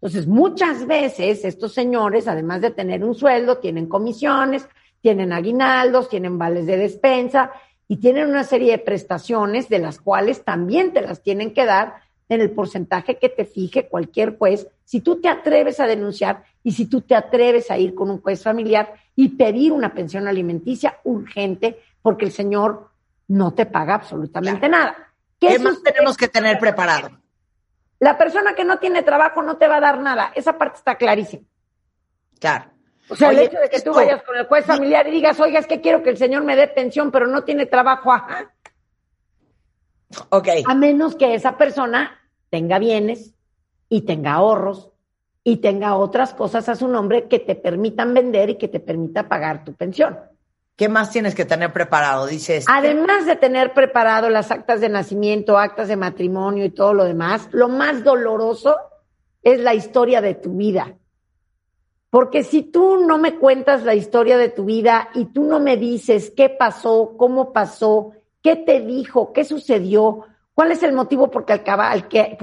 [0.00, 4.68] Entonces, muchas veces estos señores, además de tener un sueldo, tienen comisiones,
[5.00, 7.52] tienen aguinaldos, tienen vales de despensa
[7.88, 12.07] y tienen una serie de prestaciones de las cuales también te las tienen que dar
[12.28, 16.72] en el porcentaje que te fije cualquier juez, si tú te atreves a denunciar y
[16.72, 20.98] si tú te atreves a ir con un juez familiar y pedir una pensión alimenticia
[21.04, 22.90] urgente porque el señor
[23.28, 25.12] no te paga absolutamente nada.
[25.38, 27.10] ¿Qué más tenemos que tener preparado?
[28.00, 30.32] La persona que no tiene trabajo no te va a dar nada.
[30.34, 31.44] Esa parte está clarísima.
[32.38, 32.66] Claro.
[33.08, 35.40] O sea, Oye, el hecho de que tú vayas con el juez familiar y digas,
[35.40, 38.12] oiga, es que quiero que el señor me dé pensión, pero no tiene trabajo.
[38.12, 38.52] Ajá.
[40.30, 40.48] Ok.
[40.66, 42.17] A menos que esa persona
[42.50, 43.34] tenga bienes
[43.88, 44.90] y tenga ahorros
[45.44, 49.28] y tenga otras cosas a su nombre que te permitan vender y que te permita
[49.28, 50.18] pagar tu pensión.
[50.76, 52.26] ¿Qué más tienes que tener preparado?
[52.26, 52.64] Dices.
[52.68, 57.48] Además de tener preparado las actas de nacimiento, actas de matrimonio y todo lo demás,
[57.50, 58.76] lo más doloroso
[59.42, 60.94] es la historia de tu vida.
[62.10, 65.76] Porque si tú no me cuentas la historia de tu vida y tú no me
[65.76, 68.12] dices qué pasó, cómo pasó,
[68.42, 70.24] qué te dijo, qué sucedió,
[70.58, 71.44] cuál es el motivo por,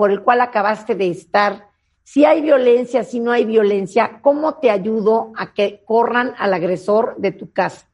[0.09, 1.67] el cual acabaste de estar,
[2.05, 7.15] si hay violencia, si no hay violencia, cómo te ayudo a que corran al agresor
[7.17, 7.89] de tu casa.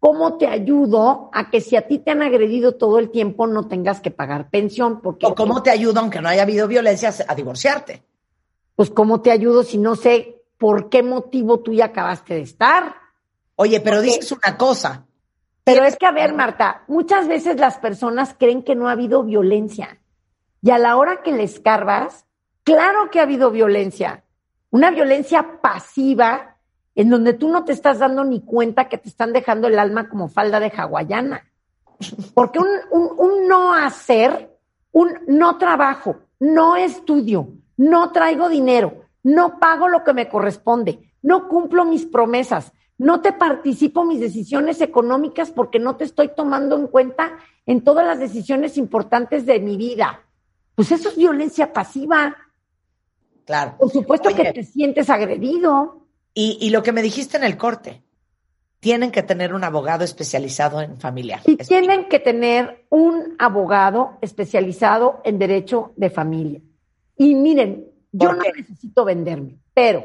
[0.00, 3.68] ¿Cómo te ayudo a que si a ti te han agredido todo el tiempo no
[3.68, 5.00] tengas que pagar pensión?
[5.00, 8.02] Porque, ¿O cómo te ayudo, aunque no haya habido violencia, a divorciarte?
[8.74, 12.96] Pues cómo te ayudo si no sé por qué motivo tú ya acabaste de estar.
[13.54, 15.06] Oye, pero Porque- dices una cosa.
[15.66, 19.24] Pero es que, a ver, Marta, muchas veces las personas creen que no ha habido
[19.24, 19.98] violencia.
[20.62, 22.24] Y a la hora que le escarbas,
[22.62, 24.22] claro que ha habido violencia.
[24.70, 26.56] Una violencia pasiva
[26.94, 30.08] en donde tú no te estás dando ni cuenta que te están dejando el alma
[30.08, 31.50] como falda de hawaiana.
[32.32, 34.56] Porque un, un- un no hacer,
[34.92, 41.48] un no trabajo, no estudio, no traigo dinero, no pago lo que me corresponde, no
[41.48, 46.86] cumplo mis promesas, no te participo mis decisiones económicas porque no te estoy tomando en
[46.86, 50.22] cuenta en todas las decisiones importantes de mi vida.
[50.74, 52.36] Pues eso es violencia pasiva.
[53.44, 53.76] Claro.
[53.78, 54.42] Por supuesto Oye.
[54.42, 56.06] que te sientes agredido.
[56.34, 58.02] Y, y lo que me dijiste en el corte,
[58.80, 61.40] tienen que tener un abogado especializado en familiar.
[61.44, 66.60] Y tienen que tener un abogado especializado en derecho de familia.
[67.16, 70.04] Y miren, yo ¿Por no necesito venderme, pero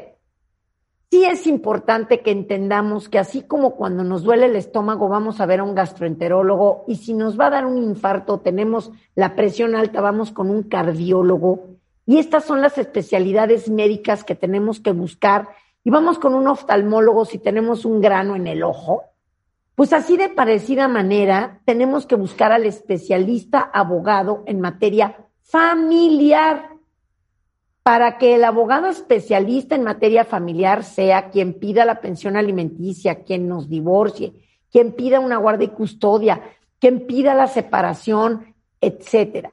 [1.12, 5.46] sí es importante que entendamos que así como cuando nos duele el estómago vamos a
[5.46, 9.74] ver a un gastroenterólogo y si nos va a dar un infarto, tenemos la presión
[9.74, 11.66] alta, vamos con un cardiólogo.
[12.06, 15.48] Y estas son las especialidades médicas que tenemos que buscar.
[15.84, 19.02] Y vamos con un oftalmólogo si tenemos un grano en el ojo.
[19.74, 26.71] Pues así de parecida manera, tenemos que buscar al especialista abogado en materia familiar
[27.82, 33.48] para que el abogado especialista en materia familiar sea quien pida la pensión alimenticia, quien
[33.48, 34.32] nos divorcie,
[34.70, 36.42] quien pida una guardia y custodia,
[36.78, 39.52] quien pida la separación, etcétera.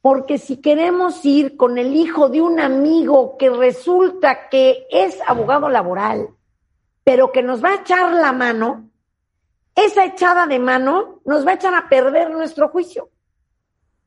[0.00, 5.68] Porque si queremos ir con el hijo de un amigo que resulta que es abogado
[5.68, 6.28] laboral,
[7.04, 8.88] pero que nos va a echar la mano,
[9.74, 13.10] esa echada de mano nos va a echar a perder nuestro juicio.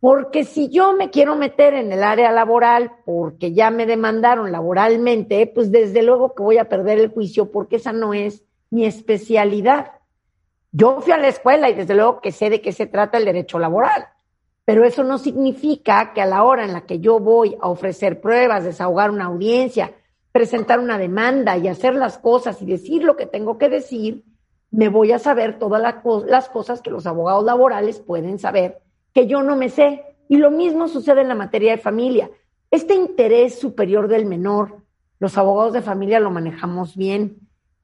[0.04, 5.48] Porque si yo me quiero meter en el área laboral porque ya me demandaron laboralmente,
[5.48, 9.94] pues desde luego que voy a perder el juicio porque esa no es mi especialidad.
[10.74, 13.24] Yo fui a la escuela y desde luego que sé de qué se trata el
[13.24, 14.08] derecho laboral,
[14.66, 18.20] pero eso no significa que a la hora en la que yo voy a ofrecer
[18.20, 19.94] pruebas, desahogar una audiencia,
[20.34, 24.26] presentar una demanda y hacer las cosas y decir lo que tengo que decir,
[24.70, 25.82] me voy a saber todas
[26.26, 28.83] las cosas que los abogados laborales pueden saber
[29.14, 30.03] que yo no me sé.
[30.27, 32.30] Y lo mismo sucede en la materia de familia.
[32.72, 34.77] Este interés superior del menor,
[35.19, 37.38] los abogados de familia lo manejamos bien.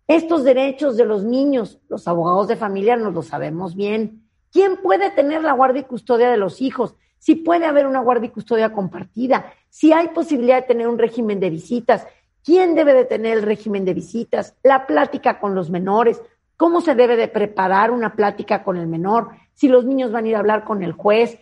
[0.07, 4.23] Estos derechos de los niños, los abogados de familia nos lo sabemos bien.
[4.51, 6.95] ¿Quién puede tener la guardia y custodia de los hijos?
[7.19, 11.39] Si puede haber una guardia y custodia compartida, si hay posibilidad de tener un régimen
[11.39, 12.07] de visitas,
[12.43, 14.55] ¿quién debe de tener el régimen de visitas?
[14.63, 16.21] La plática con los menores,
[16.57, 19.29] cómo se debe de preparar una plática con el menor,
[19.59, 21.37] si los niños van a ir a hablar con el juez,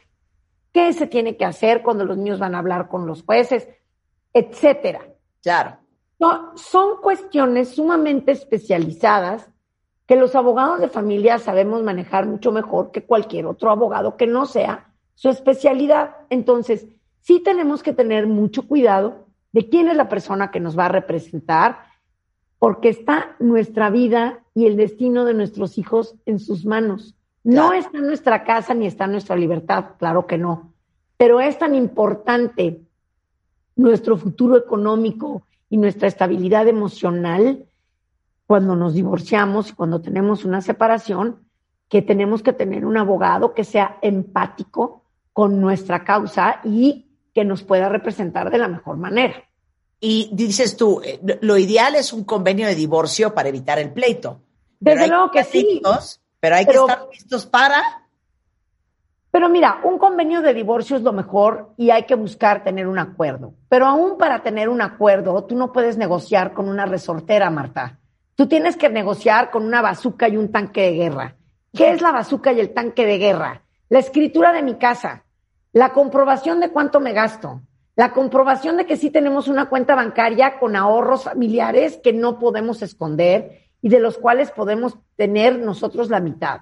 [0.74, 3.70] qué se tiene que hacer cuando los niños van a hablar con los jueces,
[4.34, 5.02] etcétera.
[5.44, 5.78] Claro.
[6.18, 9.48] No, son cuestiones sumamente especializadas
[10.08, 14.48] que los abogados de familia sabemos manejar mucho mejor que cualquier otro abogado que no
[14.48, 16.16] sea su especialidad.
[16.32, 16.88] Entonces,
[17.22, 20.90] sí tenemos que tener mucho cuidado de quién es la persona que nos va a
[20.90, 21.82] representar,
[22.58, 27.14] porque está nuestra vida y el destino de nuestros hijos en sus manos.
[27.48, 30.74] No está en nuestra casa ni está en nuestra libertad, claro que no.
[31.16, 32.82] Pero es tan importante
[33.78, 37.66] nuestro futuro económico y nuestra estabilidad emocional
[38.48, 41.40] cuando nos divorciamos y cuando tenemos una separación,
[41.88, 47.64] que tenemos que tener un abogado que sea empático con nuestra causa y que nos
[47.64, 49.36] pueda representar de la mejor manera.
[50.02, 54.42] Y dices tú, eh, lo ideal es un convenio de divorcio para evitar el pleito.
[54.82, 55.82] Desde luego que sí.
[56.40, 57.82] Pero hay Pero- que estar listos para.
[59.32, 62.98] Pero mira, un convenio de divorcio es lo mejor y hay que buscar tener un
[62.98, 63.54] acuerdo.
[63.70, 68.00] Pero aún para tener un acuerdo, tú no puedes negociar con una resortera, Marta.
[68.36, 71.36] Tú tienes que negociar con una bazuca y un tanque de guerra.
[71.74, 73.64] ¿Qué es la bazuca y el tanque de guerra?
[73.90, 75.24] La escritura de mi casa,
[75.74, 77.62] la comprobación de cuánto me gasto,
[77.96, 82.82] la comprobación de que sí tenemos una cuenta bancaria con ahorros familiares que no podemos
[82.82, 86.60] esconder y de los cuales podemos tener nosotros la mitad.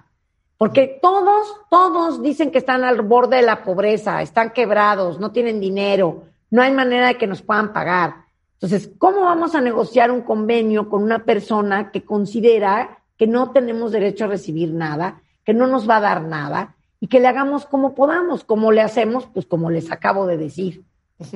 [0.58, 5.58] Porque todos, todos dicen que están al borde de la pobreza, están quebrados, no tienen
[5.58, 6.22] dinero,
[6.52, 8.26] no hay manera de que nos puedan pagar.
[8.52, 13.90] Entonces, ¿cómo vamos a negociar un convenio con una persona que considera que no tenemos
[13.90, 17.66] derecho a recibir nada, que no nos va a dar nada y que le hagamos
[17.66, 20.84] como podamos, como le hacemos, pues como les acabo de decir?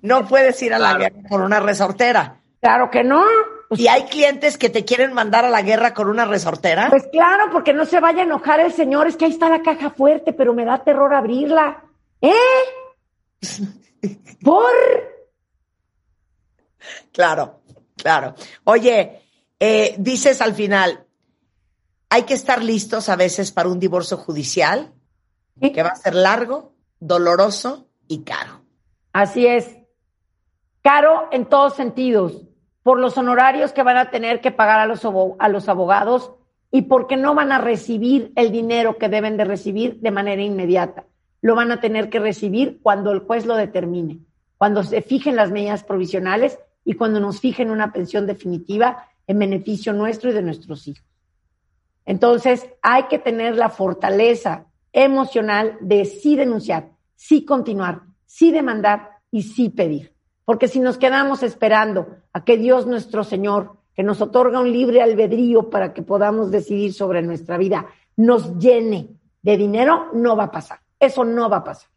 [0.00, 2.40] No puedes ir a la guerra con una resortera.
[2.60, 3.24] Claro que no.
[3.76, 6.88] ¿Y hay clientes que te quieren mandar a la guerra con una resortera?
[6.90, 9.62] pues claro, porque no se vaya a enojar el señor, es que ahí está la
[9.62, 11.84] caja fuerte, pero me da terror abrirla.
[12.20, 12.32] ¿Eh?
[14.42, 14.72] ¿Por?
[17.12, 17.60] Claro,
[17.96, 18.34] claro.
[18.64, 19.22] Oye,
[19.58, 21.06] eh, dices al final,
[22.08, 24.92] hay que estar listos a veces para un divorcio judicial
[25.60, 28.62] que va a ser largo, doloroso y caro.
[29.12, 29.78] Así es.
[30.82, 32.42] Caro en todos sentidos,
[32.82, 35.02] por los honorarios que van a tener que pagar a los,
[35.38, 36.32] a los abogados
[36.70, 41.04] y porque no van a recibir el dinero que deben de recibir de manera inmediata.
[41.40, 44.20] Lo van a tener que recibir cuando el juez lo determine,
[44.56, 49.92] cuando se fijen las medidas provisionales y cuando nos fijen una pensión definitiva en beneficio
[49.92, 51.04] nuestro y de nuestros hijos.
[52.04, 59.42] Entonces, hay que tener la fortaleza emocional de sí denunciar, sí continuar, sí demandar y
[59.42, 60.11] sí pedir.
[60.44, 65.02] Porque si nos quedamos esperando a que Dios nuestro Señor, que nos otorga un libre
[65.02, 67.86] albedrío para que podamos decidir sobre nuestra vida,
[68.16, 69.08] nos llene
[69.42, 70.80] de dinero, no va a pasar.
[70.98, 71.88] Eso no va a pasar.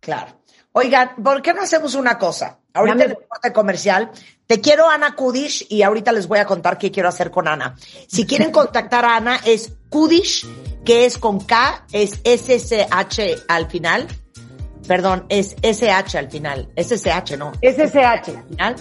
[0.00, 0.32] Claro.
[0.72, 2.58] Oigan, ¿por qué no hacemos una cosa?
[2.72, 4.10] Ahorita en el corte comercial,
[4.46, 7.76] te quiero Ana Kudish y ahorita les voy a contar qué quiero hacer con Ana.
[8.08, 10.46] Si quieren contactar a Ana, es Kudish,
[10.84, 14.08] que es con K, es SSH al final.
[14.92, 16.68] Perdón, es SH al final.
[16.76, 17.52] SSH, ¿no?
[17.62, 18.04] SSH.
[18.04, 18.76] Al final.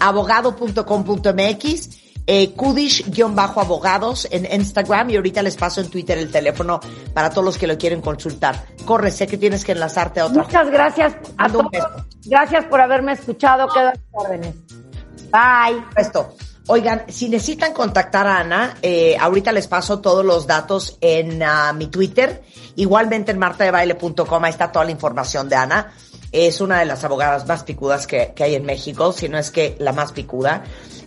[0.00, 6.80] Abogado.com.mx eh, Kudish-abogados en Instagram y ahorita les paso en Twitter el teléfono
[7.12, 8.68] para todos los que lo quieren consultar.
[8.86, 10.44] Corre, sé que tienes que enlazarte a otra.
[10.44, 11.66] Muchas gracias a todos.
[12.24, 13.68] Gracias por haberme escuchado.
[13.68, 14.54] Sus órdenes.
[15.30, 15.84] Bye.
[15.94, 16.34] Esto.
[16.66, 21.72] Oigan, si necesitan contactar a Ana, eh, ahorita les paso todos los datos en ah,
[21.72, 22.42] mi Twitter.
[22.76, 25.92] Igualmente en martadebaile.com, ahí está toda la información de Ana.
[26.30, 29.76] Es una de las abogadas más picudas que, hay en México, si no es que
[29.80, 30.62] la más picuda.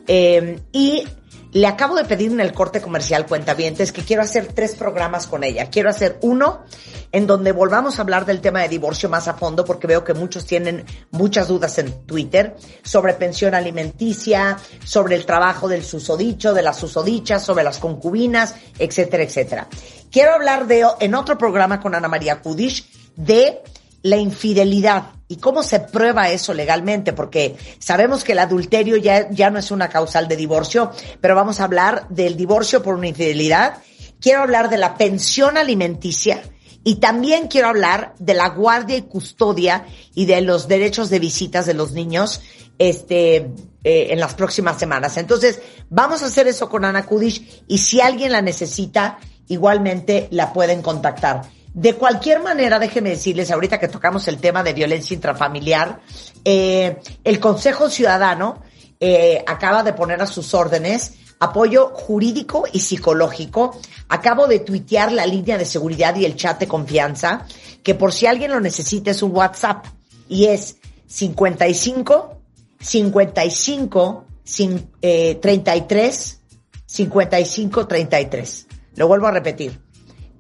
[0.06, 1.08] Eh, y
[1.54, 5.44] le acabo de pedir en el corte comercial Cuentavientes que quiero hacer tres programas con
[5.44, 5.70] ella.
[5.70, 6.64] Quiero hacer uno
[7.12, 10.16] en donde volvamos a hablar del tema de divorcio más a fondo porque veo que
[10.16, 16.64] muchos tienen muchas dudas en Twitter sobre pensión alimenticia, sobre el trabajo del susodicho, de
[16.64, 19.68] las susodichas, sobre las concubinas, etcétera, etcétera.
[20.12, 23.62] Quiero hablar de, en otro programa con Ana María Kudish de
[24.02, 29.50] la infidelidad y cómo se prueba eso legalmente, porque sabemos que el adulterio ya, ya
[29.50, 30.92] no es una causal de divorcio,
[31.22, 33.80] pero vamos a hablar del divorcio por una infidelidad.
[34.22, 36.44] Quiero hablar de la pensión alimenticia
[36.84, 41.66] y también quiero hablar de la guardia y custodia y de los derechos de visitas
[41.66, 42.42] de los niños
[42.78, 43.38] este,
[43.84, 45.18] eh, en las próximas semanas.
[45.18, 50.54] Entonces, vamos a hacer eso con Ana Kudish y si alguien la necesita, igualmente la
[50.54, 51.42] pueden contactar.
[51.74, 56.02] De cualquier manera, déjenme decirles, ahorita que tocamos el tema de violencia intrafamiliar,
[56.46, 58.62] eh, el Consejo Ciudadano
[59.00, 63.78] eh, acaba de poner a sus órdenes apoyo jurídico y psicológico.
[64.08, 67.46] Acabo de tuitear la línea de seguridad y el chat de confianza,
[67.82, 69.86] que por si alguien lo necesita es un WhatsApp
[70.30, 70.78] y es
[71.08, 72.40] 55
[72.80, 76.40] 55 cin- eh, 33
[76.86, 78.68] 55 33.
[78.96, 79.83] Lo vuelvo a repetir.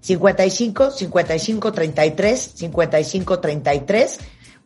[0.03, 4.19] 55 55 33 55 33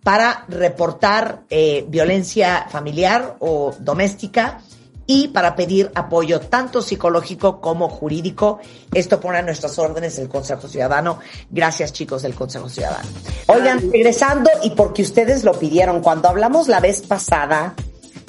[0.04, 4.62] para reportar eh, violencia familiar o doméstica
[5.06, 8.60] y para pedir apoyo tanto psicológico como jurídico.
[8.94, 11.20] Esto pone a nuestras órdenes el Consejo Ciudadano.
[11.50, 13.08] Gracias chicos del Consejo Ciudadano.
[13.48, 17.74] Oigan, regresando y porque ustedes lo pidieron, cuando hablamos la vez pasada,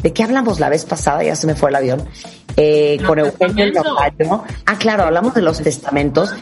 [0.02, 1.24] ¿de qué hablamos la vez pasada?
[1.24, 2.09] Ya se me fue el avión.
[2.56, 3.72] Eh, con Eugenio.
[4.66, 6.32] Ah, claro, hablamos de los testamentos.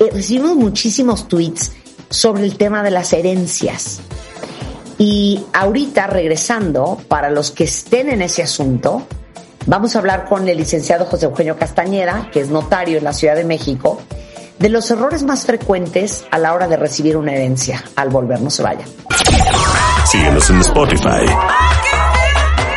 [0.00, 1.72] Eh, recibimos muchísimos tweets
[2.08, 4.00] sobre el tema de las herencias.
[4.96, 9.06] Y ahorita, regresando, para los que estén en ese asunto,
[9.66, 13.36] vamos a hablar con el licenciado José Eugenio Castañeda, que es notario en la Ciudad
[13.36, 14.00] de México,
[14.58, 17.84] de los errores más frecuentes a la hora de recibir una herencia.
[17.94, 18.86] Al volver, no se vaya.
[20.06, 21.26] Síguenos en Spotify.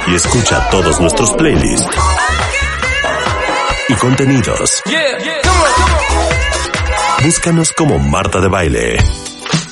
[0.07, 1.87] Y escucha todos nuestros playlists
[3.87, 4.83] y contenidos.
[7.23, 8.97] Búscanos como Marta de Baile.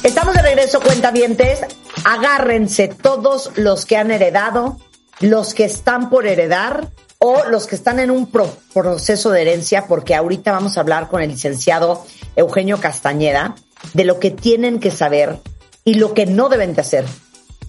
[0.03, 1.59] Estamos de regreso, cuentavientes.
[2.05, 4.77] Agárrense todos los que han heredado,
[5.19, 6.87] los que están por heredar
[7.19, 11.09] o los que están en un pro- proceso de herencia, porque ahorita vamos a hablar
[11.09, 12.05] con el licenciado
[12.35, 13.55] Eugenio Castañeda
[13.93, 15.39] de lo que tienen que saber
[15.83, 17.05] y lo que no deben de hacer.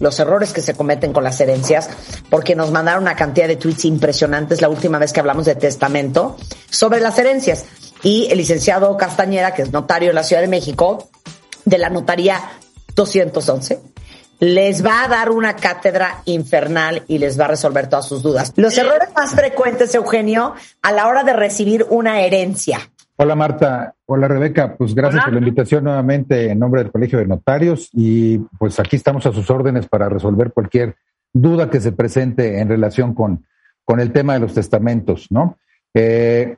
[0.03, 1.89] Los errores que se cometen con las herencias,
[2.29, 6.35] porque nos mandaron una cantidad de tweets impresionantes la última vez que hablamos de testamento
[6.69, 7.63] sobre las herencias.
[8.03, 11.09] Y el licenciado Castañeda, que es notario en la Ciudad de México,
[11.63, 12.37] de la notaría
[12.95, 13.79] 211,
[14.39, 18.51] les va a dar una cátedra infernal y les va a resolver todas sus dudas.
[18.57, 22.91] Los errores más frecuentes, Eugenio, a la hora de recibir una herencia.
[23.23, 25.23] Hola Marta, hola Rebeca, pues gracias Hola.
[25.27, 29.31] por la invitación nuevamente en nombre del Colegio de Notarios y pues aquí estamos a
[29.31, 30.97] sus órdenes para resolver cualquier
[31.31, 33.45] duda que se presente en relación con,
[33.85, 35.57] con el tema de los testamentos, ¿no?
[35.93, 36.57] Eh,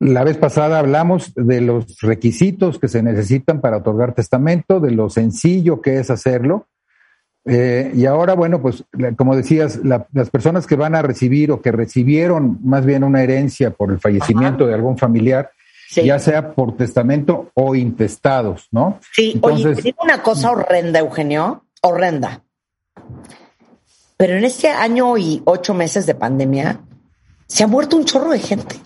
[0.00, 5.10] la vez pasada hablamos de los requisitos que se necesitan para otorgar testamento, de lo
[5.10, 6.66] sencillo que es hacerlo.
[7.44, 8.84] Eh, y ahora, bueno, pues
[9.16, 13.22] como decías, la- las personas que van a recibir o que recibieron más bien una
[13.22, 15.52] herencia por el fallecimiento de algún familiar,
[15.90, 16.04] Sí.
[16.04, 19.00] ya sea por testamento o intestados, ¿no?
[19.12, 22.42] Sí, oye, Entonces- te digo una cosa horrenda, Eugenio, horrenda.
[24.16, 26.80] Pero en este año y ocho meses de pandemia,
[27.48, 28.76] Se ha muerto un chorro de gente.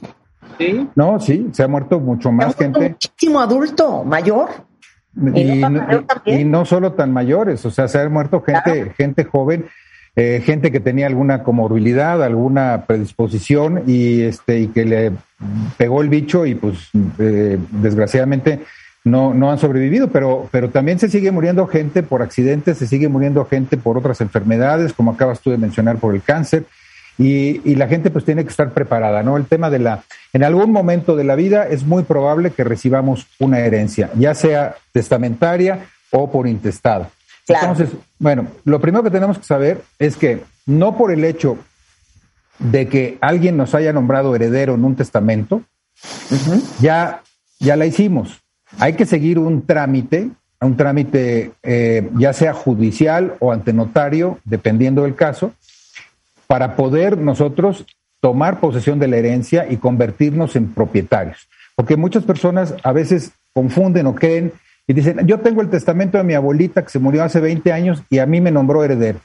[0.59, 0.89] Sí.
[0.95, 2.95] No, sí, se ha muerto mucho más Se ha muerto gente.
[2.95, 4.49] Muchísimo adulto, mayor.
[5.13, 5.39] No
[6.25, 9.67] y no solo tan mayores, o sea, se ha muerto gente, gente joven,
[10.17, 15.13] eh, gente que tenía alguna comorbilidad, alguna predisposición y este y que le
[15.77, 18.61] pegó el bicho y pues eh, desgraciadamente
[19.03, 23.09] no, no han sobrevivido, pero, pero también se sigue muriendo gente por accidentes, se sigue
[23.09, 26.65] muriendo gente por otras enfermedades, como acabas tú de mencionar, por el cáncer.
[27.19, 29.37] Y, y la gente pues tiene que estar preparada, ¿no?
[29.37, 33.27] El tema de la, en algún momento de la vida es muy probable que recibamos
[33.39, 37.09] una herencia, ya sea testamentaria o por intestado.
[37.47, 37.73] Claro.
[37.73, 41.59] Entonces, bueno, lo primero que tenemos que saber es que no por el hecho
[42.59, 45.63] de que alguien nos haya nombrado heredero en un testamento,
[46.81, 47.23] ya,
[47.59, 48.41] ya la hicimos.
[48.79, 50.31] Hay que seguir un trámite,
[50.61, 55.53] un trámite eh, ya sea judicial o ante notario, dependiendo del caso,
[56.47, 57.85] para poder nosotros
[58.21, 61.49] tomar posesión de la herencia y convertirnos en propietarios.
[61.77, 64.53] Porque muchas personas a veces confunden o creen
[64.87, 68.03] y dicen, yo tengo el testamento de mi abuelita que se murió hace 20 años
[68.11, 69.21] y a mí me nombró heredero.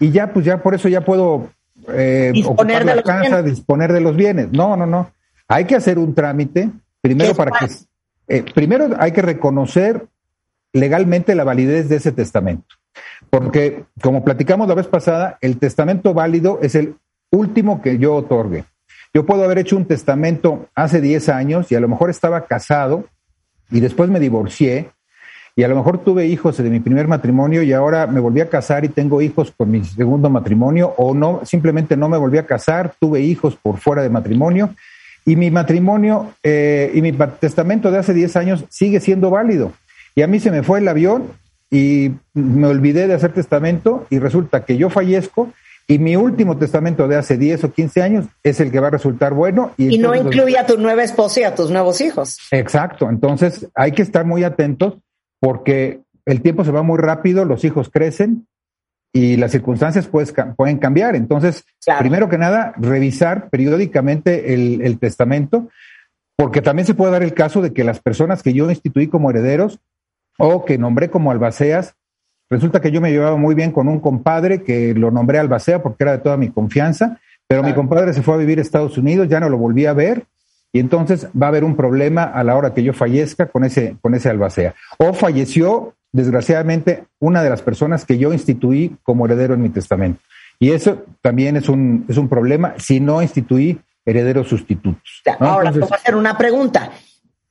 [0.00, 1.50] Y ya, pues ya por eso ya puedo
[1.88, 3.44] eh, Disponer ocupar de la los casa, bienes.
[3.44, 4.52] disponer de los bienes.
[4.52, 5.10] No, no, no.
[5.46, 6.70] Hay que hacer un trámite,
[7.00, 7.66] primero ¿Qué para que...
[8.28, 10.06] eh, primero hay que reconocer
[10.72, 12.66] legalmente la validez de ese testamento.
[13.30, 16.96] Porque, como platicamos la vez pasada, el testamento válido es el
[17.30, 18.64] último que yo otorgue.
[19.12, 23.04] Yo puedo haber hecho un testamento hace 10 años y a lo mejor estaba casado
[23.70, 24.90] y después me divorcié
[25.56, 28.48] y a lo mejor tuve hijos de mi primer matrimonio y ahora me volví a
[28.48, 32.46] casar y tengo hijos con mi segundo matrimonio o no, simplemente no me volví a
[32.46, 34.74] casar, tuve hijos por fuera de matrimonio
[35.24, 39.72] y mi matrimonio eh, y mi testamento de hace 10 años sigue siendo válido.
[40.16, 41.28] Y a mí se me fue el avión
[41.70, 45.52] y me olvidé de hacer testamento y resulta que yo fallezco
[45.86, 48.90] y mi último testamento de hace 10 o 15 años es el que va a
[48.90, 49.72] resultar bueno.
[49.76, 52.38] Y, Y no incluye a tu nueva esposa y a tus nuevos hijos.
[52.50, 54.94] Exacto, entonces hay que estar muy atentos
[55.40, 58.46] porque el tiempo se va muy rápido, los hijos crecen
[59.12, 61.14] y las circunstancias pues, pueden cambiar.
[61.16, 62.00] Entonces, Claro.
[62.00, 65.68] primero que nada, revisar periódicamente el, el testamento,
[66.36, 69.30] porque también se puede dar el caso de que las personas que yo instituí como
[69.30, 69.80] herederos
[70.38, 71.94] o que nombré como albaceas,
[72.50, 76.04] resulta que yo me llevaba muy bien con un compadre que lo nombré albacea porque
[76.04, 79.28] era de toda mi confianza, pero mi compadre se fue a vivir a Estados Unidos,
[79.28, 80.24] ya no lo volví a ver,
[80.72, 83.96] y entonces va a haber un problema a la hora que yo fallezca con ese,
[84.02, 84.74] con ese albacea.
[84.98, 90.20] O falleció, desgraciadamente, una de las personas que yo instituí como heredero en mi testamento.
[90.58, 95.22] Y eso también es un, es un problema si no instituí herederos sustitutos.
[95.38, 96.90] Ahora te Entonces, voy a hacer una pregunta.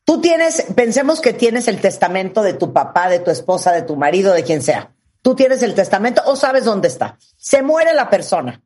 [0.06, 3.96] Tú tienes, pensemos que tienes el testamento de tu papá, de tu esposa, de tu
[3.96, 4.92] marido, de quien sea.
[5.22, 7.18] Tú tienes el testamento o sabes dónde está.
[7.38, 8.62] Se muere la persona.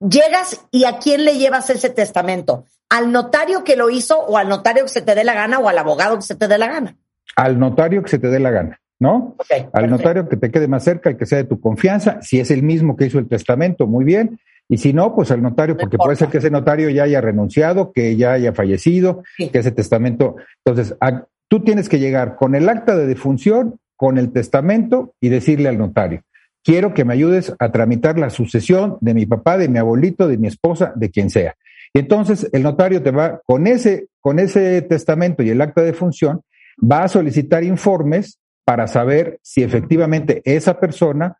[0.00, 2.64] Llegas y a quién le llevas ese testamento?
[2.88, 5.68] ¿Al notario que lo hizo o al notario que se te dé la gana o
[5.68, 6.96] al abogado que se te dé la gana?
[7.38, 9.36] al notario que se te dé la gana, ¿no?
[9.38, 9.96] Ok, al perfecto.
[9.96, 12.64] notario que te quede más cerca, el que sea de tu confianza, si es el
[12.64, 15.96] mismo que hizo el testamento, muy bien, y si no, pues al notario, No porque
[15.96, 19.48] puede ser que ese notario ya haya renunciado, que ya haya fallecido, Sí.
[19.48, 20.36] que ese testamento.
[20.64, 25.28] Entonces, a- tú tienes que llegar con el acta de defunción, con el testamento y
[25.30, 26.22] decirle al notario,
[26.62, 30.36] quiero que me ayudes a tramitar la sucesión de mi papá, de mi abuelito, de
[30.38, 31.54] mi esposa, de quien sea.
[31.94, 35.86] Y entonces el notario te va, con ese, con ese testamento y el acta de
[35.88, 36.42] defunción,
[36.80, 41.38] va a solicitar informes para saber si efectivamente esa persona,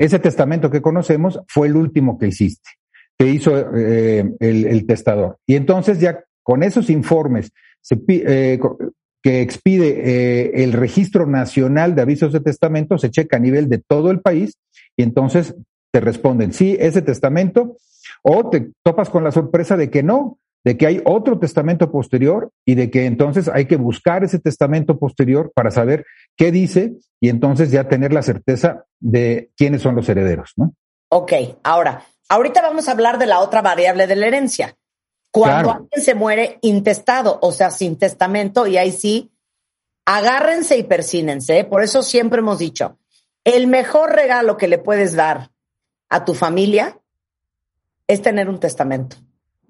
[0.00, 2.70] ese testamento que conocemos, fue el último que hiciste,
[3.18, 5.36] que hizo eh, el, testador.
[5.46, 7.52] Y entonces ya con esos informes
[8.08, 8.58] eh,
[9.22, 13.76] que expide eh, el Registro Nacional de Avisos de Testamento, se checa a nivel de
[13.76, 14.56] todo el país
[14.96, 15.54] y entonces
[15.92, 17.76] te responden, sí, ese testamento,
[18.22, 22.50] o te topas con la sorpresa de que no, de que hay otro testamento posterior
[22.64, 26.06] y de que entonces hay que buscar ese testamento posterior para saber
[26.36, 30.74] qué dice y entonces ya tener la certeza de quiénes son los herederos, ¿no?
[31.08, 31.32] Ok,
[31.62, 34.76] ahora, ahorita vamos a hablar de la otra variable de la herencia.
[35.30, 35.70] Cuando Claro.
[35.82, 39.30] alguien se muere intestado, o sea, sin testamento, y ahí sí,
[40.04, 41.58] agárrense y persínense.
[41.60, 41.64] ¿eh?
[41.64, 42.98] Por eso siempre hemos dicho,
[43.44, 45.50] el mejor regalo que le puedes dar
[46.08, 46.98] a tu familia
[48.06, 49.16] es tener un testamento.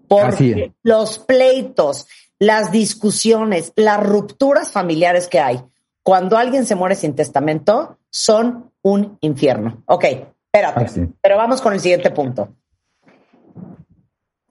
[0.09, 2.09] Porque los pleitos,
[2.39, 5.63] las discusiones, las rupturas familiares que hay
[6.11, 9.85] cuando alguien se muere sin testamento son un infierno.
[9.87, 10.05] Ok,
[10.53, 10.85] espérate.
[10.85, 11.01] Es.
[11.23, 12.53] Pero vamos con el siguiente punto.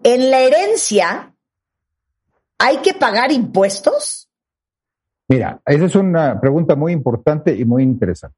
[0.01, 1.35] En la herencia,
[2.59, 4.29] ¿hay que pagar impuestos?
[5.27, 8.37] Mira, esa es una pregunta muy importante y muy interesante.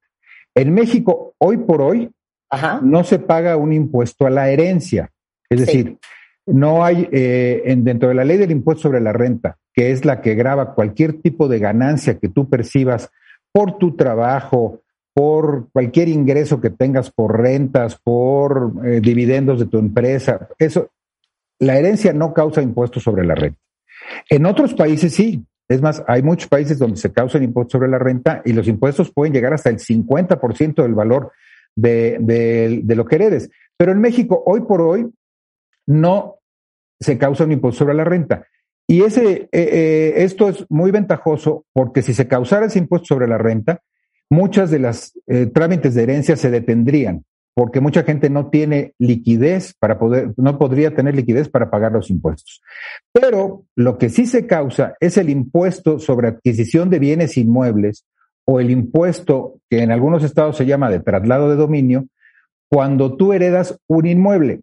[0.55, 2.09] En México, hoy por hoy,
[2.49, 2.79] Ajá.
[2.81, 5.11] no se paga un impuesto a la herencia.
[5.47, 5.65] Es Sí.
[5.67, 5.97] decir,
[6.47, 10.05] no hay eh, en, dentro de la ley del impuesto sobre la renta, que es
[10.05, 13.09] la que graba cualquier tipo de ganancia que tú percibas
[13.51, 14.81] por tu trabajo,
[15.13, 20.49] por cualquier ingreso que tengas por rentas, por eh, dividendos de tu empresa.
[20.57, 20.91] Eso,
[21.59, 23.59] la herencia no causa impuestos sobre la renta.
[24.29, 25.45] En otros países sí.
[25.67, 29.09] Es más, hay muchos países donde se causan impuestos sobre la renta y los impuestos
[29.13, 31.31] pueden llegar hasta el 50% del valor
[31.75, 32.17] de,
[32.83, 33.49] de, lo que heredes.
[33.77, 35.09] Pero en México, hoy por hoy,
[35.87, 36.39] no
[36.99, 38.45] se causa un impuesto sobre la renta.
[38.91, 43.25] Y ese, eh, eh, esto es muy ventajoso porque si se causara ese impuesto sobre
[43.25, 43.79] la renta,
[44.29, 47.23] muchas de las eh, trámites de herencia se detendrían
[47.53, 52.09] porque mucha gente no tiene liquidez para poder, no podría tener liquidez para pagar los
[52.09, 52.61] impuestos.
[53.13, 58.05] Pero lo que sí se causa es el impuesto sobre adquisición de bienes inmuebles
[58.43, 62.07] o el impuesto que en algunos estados se llama de traslado de dominio,
[62.69, 64.59] cuando tú heredas un inmueble,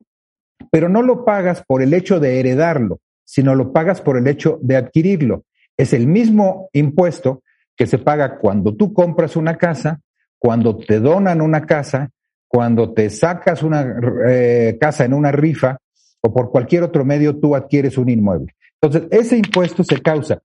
[0.70, 4.58] pero no lo pagas por el hecho de heredarlo, sino lo pagas por el hecho
[4.62, 5.44] de adquirirlo.
[5.76, 7.42] Es el mismo impuesto
[7.76, 10.00] que se paga cuando tú compras una casa,
[10.38, 12.08] cuando te donan una casa,
[12.46, 13.86] cuando te sacas una
[14.26, 15.76] eh, casa en una rifa
[16.22, 18.54] o por cualquier otro medio tú adquieres un inmueble.
[18.80, 20.40] Entonces, ese impuesto se causa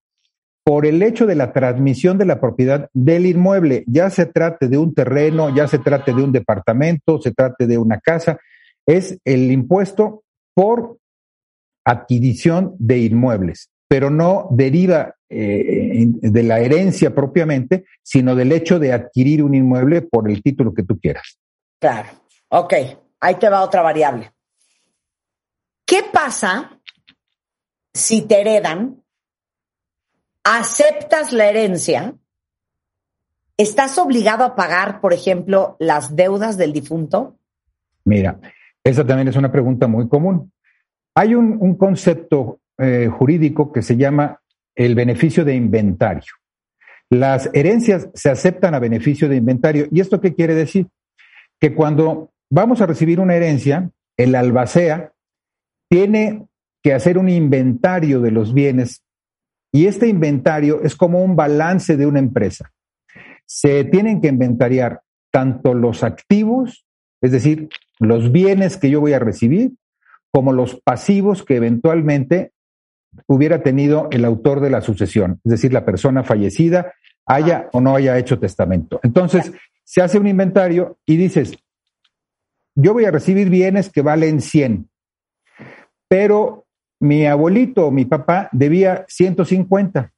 [0.65, 4.77] por el hecho de la transmisión de la propiedad del inmueble, ya se trate de
[4.77, 8.39] un terreno, ya se trate de un departamento, se trate de una casa,
[8.85, 10.23] es el impuesto
[10.53, 10.97] por
[11.85, 18.91] adquisición de inmuebles pero no deriva eh, de la herencia propiamente, sino del hecho de
[18.91, 21.37] adquirir un inmueble por el título que tú quieras.
[21.79, 22.09] Claro.
[22.49, 22.73] Ok,
[23.19, 24.31] ahí te va otra variable.
[25.85, 26.79] ¿Qué pasa
[27.93, 29.03] si te heredan,
[30.43, 32.15] aceptas la herencia,
[33.57, 37.37] estás obligado a pagar, por ejemplo, las deudas del difunto?
[38.05, 38.39] Mira,
[38.83, 40.51] esa también es una pregunta muy común.
[41.15, 44.39] Hay un, concepto eh, jurídico que se llama
[44.75, 46.33] el beneficio de inventario.
[47.09, 49.87] Las herencias se aceptan a beneficio de inventario.
[49.91, 50.87] ¿Y esto qué quiere decir?
[51.59, 55.13] Que cuando vamos a recibir una herencia, el albacea
[55.89, 56.47] tiene
[56.81, 59.03] que hacer un inventario de los bienes
[59.73, 62.71] y este inventario es como un balance de una empresa.
[63.45, 66.85] Se tienen que inventariar tanto los activos,
[67.21, 67.69] es decir,
[67.99, 69.71] los bienes que yo voy a recibir,
[70.33, 72.53] como los pasivos que eventualmente
[73.27, 76.93] hubiera tenido el autor de la sucesión, es decir, la persona fallecida
[77.27, 78.99] haya o no haya hecho testamento.
[79.03, 79.53] Entonces,
[79.83, 81.53] se hace un inventario y dices,
[82.75, 84.89] yo voy a recibir bienes que valen 100,
[86.09, 86.65] pero
[86.99, 90.11] mi abuelito o mi papá debía 150.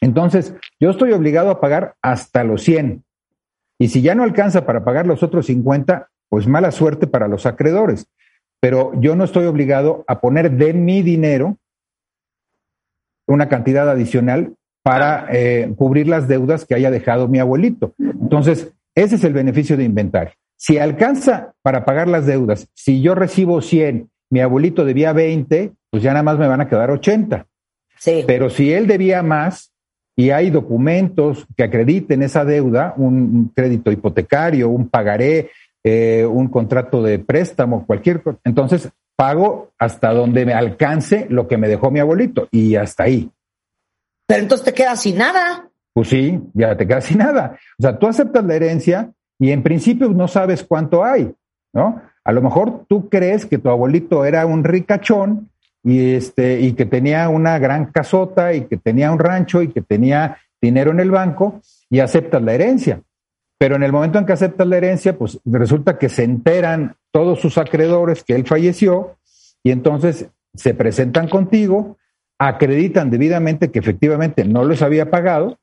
[0.00, 3.04] Entonces, yo estoy obligado a pagar hasta los 100.
[3.78, 7.44] Y si ya no alcanza para pagar los otros 50, pues mala suerte para los
[7.44, 8.08] acreedores.
[8.62, 11.58] Pero yo no estoy obligado a poner de mi dinero
[13.26, 17.92] una cantidad adicional para eh, cubrir las deudas que haya dejado mi abuelito.
[17.98, 20.34] Entonces, ese es el beneficio de inventario.
[20.56, 26.02] Si alcanza para pagar las deudas, si yo recibo 100, mi abuelito debía 20, pues
[26.04, 27.46] ya nada más me van a quedar 80.
[27.98, 28.22] Sí.
[28.28, 29.72] Pero si él debía más
[30.14, 35.50] y hay documentos que acrediten esa deuda, un crédito hipotecario, un pagaré,
[35.84, 41.56] eh, un contrato de préstamo, cualquier cosa, entonces pago hasta donde me alcance lo que
[41.56, 43.30] me dejó mi abuelito y hasta ahí.
[44.26, 45.68] Pero entonces te quedas sin nada.
[45.92, 47.56] Pues sí, ya te quedas sin nada.
[47.78, 51.34] O sea, tú aceptas la herencia y en principio no sabes cuánto hay,
[51.72, 52.00] ¿no?
[52.24, 55.50] A lo mejor tú crees que tu abuelito era un ricachón
[55.82, 59.82] y este y que tenía una gran casota y que tenía un rancho y que
[59.82, 61.60] tenía dinero en el banco
[61.90, 63.02] y aceptas la herencia.
[63.62, 67.38] Pero en el momento en que aceptas la herencia, pues resulta que se enteran todos
[67.38, 69.18] sus acreedores que él falleció
[69.62, 71.96] y entonces se presentan contigo,
[72.40, 75.60] acreditan debidamente que efectivamente no les había pagado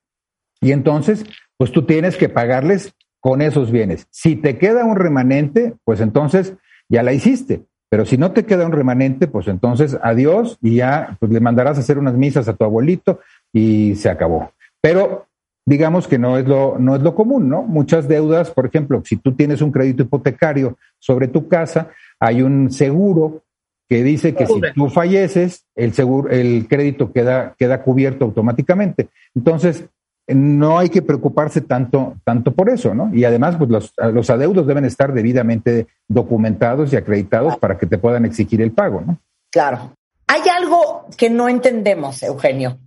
[0.61, 1.25] y entonces
[1.57, 4.07] pues tú tienes que pagarles con esos bienes.
[4.11, 6.53] Si te queda un remanente, pues entonces
[6.87, 7.65] ya la hiciste.
[7.89, 11.75] Pero si no te queda un remanente, pues entonces adiós y ya pues le mandarás
[11.75, 13.19] a hacer unas misas a tu abuelito
[13.51, 14.53] y se acabó.
[14.79, 15.27] Pero
[15.69, 17.61] digamos que no es lo, no es lo común, ¿no?
[17.61, 21.89] Muchas deudas, por ejemplo, si tú tienes un crédito hipotecario sobre tu casa,
[22.19, 23.43] hay un seguro
[23.87, 29.09] que dice que si tú falleces, el seguro, el crédito queda, queda cubierto automáticamente.
[29.35, 29.85] Entonces,
[30.27, 33.13] no hay que preocuparse tanto, tanto por eso, ¿no?
[33.13, 37.99] Y además, pues los, los adeudos deben estar debidamente documentados y acreditados para que te
[37.99, 39.19] puedan exigir el pago, ¿no?
[39.51, 39.93] Claro.
[40.27, 42.77] Hay algo que no entendemos, Eugenio.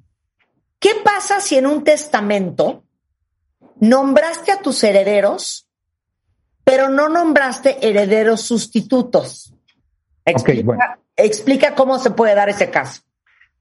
[0.83, 2.83] ¿Qué pasa si en un testamento
[3.79, 5.71] nombraste a tus herederos,
[6.65, 9.55] pero no nombraste herederos sustitutos?
[10.25, 10.83] Explica, bueno.
[11.15, 13.03] explica cómo se puede dar ese caso.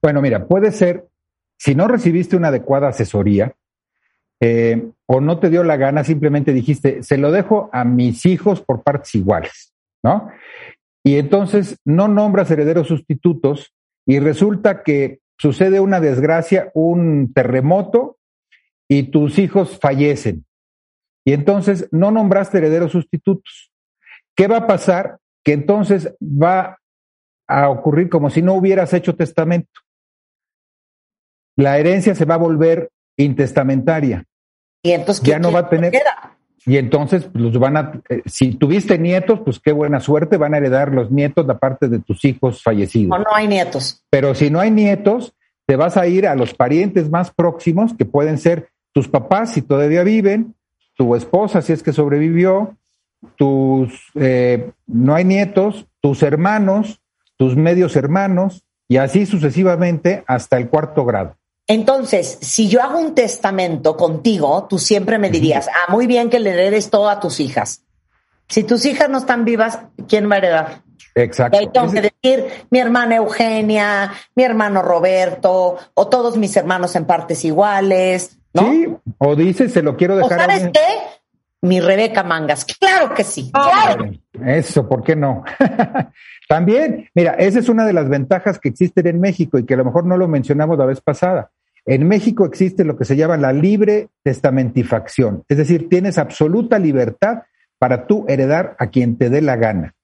[0.02, 1.06] Bueno, mira, puede ser,
[1.56, 3.54] si no recibiste una adecuada asesoría
[4.40, 8.62] eh, o no te dio la gana, simplemente dijiste, se lo dejo a mis hijos
[8.62, 9.72] por partes iguales,
[10.02, 10.28] ¿no?
[11.04, 13.72] Y entonces no nombras herederos sustitutos
[14.06, 18.18] y resulta que sucede una desgracia, un terremoto
[18.88, 20.44] y tus hijos fallecen.
[21.24, 23.72] Y entonces no nombraste herederos sustitutos.
[24.36, 25.18] ¿Qué va a pasar?
[25.44, 26.78] Que entonces va
[27.48, 29.80] a ocurrir como si no hubieras hecho testamento.
[31.56, 34.24] La herencia se va a volver intestamentaria.
[34.82, 35.92] Y entonces, ya no va a tener.
[35.92, 36.36] Queda?
[36.64, 40.58] Y entonces los van a, eh, si tuviste nietos, pues qué buena suerte, van a
[40.58, 43.18] heredar los nietos la parte de tus hijos fallecidos.
[43.18, 44.02] O no hay nietos.
[44.10, 45.34] Pero si no hay nietos,
[45.66, 49.62] te vas a ir a los parientes más próximos, que pueden ser tus papás si
[49.62, 50.54] todavía viven,
[50.94, 52.76] tu esposa si es que sobrevivió,
[53.36, 57.00] tus, eh, no hay nietos, tus hermanos,
[57.36, 61.36] tus medios hermanos, y así sucesivamente hasta el cuarto grado.
[61.72, 66.38] Entonces, si yo hago un testamento contigo, tú siempre me dirías, ah, muy bien que
[66.38, 67.82] le heredes todo a tus hijas.
[68.46, 70.82] Si tus hijas no están vivas, ¿quién va a heredar?
[71.14, 71.56] Exacto.
[71.56, 76.94] Y ahí tengo que decir mi hermana Eugenia, mi hermano Roberto, o todos mis hermanos
[76.94, 78.70] en partes iguales, ¿no?
[78.70, 80.98] Sí, o dices, se lo quiero ¿O dejar a sabes alguien- qué?
[81.62, 82.66] Mi Rebeca Mangas.
[82.66, 83.50] Claro que sí.
[83.54, 84.10] Ah, Claro.
[84.44, 85.42] Eso, ¿por qué no?
[86.48, 89.78] También, mira, esa es una de las ventajas que existen en México y que a
[89.78, 91.50] lo mejor no lo mencionamos la vez pasada.
[91.84, 97.42] En México existe lo que se llama la libre testamentifacción, es decir, tienes absoluta libertad
[97.78, 99.94] para tú heredar a quien te dé la gana,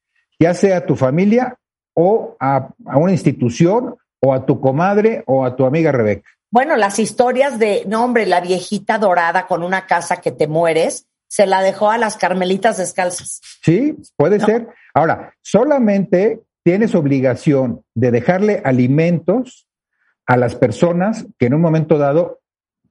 [0.40, 1.56] ya sea a tu familia
[1.94, 6.28] o a, a una institución o a tu comadre o a tu amiga Rebeca.
[6.50, 11.06] Bueno, las historias de, no hombre, la viejita dorada con una casa que te mueres,
[11.28, 13.40] se la dejó a las carmelitas descalzas.
[13.62, 14.68] Sí, puede ser.
[14.94, 19.67] Ahora, solamente tienes obligación de dejarle alimentos
[20.28, 22.38] a las personas que en un momento dado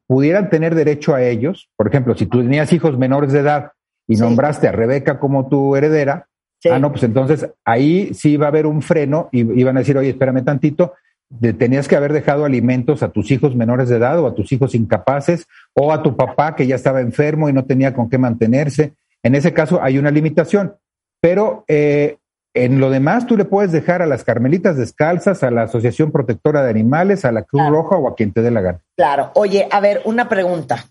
[0.08, 1.70] pudieran tener derecho a ellos.
[1.78, 3.72] Por ejemplo, si tú tenías hijos menores de edad
[4.08, 6.28] y nombraste a Rebeca como tu heredera,
[6.72, 9.98] ah, no, pues entonces ahí sí va a haber un freno y iban a decir,
[9.98, 10.94] oye, espérame tantito,
[11.30, 14.52] de- tenías que haber dejado alimentos a tus hijos menores de edad o a tus
[14.52, 18.18] hijos incapaces o a tu papá que ya estaba enfermo y no tenía con qué
[18.18, 18.94] mantenerse.
[19.22, 20.74] En ese caso hay una limitación,
[21.22, 22.18] pero eh,
[22.66, 26.64] en lo demás tú le puedes dejar a las Carmelitas Descalzas, a la Asociación Protectora
[26.64, 28.82] de Animales, a la Cruz Roja o a quien te dé la gana.
[28.96, 29.32] Claro.
[29.36, 30.86] Oye, a ver, una pregunta.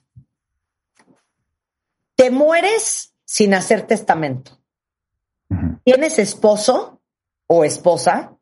[2.15, 4.53] Te mueres sin hacer testamento.
[5.85, 7.01] Tienes esposo
[7.47, 8.37] o esposa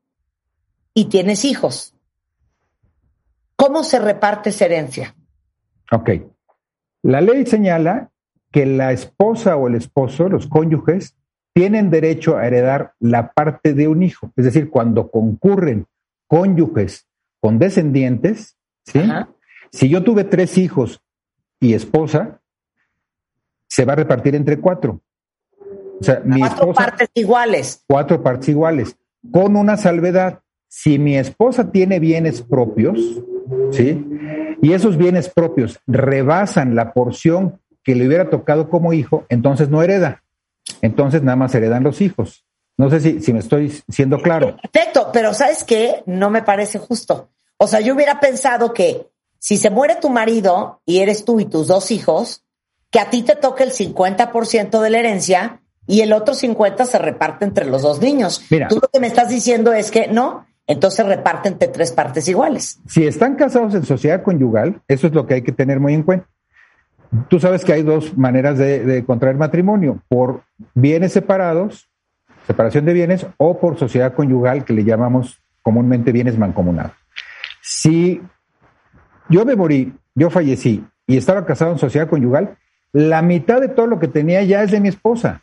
[0.94, 1.94] y tienes hijos.
[3.56, 5.14] ¿Cómo se reparte esa herencia?
[5.90, 6.10] Ok.
[7.02, 8.10] La ley señala
[8.50, 11.16] que la esposa o el esposo, los cónyuges,
[11.54, 14.32] tienen derecho a heredar la parte de un hijo.
[14.36, 15.86] Es decir, cuando concurren
[16.26, 17.06] cónyuges
[17.40, 19.00] con descendientes, ¿sí?
[19.70, 21.00] si yo tuve tres hijos
[21.60, 22.40] y esposa,
[23.68, 25.00] se va a repartir entre cuatro.
[26.00, 27.84] O sea, mi Cuatro esposa, partes iguales.
[27.86, 28.96] cuatro partes iguales,
[29.30, 30.40] con una salvedad.
[30.66, 32.98] Si mi esposa tiene bienes propios,
[33.70, 34.04] ¿sí?
[34.60, 39.82] Y esos bienes propios rebasan la porción que le hubiera tocado como hijo, entonces no
[39.84, 40.23] hereda.
[40.82, 42.44] Entonces nada más heredan los hijos.
[42.76, 44.56] No sé si, si me estoy siendo claro.
[44.56, 46.02] Perfecto, pero ¿sabes qué?
[46.06, 47.30] No me parece justo.
[47.56, 49.08] O sea, yo hubiera pensado que
[49.38, 52.44] si se muere tu marido y eres tú y tus dos hijos,
[52.90, 56.98] que a ti te toque el 50% de la herencia y el otro 50% se
[56.98, 58.42] reparte entre los dos niños.
[58.50, 58.68] Mira.
[58.68, 62.78] Tú lo que me estás diciendo es que no, entonces reparte entre tres partes iguales.
[62.86, 66.04] Si están casados en sociedad conyugal, eso es lo que hay que tener muy en
[66.04, 66.26] cuenta.
[67.28, 70.42] Tú sabes que hay dos maneras de, de contraer matrimonio, por
[70.74, 71.88] bienes separados,
[72.46, 76.92] separación de bienes, o por sociedad conyugal, que le llamamos comúnmente bienes mancomunados.
[77.62, 78.20] Si
[79.28, 82.56] yo me morí, yo fallecí y estaba casado en sociedad conyugal,
[82.92, 85.42] la mitad de todo lo que tenía ya es de mi esposa.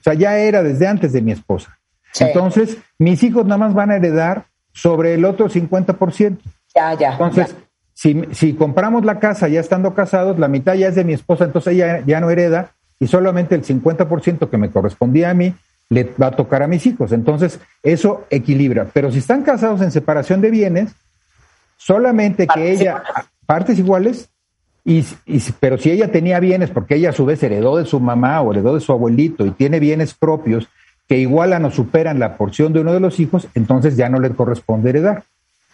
[0.00, 1.78] O sea, ya era desde antes de mi esposa.
[2.18, 6.38] Entonces, mis hijos nada más van a heredar sobre el otro 50%.
[6.74, 7.12] Ya, ya.
[7.12, 7.54] Entonces,
[8.00, 11.44] si, si compramos la casa ya estando casados, la mitad ya es de mi esposa,
[11.44, 15.54] entonces ella ya no hereda y solamente el 50% que me correspondía a mí
[15.90, 17.12] le va a tocar a mis hijos.
[17.12, 18.86] Entonces, eso equilibra.
[18.90, 20.94] Pero si están casados en separación de bienes,
[21.76, 23.02] solamente que ella,
[23.44, 24.30] partes iguales,
[24.82, 25.04] y,
[25.60, 28.50] pero si ella tenía bienes, porque ella a su vez heredó de su mamá o
[28.50, 30.70] heredó de su abuelito y tiene bienes propios
[31.06, 34.30] que igualan o superan la porción de uno de los hijos, entonces ya no le
[34.30, 35.24] corresponde heredar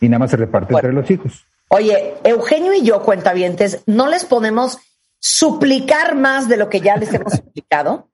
[0.00, 1.46] y nada más se reparte entre los hijos.
[1.68, 4.78] Oye, Eugenio y yo, cuentavientes, no les podemos
[5.18, 8.10] suplicar más de lo que ya les hemos suplicado,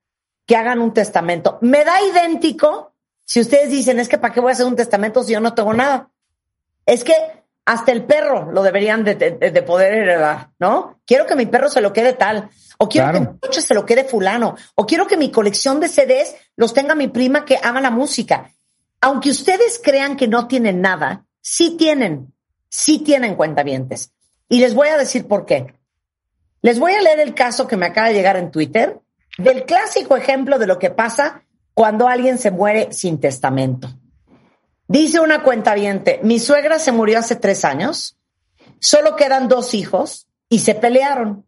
[0.47, 1.59] que hagan un testamento.
[1.61, 5.23] Me da idéntico si ustedes dicen, es que ¿para qué voy a hacer un testamento
[5.23, 6.11] si yo no tengo nada?
[6.87, 7.15] Es que
[7.65, 11.01] hasta el perro lo deberían de, de- de poder heredar, ¿no?
[11.07, 13.25] Quiero que mi perro se lo quede tal, o quiero Claro.
[13.27, 16.75] que mi coche se lo quede fulano, o quiero que mi colección de CDs los
[16.75, 18.51] tenga mi prima que ama la música.
[19.01, 22.32] Aunque ustedes crean que no tienen nada, sí tienen,
[22.73, 24.13] sí tienen cuentavientes.
[24.49, 25.75] Y les voy a decir por qué.
[26.63, 29.01] Les voy a leer el caso que me acaba de llegar en Twitter
[29.37, 31.45] del clásico ejemplo de lo que pasa
[31.75, 33.89] cuando alguien se muere sin testamento.
[34.89, 38.19] Dice una cuentaviente, mi suegra se murió hace tres años,
[38.81, 41.47] solo quedan dos hijos y se pelearon.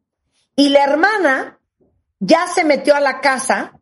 [0.56, 1.58] Y la hermana
[2.20, 3.80] ya se metió a la casa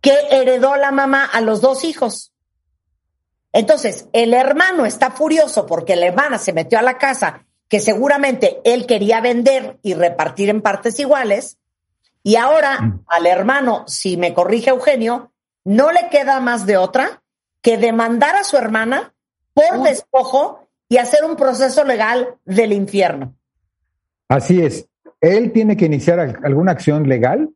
[0.00, 2.32] que heredó la mamá a los dos hijos.
[3.52, 8.60] Entonces, el hermano está furioso porque la hermana se metió a la casa que seguramente
[8.64, 11.58] él quería vender y repartir en partes iguales.
[12.22, 15.32] Y ahora al hermano, si me corrige Eugenio,
[15.64, 17.22] no le queda más de otra
[17.62, 19.14] que demandar a su hermana
[19.54, 23.34] por despojo y hacer un proceso legal del infierno.
[24.28, 24.86] Así es.
[25.20, 27.50] Él tiene que iniciar al- alguna acción legal.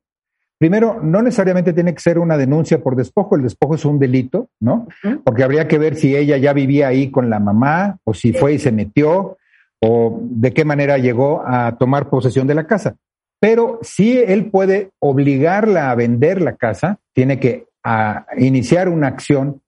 [0.62, 3.34] Primero, no necesariamente tiene que ser una denuncia por despojo.
[3.34, 4.86] El despojo es un delito, ¿no?
[5.24, 8.52] Porque habría que ver si ella ya vivía ahí con la mamá o si fue
[8.52, 9.38] y se metió
[9.80, 12.94] o de qué manera llegó a tomar posesión de la casa.
[13.40, 19.62] Pero si él puede obligarla a vender la casa, tiene que a, iniciar una acción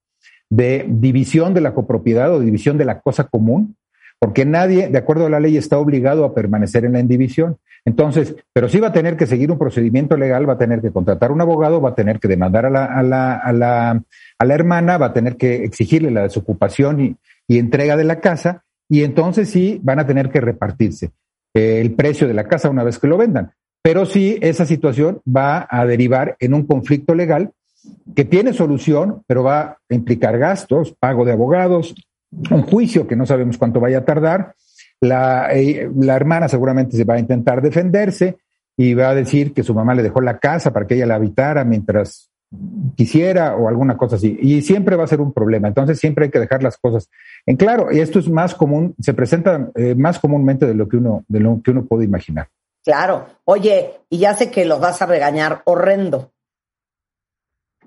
[0.48, 3.74] de división de la copropiedad o división de la cosa común,
[4.18, 7.58] porque nadie, de acuerdo a la ley, está obligado a permanecer en la indivisión.
[7.84, 10.90] Entonces, pero sí va a tener que seguir un procedimiento legal, va a tener que
[10.90, 14.02] contratar un abogado, va a tener que demandar a la, a la, a la,
[14.38, 17.16] a la hermana, va a tener que exigirle la desocupación y,
[17.58, 21.10] entrega de la casa, y entonces sí van a tener que repartirse
[21.52, 23.52] eh, el precio de la casa una vez que lo vendan.
[23.82, 27.50] Pero sí, esa situación va a derivar en un conflicto legal
[28.16, 31.94] que tiene solución, pero va a implicar gastos, pago de abogados,
[32.50, 34.54] un juicio que no sabemos cuánto vaya a tardar.
[35.00, 38.38] La, eh, la hermana seguramente se va a intentar defenderse
[38.76, 41.16] y va a decir que su mamá le dejó la casa para que ella la
[41.16, 42.30] habitara mientras
[42.96, 44.36] quisiera o alguna cosa así.
[44.40, 45.68] Y siempre va a ser un problema.
[45.68, 47.08] Entonces siempre hay que dejar las cosas
[47.46, 47.92] en claro.
[47.92, 51.40] Y esto es más común, se presenta eh, más comúnmente de lo que uno, de
[51.40, 52.48] lo que uno puede imaginar.
[52.84, 53.26] Claro.
[53.44, 56.32] Oye, y ya sé que los vas a regañar horrendo.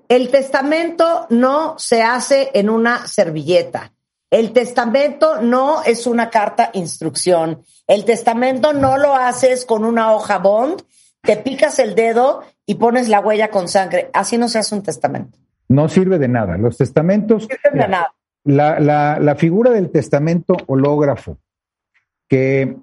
[0.08, 3.92] El testamento no se hace en una servilleta.
[4.30, 7.62] El testamento no es una carta instrucción.
[7.86, 10.82] El testamento no lo haces con una hoja bond,
[11.22, 14.10] te picas el dedo y pones la huella con sangre.
[14.12, 15.38] Así no se hace un testamento.
[15.68, 16.58] No sirve de nada.
[16.58, 17.42] Los testamentos.
[17.42, 18.14] No sirve de nada.
[18.44, 21.38] La, la, la figura del testamento hológrafo,
[22.28, 22.76] que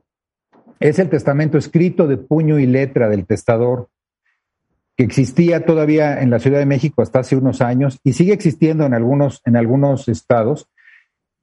[0.79, 3.89] es el testamento escrito de puño y letra del testador,
[4.95, 8.85] que existía todavía en la Ciudad de México hasta hace unos años y sigue existiendo
[8.85, 10.69] en algunos, en algunos estados,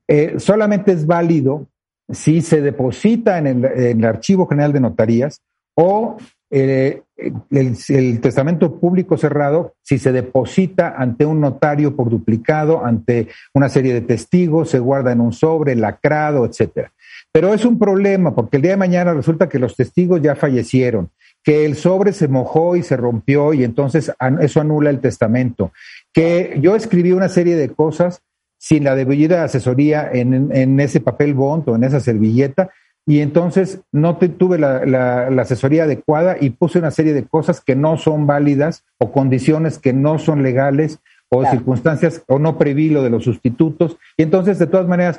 [0.08, 1.66] eh, solamente es válido
[2.10, 5.40] si se deposita en el, Archivo General de Notarías
[5.74, 6.16] o
[6.50, 7.02] eh,
[7.50, 13.68] el, el, testamento público cerrado si se deposita ante un notario por duplicado, ante una
[13.68, 16.92] serie de testigos, se guarda en un sobre, lacrado, etcétera.
[17.32, 21.10] Pero es un problema porque el día de mañana resulta que los testigos ya fallecieron,
[21.42, 25.72] que el sobre se mojó y se rompió y entonces eso anula el testamento,
[26.12, 28.20] que yo escribí una serie de cosas
[28.62, 32.70] sin la debida asesoría en, en ese papel bond o en esa servilleta
[33.04, 37.24] y entonces no te, tuve la, la, la, asesoría adecuada y puse una serie de
[37.24, 41.56] cosas que no son válidas o condiciones que no son legales o claro.
[41.56, 45.18] circunstancias o no preví lo de los sustitutos y entonces de todas maneras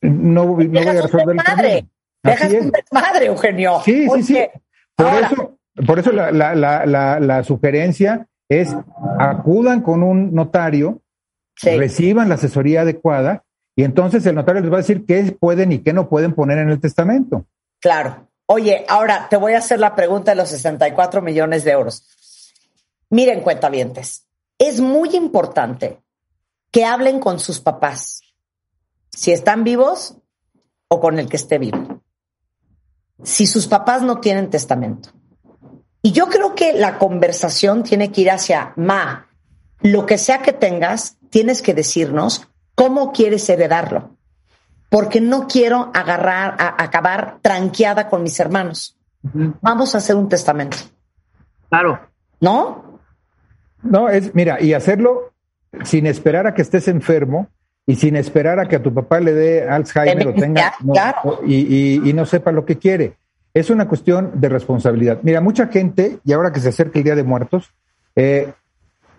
[0.00, 1.88] no, no voy a resolver el problema.
[2.22, 3.80] Dejas un desmadre, Eugenio.
[3.84, 4.38] Sí, sí, sí.
[4.94, 5.26] Por Ahora.
[5.26, 6.86] eso, por eso la, la,
[7.18, 8.76] la, sugerencia es
[9.18, 11.00] acudan con un notario,
[11.58, 11.76] sí.
[11.76, 13.44] reciban la asesoría adecuada
[13.76, 16.58] y entonces el notario les va a decir qué pueden y qué no pueden poner
[16.58, 17.44] en el testamento.
[17.80, 18.28] Claro.
[18.46, 22.02] Oye, ahora te voy a hacer la pregunta de los 64 millones de euros.
[23.10, 24.26] Miren, cuentavientes,
[24.58, 26.00] es muy importante
[26.70, 28.22] que hablen con sus papás,
[29.10, 30.16] si están vivos
[30.88, 32.02] o con el que esté vivo.
[33.22, 35.10] Si sus papás no tienen testamento.
[36.02, 39.28] Y yo creo que la conversación tiene que ir hacia, ma,
[39.80, 44.16] lo que sea que tengas, tienes que decirnos cómo quieres heredarlo.
[44.90, 48.96] Porque no quiero agarrar, a, acabar tranqueada con mis hermanos.
[49.22, 49.54] Uh -huh.
[49.60, 50.78] Vamos a hacer un testamento.
[51.68, 52.00] Claro.
[52.40, 53.00] ¿No?
[53.82, 55.32] No, es, mira, y hacerlo
[55.84, 57.48] sin esperar a que estés enfermo
[57.86, 61.18] y sin esperar a que a tu papá le dé Alzheimer o tenga no, claro.
[61.24, 63.16] o, y, y, y no sepa lo que quiere.
[63.54, 65.20] Es una cuestión de responsabilidad.
[65.22, 67.72] Mira, mucha gente, y ahora que se acerca el Día de Muertos,
[68.14, 68.52] eh,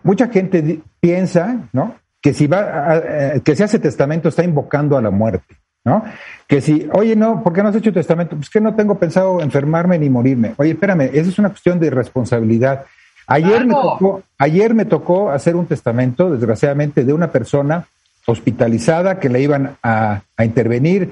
[0.03, 1.95] mucha gente piensa, ¿no?
[2.21, 2.93] Que si va, a-
[3.35, 5.55] a- que si hace testamento está invocando a la muerte,
[5.85, 6.03] ¿no?
[6.47, 8.35] Que si, oye, no, ¿por qué no has hecho testamento?
[8.35, 10.53] Pues que no tengo pensado enfermarme ni morirme.
[10.57, 12.85] Oye, espérame, esa es una cuestión de responsabilidad.
[13.27, 17.85] Ayer me tocó, ayer me tocó hacer un testamento, desgraciadamente, de una persona
[18.25, 21.11] hospitalizada que le iban a, a intervenir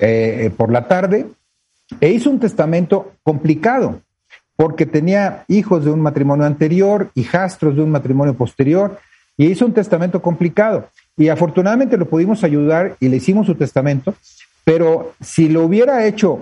[0.00, 1.26] eh, por la tarde
[2.00, 4.00] e hizo un testamento complicado
[4.62, 8.96] porque tenía hijos de un matrimonio anterior, hijastros de un matrimonio posterior,
[9.36, 10.88] y hizo un testamento complicado.
[11.16, 14.14] Y afortunadamente lo pudimos ayudar y le hicimos su testamento,
[14.62, 16.38] pero si lo hubiera hecho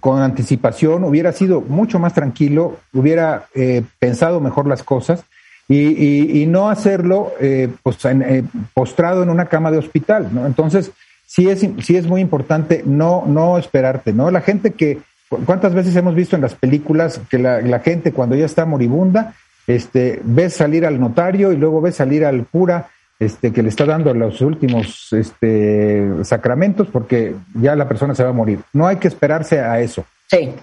[0.00, 5.24] con anticipación, hubiera sido mucho más tranquilo, hubiera eh, pensado mejor las cosas
[5.68, 10.30] y, no hacerlo eh, pues, en- eh, postrado en una cama de hospital.
[10.32, 10.46] ¿no?
[10.46, 10.90] Entonces,
[11.26, 14.30] sí es, sí es muy importante no, no esperarte, ¿no?
[14.30, 18.36] La gente que, ¿cuántas veces hemos visto en las películas que la, la gente cuando
[18.36, 19.34] ya está moribunda,
[19.66, 22.88] este, ves salir al notario y luego ves salir al cura
[23.18, 28.30] este, que le está dando los últimos este, sacramentos porque ya la persona se va
[28.30, 28.60] a morir.
[28.72, 30.04] No hay que esperarse a eso.
[30.28, 30.54] Sí.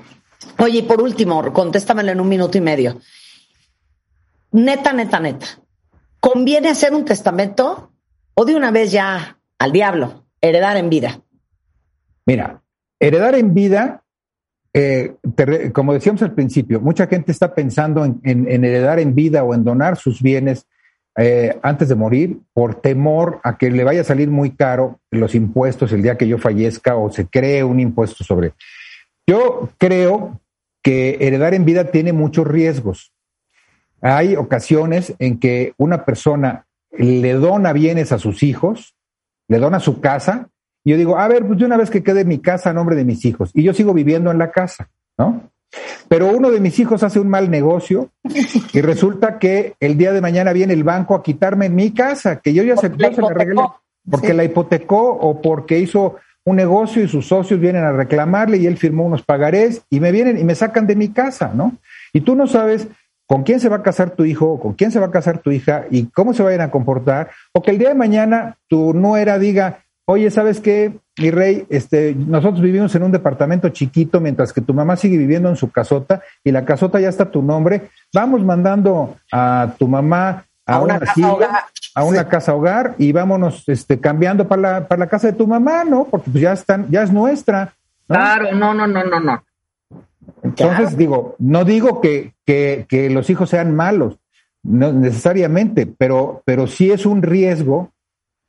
[0.60, 3.00] Oye, y por último, contéstamelo en un minuto y medio.
[4.52, 5.48] Neta, neta, neta.
[6.20, 7.92] ¿Conviene hacer un testamento
[8.34, 11.20] o de una vez ya al diablo, heredar en vida?
[12.26, 12.62] Mira,
[13.00, 14.04] heredar en vida,
[14.78, 15.16] eh,
[15.72, 19.54] como decíamos al principio, mucha gente está pensando en, en- en heredar en vida o
[19.54, 20.68] en donar sus bienes
[21.18, 25.34] eh, antes de morir por temor a que le vaya a salir muy caro los
[25.34, 28.52] impuestos el día que yo fallezca o se cree un impuesto sobre.
[29.26, 30.42] Yo creo
[30.84, 33.14] que heredar en vida tiene muchos riesgos.
[34.02, 38.94] Hay ocasiones en que una persona le dona bienes a sus hijos,
[39.48, 40.50] le dona su casa,
[40.86, 42.95] y yo digo, a ver, pues de una vez que quede mi casa a nombre
[42.95, 44.88] de mis hijos, y yo sigo viviendo en la casa,
[45.18, 45.49] ¿no?
[46.07, 48.12] Pero uno de mis hijos hace un mal negocio
[48.72, 52.53] y resulta que el día de mañana viene el banco a quitarme mi casa, que
[52.53, 53.62] yo ya se, se la regalé,
[54.10, 58.68] porque la hipotecó o porque hizo un negocio y sus socios vienen a reclamarle y
[58.68, 61.76] él firmó unos pagarés y me vienen y me sacan de mi casa, ¿no?
[62.14, 62.88] Y tú no sabes
[63.26, 65.40] con quién se va a casar tu hijo, o con quién se va a casar
[65.40, 68.94] tu hija y cómo se vayan a comportar, o que el día de mañana tu
[68.94, 71.65] nuera diga, oye, ¿sabes qué, mi rey?
[71.69, 75.72] Este, nosotros vivimos en un departamento chiquito mientras que tu mamá sigue viviendo en su
[75.72, 77.90] casota y la casota ya está a tu nombre.
[78.14, 81.64] Vamos mandando a tu mamá a, A una un casa hogar.
[81.95, 85.48] a una casa hogar y vámonos este, cambiando para la, para la casa de tu
[85.48, 86.06] mamá, ¿no?
[86.06, 87.74] Porque pues ya están, ya es nuestra.
[88.08, 88.16] ¿no?
[88.16, 89.43] Claro, no, no, no, no, no.
[90.43, 94.19] Entonces, digo, no digo que, que, que los hijos sean malos,
[94.61, 97.92] no necesariamente, pero, pero sí es un riesgo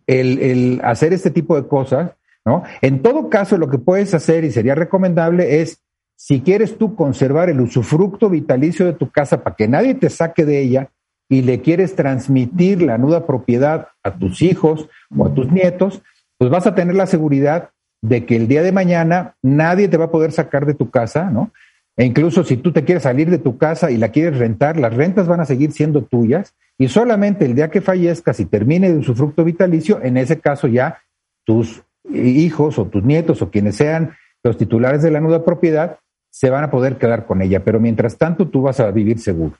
[0.07, 2.13] el, el hacer este tipo de cosas,
[2.45, 2.63] ¿no?
[2.81, 5.83] En todo caso, lo que puedes hacer y sería recomendable es,
[6.17, 10.45] si quieres tú conservar el usufructo vitalicio de tu casa para que nadie te saque
[10.45, 10.91] de ella
[11.29, 16.03] y le quieres transmitir la nuda propiedad a tus hijos o a tus nietos,
[16.39, 17.71] pues vas a tener la seguridad
[18.01, 21.31] de que el día de mañana nadie te va a poder sacar de tu casa,
[21.31, 21.51] ¿no?
[21.97, 24.95] E incluso si tú te quieres salir de tu casa y la quieres rentar, las
[24.95, 28.99] rentas van a seguir siendo tuyas y solamente el día que fallezcas y termine de
[28.99, 30.99] usufructo vitalicio, en ese caso ya
[31.45, 35.99] tus hijos o tus nietos o quienes sean los titulares de la nuda propiedad
[36.31, 39.57] se van a poder quedar con ella, pero mientras tanto tú vas a vivir seguro.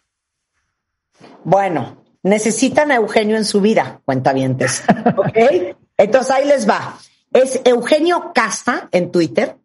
[1.43, 4.85] Bueno, necesitan a Eugenio en su vida, cuentavientes.
[5.17, 5.75] ¿Ok?
[5.97, 6.99] Entonces ahí les va.
[7.33, 9.57] Es Eugenio Casta en Twitter,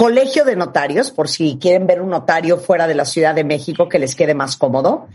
[0.00, 3.86] Colegio de Notarios, por si quieren ver un notario fuera de la Ciudad de México
[3.86, 5.08] que les quede más cómodo.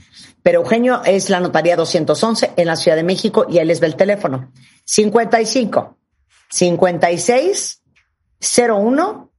[0.43, 3.87] Pero Eugenio es la notaría 211 en la Ciudad de México y ahí les ve
[3.87, 4.51] el teléfono.
[4.83, 5.97] 55
[6.51, 7.81] 56
[8.39, 9.31] 01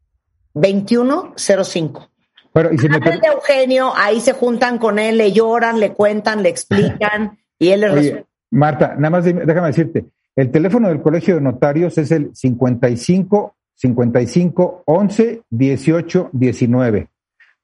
[0.52, 2.10] 21 05.
[2.52, 6.42] Bueno, y si me de Eugenio, ahí se juntan con él, le lloran, le cuentan,
[6.42, 8.26] le explican y él les Oye, resuelve.
[8.50, 14.83] Marta, nada más déjame decirte, el teléfono del Colegio de Notarios es el 55 55
[14.87, 17.09] 11 18 19.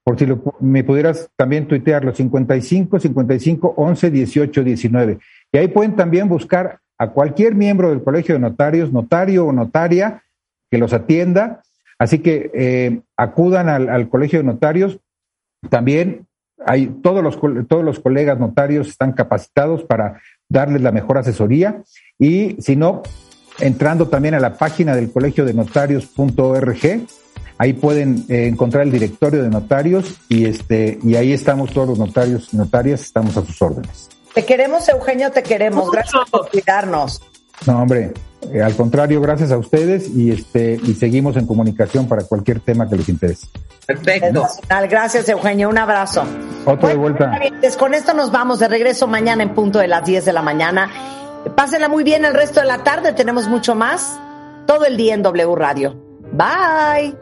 [0.03, 5.19] Por si lo me pudieras también tuitearlo, 55 55 11 18 19.
[5.51, 10.23] Y ahí pueden también buscar a cualquier miembro del Colegio de Notarios, notario o notaria,
[10.69, 11.61] que los atienda.
[11.99, 14.99] Así que eh, acudan al, al Colegio de Notarios.
[15.69, 16.27] También
[16.65, 21.83] hay todos los, todos los colegas notarios están capacitados para darles la mejor asesoría
[22.19, 23.03] y si no,
[23.63, 27.07] entrando también a la página del colegio de notarios.org,
[27.57, 31.99] ahí pueden eh, encontrar el directorio de notarios y este y ahí estamos todos los
[31.99, 34.09] notarios y notarias, estamos a sus órdenes.
[34.33, 35.89] Te queremos, Eugenio, te queremos.
[35.91, 37.21] Gracias por cuidarnos.
[37.67, 38.11] No, hombre,
[38.51, 42.89] eh, al contrario, gracias a ustedes y este y seguimos en comunicación para cualquier tema
[42.89, 43.47] que les interese.
[43.85, 44.47] Perfecto.
[44.89, 45.69] Gracias, Eugenio.
[45.69, 46.23] Un abrazo.
[46.65, 47.39] Otro de vuelta.
[47.77, 50.89] Con esto nos vamos de regreso mañana en punto de las 10 de la mañana.
[51.55, 53.13] Pásenla muy bien el resto de la tarde.
[53.13, 54.19] Tenemos mucho más.
[54.65, 55.95] Todo el día en W Radio.
[56.31, 57.13] Bye.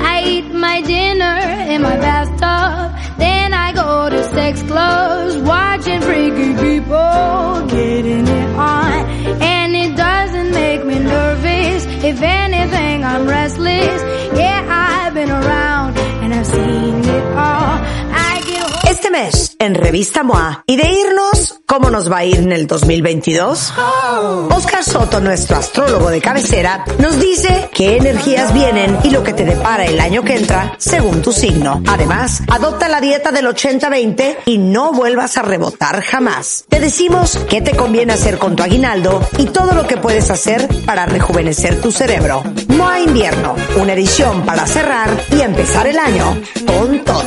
[0.00, 1.38] I eat my dinner
[1.68, 2.94] in my bathtub.
[3.18, 9.42] Then I go to sex clubs, watching freaky people getting it on.
[9.42, 11.84] And it doesn't make me nervous.
[12.04, 14.02] If anything, I'm restless.
[14.38, 17.78] Yeah, I've been around and I've seen it all.
[18.14, 22.36] I get Este mes, en Revista MOA, y de irnos, ¿cómo nos va a ir
[22.36, 23.72] en el 2022?
[24.50, 29.44] Oscar Soto, nuestro astrólogo de cabecera, nos dice qué energías vienen y lo que te
[29.44, 31.82] depara el año que entra según tu signo.
[31.86, 36.64] Además, adopta la dieta del 80-20 y no vuelvas a rebotar jamás.
[36.68, 40.68] Te decimos qué te conviene hacer con tu aguinaldo y todo lo que puedes hacer
[40.86, 42.42] para rejuvenecer tu cerebro.
[42.68, 47.24] MOA Invierno, una edición para cerrar y empezar el año con todo.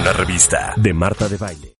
[0.00, 1.72] Una revista de Marta de Baile.